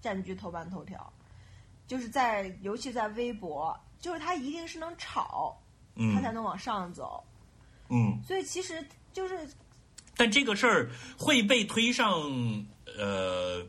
[0.00, 1.12] 占据头版头条。
[1.86, 5.58] 就是在尤其在微博，就是他一定是能炒，
[5.94, 7.24] 嗯它才能往上走。
[7.88, 9.48] 嗯，所以其实就是
[10.14, 12.12] 但这个事儿会被推上
[12.98, 13.66] 呃，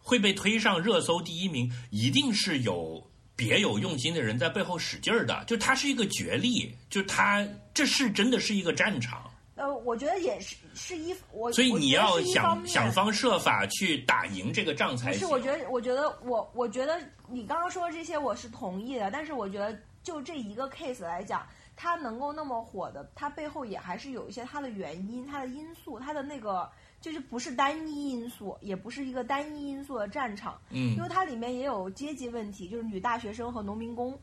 [0.00, 5.44] 会被推上热搜第一名，一定是有别有用心的人在背后使劲儿的。
[5.44, 9.27] 就它是一个角力，就它这是真的是一个战场，
[9.58, 21.44] 呃，我觉得也是是一我，所以你要想想方设法去打赢这个仗才行是，我觉得，我觉得我，我觉得你刚刚说的这些我是同意的，但是我觉得就这一个 case 来讲，
[21.74, 26.70] 它能够那么火的，它背后也还是有一些它的原因、它的因素、它的那个
[27.00, 30.94] 就是不是单一因素，也不是一个单一因素的战场，嗯。
[30.96, 34.16] 因为它里面也有阶级问题，就是女大学生和农民工，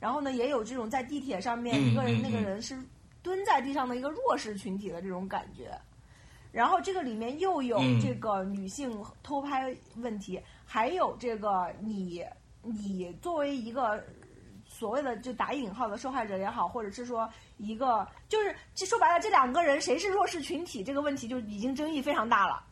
[0.00, 2.76] 然后呢，也有这种在地铁上面嗯一个人、那个人是
[3.22, 5.70] 蹲在地上的一个弱势群体的这种感觉。
[6.52, 12.24] 然后这个里面又有嗯这个女性偷拍问题，还有这个你
[12.62, 14.02] 你作为一个
[14.66, 17.28] 所谓的就打引号的受害者也好，或者是说
[17.58, 22.64] 一个就是就说白了，这两个人谁是弱势群体这个问题就已经争议非常大了。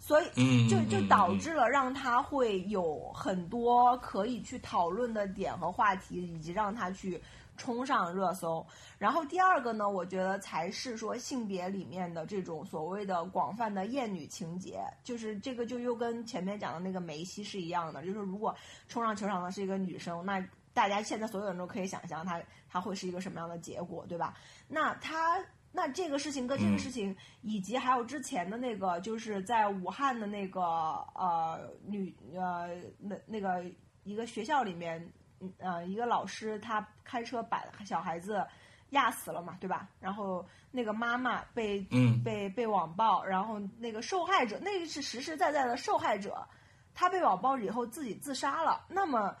[0.00, 7.20] 所以嗯，就就导嗯致了让他会有很多可以去讨论的点和话题，以及让他去
[7.58, 8.66] 冲上热搜。
[8.96, 18.56] 然后第二个呢，我觉得才是说性别里面的这种所谓的广泛的厌女情节，就是这个就又跟前面讲的那个梅西是一样的，就是如果
[18.88, 22.40] 冲上球场的是一个女生，那大家现在所有人都可以想象她
[22.70, 24.32] 她会是一个什么样的结果，对吧？
[24.66, 25.44] 那她。
[25.70, 33.62] 那这个事情跟这个嗯事情，以及还有之前的那个，就是在武汉的那个呃女呃那那个
[34.02, 35.12] 一个学校里面，嗯
[35.58, 38.46] 呃一个老师他开车把小孩子
[38.90, 39.88] 压死了嘛，对吧？
[40.00, 46.46] 然后那个妈妈被嗯被被网暴，然后那个受害者那个是实实在在的受害者，
[46.94, 48.84] 他被网暴以后自己自杀了。
[48.88, 49.36] 那么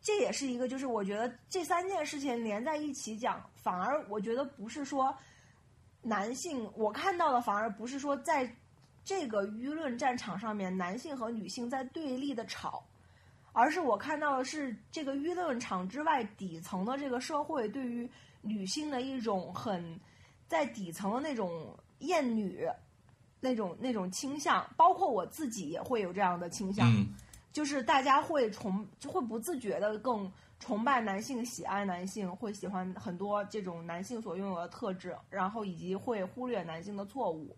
[0.00, 5.14] 这也是一个，就是我觉得这三件事情连在一起讲，反而我觉得不是说
[6.02, 8.50] 男性，我看到的反而不是说在
[9.04, 12.82] 这个舆论战场上面男性和女性在对立的吵，
[13.52, 18.08] 而是我看到的是这个舆论场之外底层的这个社会对于
[18.42, 19.98] 女性的一种很
[20.46, 22.66] 在底层的那种厌女。
[23.42, 27.06] 那种那种倾向，包括我自己也会有这样的倾向，嗯
[27.54, 37.56] 就是大家会崇就会不自觉的更崇拜男性、喜爱男性，会喜欢很多这种男性所拥有的特质，然后以及会忽略男性的错误，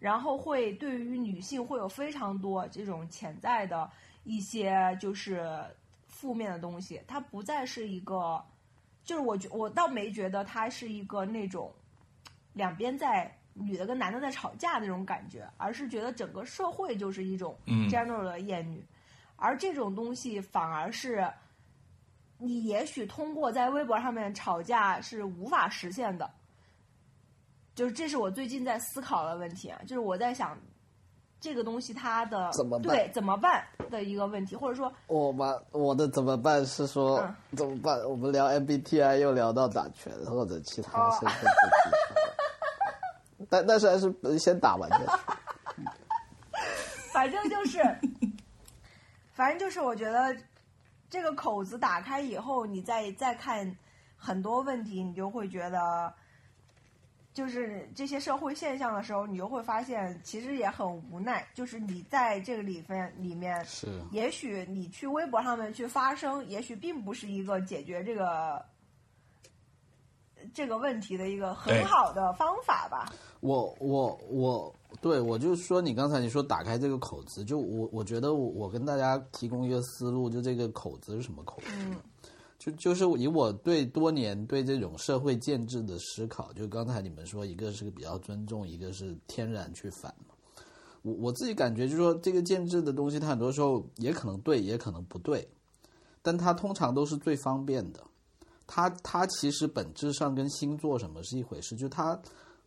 [0.00, 3.88] 然后会对于女性会有非常多这种潜在的
[4.24, 5.44] 一些就是
[6.06, 8.44] 负面的东西，它不再是一个，
[9.04, 11.72] 就是我觉我倒没觉得它是一个那种
[12.52, 18.84] 两边在女的跟男的在吵架那种感觉，而是觉得整个社会就是一种嗯 general 的厌女。
[19.36, 21.26] 而这种东西反而是
[22.36, 26.30] 你也许通过在微博上面吵架是无法实现的，
[27.74, 30.58] 就是这是我最近在思考的问题啊，就是我在想
[31.40, 37.98] 这个东西它的怎么办对怎么办的一个问题，或者说我把我的怎么办是说、嗯怎么办？
[38.08, 41.50] 我们聊 MBTI 又聊到打拳或者其他哦身份
[43.38, 45.18] 不但但是还是先打完再说。
[47.12, 47.82] 反正就是，
[49.32, 50.36] 反正就是，我觉得
[51.08, 53.76] 这个口子打开以后，你再再看
[54.16, 56.12] 很多问题，你就会觉得，
[57.32, 61.46] 就是这些社会现象的时候，你就会发现，其实也很无奈。
[61.54, 68.64] 就是你在这个里面里面，是也许你去微博上面去发声，也许并不是一个解决这个
[70.52, 73.12] 这个问题的一个很好的方法吧。
[73.40, 81.68] 我我我，对我就是说，你刚才你说打开这个口子，就我我觉得我我跟大家提供一个思路，就这个口子是什么口子？
[81.70, 81.96] 嗯
[82.60, 90.14] 就就是以我对多年对这种社会建制的思考，就刚才你们说，一个是比较尊重，一个是天然去反。
[91.00, 95.48] 我我自己感觉就是说，这个建制的东西，它很多时候也可能对，也可能不对，
[96.20, 98.04] 但它通常都是最方便的。
[98.66, 102.20] 它它其实本质上跟星座什么是一回事，就它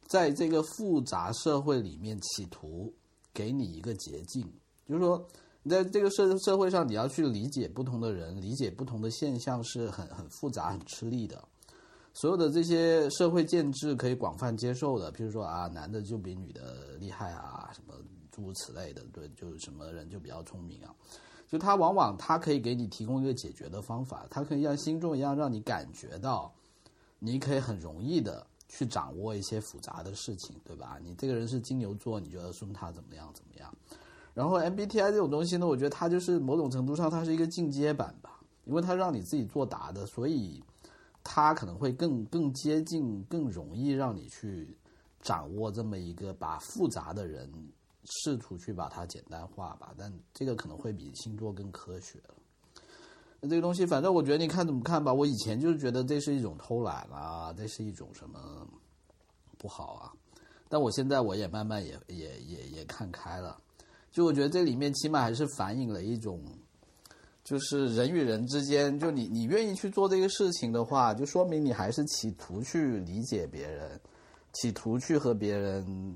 [0.08, 2.92] 在这个复杂社会里面企图
[3.32, 4.44] 给你一个捷径，
[4.90, 5.24] 就是说
[5.70, 11.44] 在这个社社会上，你要去理解不同的人，理解不同的现象是很很复杂、很吃力的。
[12.14, 17.96] 所有的这些社会建制可以广泛接受的，譬如说啊，男的就比女的厉害啊，什么
[18.32, 20.94] 诸如此类的，对，就是什么人就比较聪明啊。
[21.48, 26.54] 就他往往他可以给你提供一个解决的方法，他可以像星座一样让你感觉到，
[27.20, 31.00] 你可以很容易的去掌握一些复杂的事情，对吧？
[31.02, 33.74] 你这个人是金牛座，你就要送他怎么样怎么样。
[34.34, 40.64] 然后 MBTI 这种东西呢，我觉得它就是某种程度上它是一个进阶版吧，因为它让你自己作答的，所以
[41.24, 44.76] 它可能会更更接近、更容易让你去
[45.22, 47.48] 掌握这么一个把复杂的人
[48.06, 49.94] 试图去把它简单化吧。
[49.98, 52.20] 但这个可能会比星座更科学。
[53.40, 55.14] 那这个东西，反正我觉得你看怎么看吧。
[55.14, 58.68] 我以前就是觉得这是一种偷懒啊，这是一种什么
[59.58, 60.12] 不好啊。
[60.68, 63.60] 但我现在我也慢慢也也也也看开了。
[64.14, 66.40] 就我觉得这里面起码还是反映了一种，
[67.44, 74.00] 就是人与人之间，就你你愿意去做这个事情的话，就说明你还是企图去理解别人，
[74.54, 76.16] 企图去和别人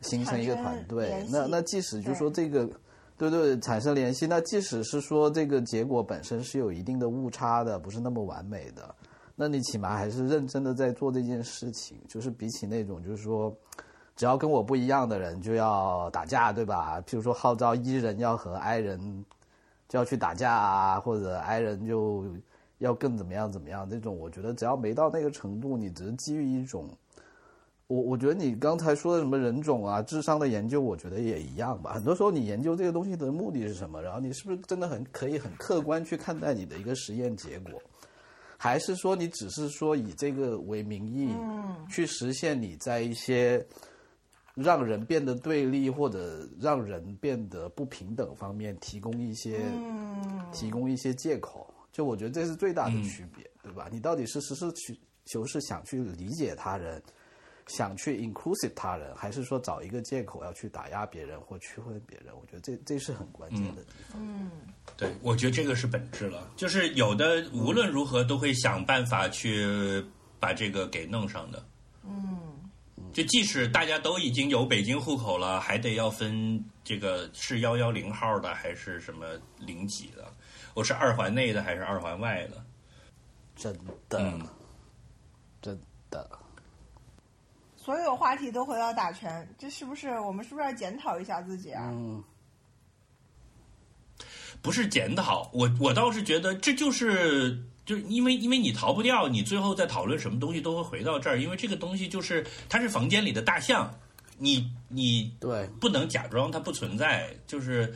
[0.00, 2.68] 形成一个团队那那即使就对说这个，
[3.16, 8.92] 对对，产生联系，那即使是说这个结果本身是有一定的误差的，不是那么完美的，
[9.36, 13.56] 那你起码还是认真的在做这件事情，就是比起那种就是说。
[14.16, 17.00] 只要跟我不一样的人就要打架，对吧？
[17.06, 19.24] 譬如说号召伊人要和 I 人
[19.88, 22.24] 就要去打架啊，或者 I 人就
[22.78, 26.88] 要更怎么样怎么样，这种我觉得只要没到那个程度，你只是基于一种，
[27.86, 31.92] 我我觉得你刚才说的什么人种啊、智商的研究，我觉得也一样吧。
[31.92, 34.00] 很多时候你研究这个东西的目的是什么？
[34.00, 37.80] 然后你是不是真的很可以很客观去看待你的一个实验结果？
[38.56, 41.34] 还是说你只是说以这个为名义，
[41.90, 43.64] 去实现你在一些
[44.54, 49.60] 让人变得对立或者让人变得不平等方面提供一些、
[50.52, 51.72] 提供一些借口？
[51.92, 53.88] 就我觉得这是最大的区别，对吧？
[53.90, 57.00] 你到底是实事去求是想去理解他人，
[57.68, 62.34] 想去 inclusive 他人，还是说找一个借口要去打压别人或区分别人？
[62.36, 64.20] 我觉得这这是很关键的地方。
[64.20, 64.50] 嗯
[64.96, 70.04] 对，我觉得这个是本质了，就是有的无论如何都会想办法去
[70.38, 71.64] 把这个给弄上的。
[72.04, 72.38] 嗯，
[73.14, 80.26] 就即使大家都已经有北京户口了，还得要分这个是幺幺零号的还是什么零几的，
[80.74, 82.62] 我是二环内的还是二环外的？
[83.54, 83.72] 真
[84.08, 84.44] 的，嗯
[85.62, 85.80] 真
[86.10, 86.28] 的。
[87.76, 91.88] 所有话题都回到打拳，这是不是我们是不是要检讨一下自己啊？
[91.92, 92.24] 嗯，
[94.60, 103.92] 不是检讨，我我倒是觉得这就是，就是因为因为你逃不掉，你最后在讨论什么东西都会回到这儿，因为这个东西就是它是房间里的大象，
[104.38, 107.94] 你你对，不能假装它不存在，就是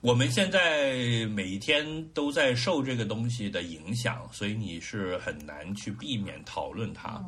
[0.00, 7.24] 我们现在每一天都在受这个东西的影响，所以你是很难去避免讨论它。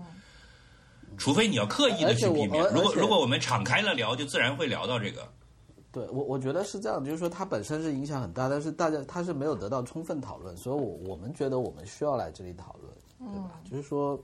[1.19, 5.31] 除非你要刻意的去避免如果如果我们敞开了聊，就自然会聊到这个。
[5.93, 13.61] 对我我觉得是这样，就是说它本身是影响很大，但是大家它是没有得到充分讨论，所以我我们觉得我们需要来这里讨论，对吧？
[13.65, 14.17] 就是说，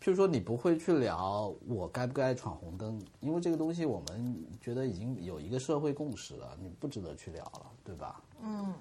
[0.00, 8.22] 譬如说你不会去聊我该不该闯红灯，因为这个东西我们觉得已经有一个社会共识了，你不值得去聊了，对吧？
[8.42, 8.72] 嗯，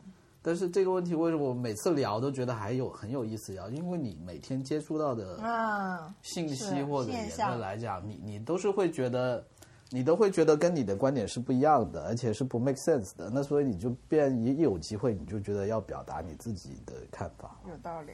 [0.42, 3.70] 但是这个问题为什么我每次聊都觉得还有很有意思聊？
[3.70, 9.46] 因为你每天接触到的啊，信息或者言论来讲，你你都是会觉得，
[9.90, 13.30] 你都会觉得跟你的观点是不一样的，而且是不 make sense 的。
[13.34, 17.60] 那所以你就变一一有机会，你就觉得要表达你自己的看法。
[17.68, 18.11] 有道理。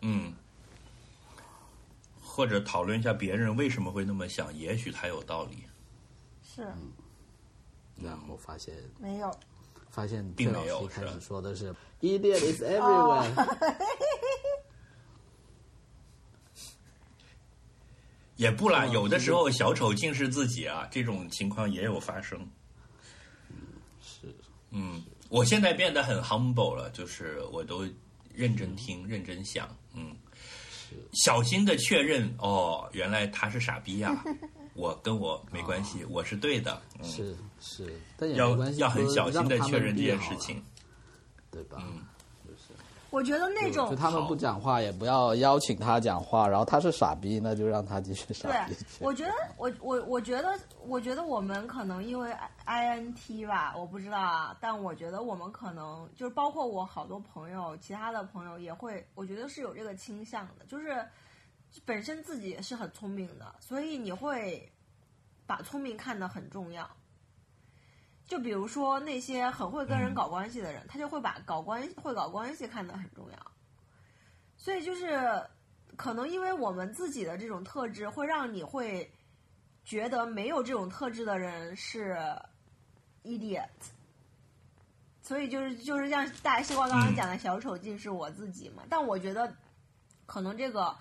[0.00, 0.32] 嗯，
[2.22, 5.64] 或者讨论一下别人为什么会那么想，也许他有道理。
[6.42, 6.66] 是
[7.96, 9.30] 然后发现没有，
[9.90, 13.34] 发现并崔老师开没有是吧始说的是 “idiot is everywhere”，、
[18.38, 22.38] 也不啦，有的时候小丑竟是自己啊，这种情况也有发生。
[24.00, 24.34] 是。
[24.70, 27.86] 嗯，我现在变得很 humble 了，就是我都
[28.32, 30.16] 认真听、认真想，嗯，
[31.12, 34.24] 小心的确认哦，原来他是傻逼呀、
[34.74, 40.64] 我跟我没关系，我是对的，嗯，是是，但要要很小心的确认这件事情。
[41.50, 41.82] 对吧？
[43.10, 52.30] 我觉得那种就他们不讲话，也不要邀请他讲话，然后他是傻逼，那就让他继续 傻逼对。，我觉得我我我觉得我觉得我们可能因为
[52.64, 61.02] I N T 吧，我不知道啊，但我觉得我们可能就是包括我好多朋友，其他的朋友也会，我觉得是有这个倾向的，就是
[61.84, 64.70] 本身自己也是很聪明的，所以你会
[65.46, 66.88] 把聪明看得很重要。
[68.28, 73.52] 就比如说那些很会跟人搞关系的人，他就会把搞关系会搞关系看得很重要。
[74.56, 75.42] 所以就是
[75.96, 79.10] 可能因为我们自己的这种特质，会让你会
[79.82, 82.18] 觉得没有这种特质的人是
[83.24, 83.66] idiot。
[85.22, 89.50] 所以就是就是像大西瓜刚刚讲的小丑竟是我自己嘛，但我觉得
[90.26, 90.94] 可能这个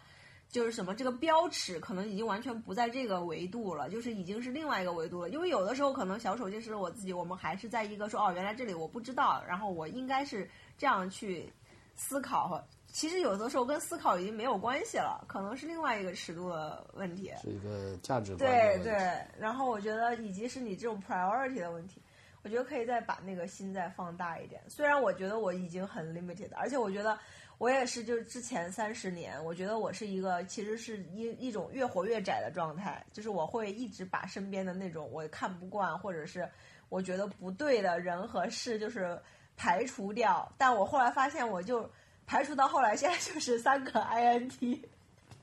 [0.49, 5.29] 就是什么这个标尺可能已经完全不在这个维度了，就是已经是另外一个维度了。
[5.29, 11.51] 因为有的时候可能小丑就是我自己，我们还是在一个说哦，原来这里我不知道，然后我应该是这样去
[11.95, 12.63] 思考和。
[12.89, 17.31] 其实有的时候跟思考已经没有关系了，可能是另外一个尺度的问题。
[17.41, 18.93] 是一个价值观对对，
[19.37, 22.01] 然后我觉得以及是你这种 priority 的问题，
[22.43, 24.61] 我觉得可以再把那个心再放大一点。
[24.69, 27.19] 虽然我觉得我已经很 limited，而且我觉得
[27.57, 36.47] 我也是，就是之前三十年，我觉得我是一个其实是一一种越活越窄的状态，就是我会一直把身边的那种我看不惯或者是
[36.89, 39.19] 我觉得不对的人和事，就是
[39.55, 40.47] 排除掉。
[40.57, 41.89] 但我后来发现，我就
[42.27, 44.79] 排除到后来，现在就是三个 INT，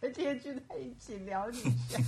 [0.01, 1.59] 这些聚在一起聊你
[1.89, 1.99] 下。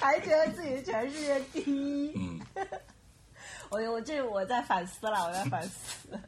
[0.00, 2.12] 还觉得自己全世界第一。
[2.16, 2.40] 嗯，
[3.68, 6.18] 我我这我在反思了，我在反思。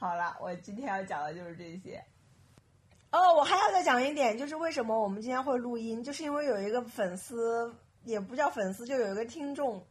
[0.00, 2.02] 好了，我今天要讲的就是这些。
[3.10, 7.70] 哦，我还要再讲一点，就是为什么我们今天会录音，就是因为有一个粉丝，
[8.04, 9.84] 也不叫粉丝，就有一个听众，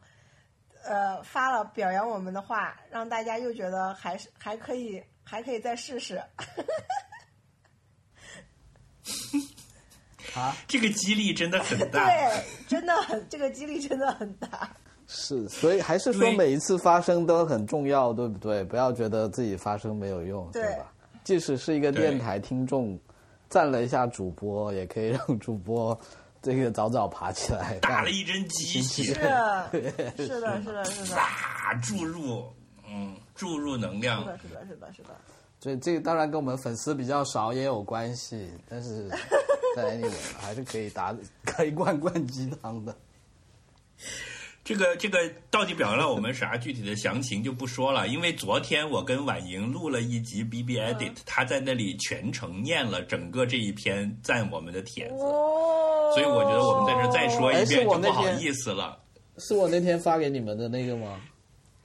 [0.83, 6.15] 呃，发了表扬我们的话，让大家又觉得还是还可以，还可以再试试。
[10.33, 12.03] 啊，这个激励真的很大。
[12.05, 14.75] 对，真的很，这个激励真的很大。
[15.11, 18.63] 是，所以还是说每一次发声都很重要，对不对？
[18.63, 20.85] 不要觉得自己发声没有用，对吧？
[21.23, 22.97] 即使是一个电台听众
[23.49, 25.99] 赞了一下主播，也可以让主播
[26.43, 27.79] 这个早早爬起来。
[27.81, 29.69] 打了一针鸡是血，的，
[30.15, 32.45] 是的，是的，是的，啊，注入，
[32.87, 34.27] 嗯，注入能量是。
[34.27, 35.09] 的，是的，是的，是的。
[35.59, 39.09] 所以这个当然跟我们粉丝比较少也有关系，但是
[39.75, 42.95] 在 anyway 还是可以打可以灌灌鸡汤的。
[44.69, 45.17] 这个这个
[45.49, 56.11] 到底表扬了我们啥具体的详情就不说了，因为昨天我跟婉莹录了一集 B B Edit，、她在那里全程念了整个这一篇赞我们的帖子，哦。
[56.13, 58.99] 所以我觉得我们在这再说一遍就不好意思了。
[59.39, 61.19] 是我那天发给你们的那个吗？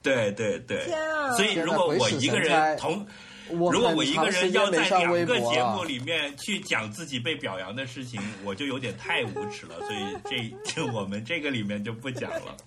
[0.03, 0.85] 对对对。
[0.85, 3.07] 天啊，所以如果我一个人同，我
[3.51, 12.57] 如果我一个人要在两个微博了节目里面去讲自己被表扬的事情，我就有点太无耻了，所以这这我们这个里面就不讲了。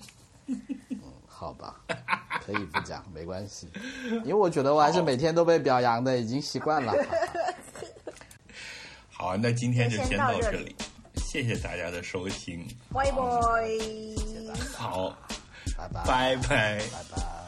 [1.26, 1.76] 好吧，
[2.44, 3.68] 可以不讲，没关系，
[4.24, 6.92] 因为我觉得我还是每天都被表扬的，已经习惯了。
[9.08, 10.76] 好，那今天就先先到这里到这里，
[11.16, 13.18] 谢谢大家的收听，拜拜。
[14.76, 15.16] 好，
[15.76, 16.78] 拜拜，拜拜。
[16.78, 17.47] 拜拜。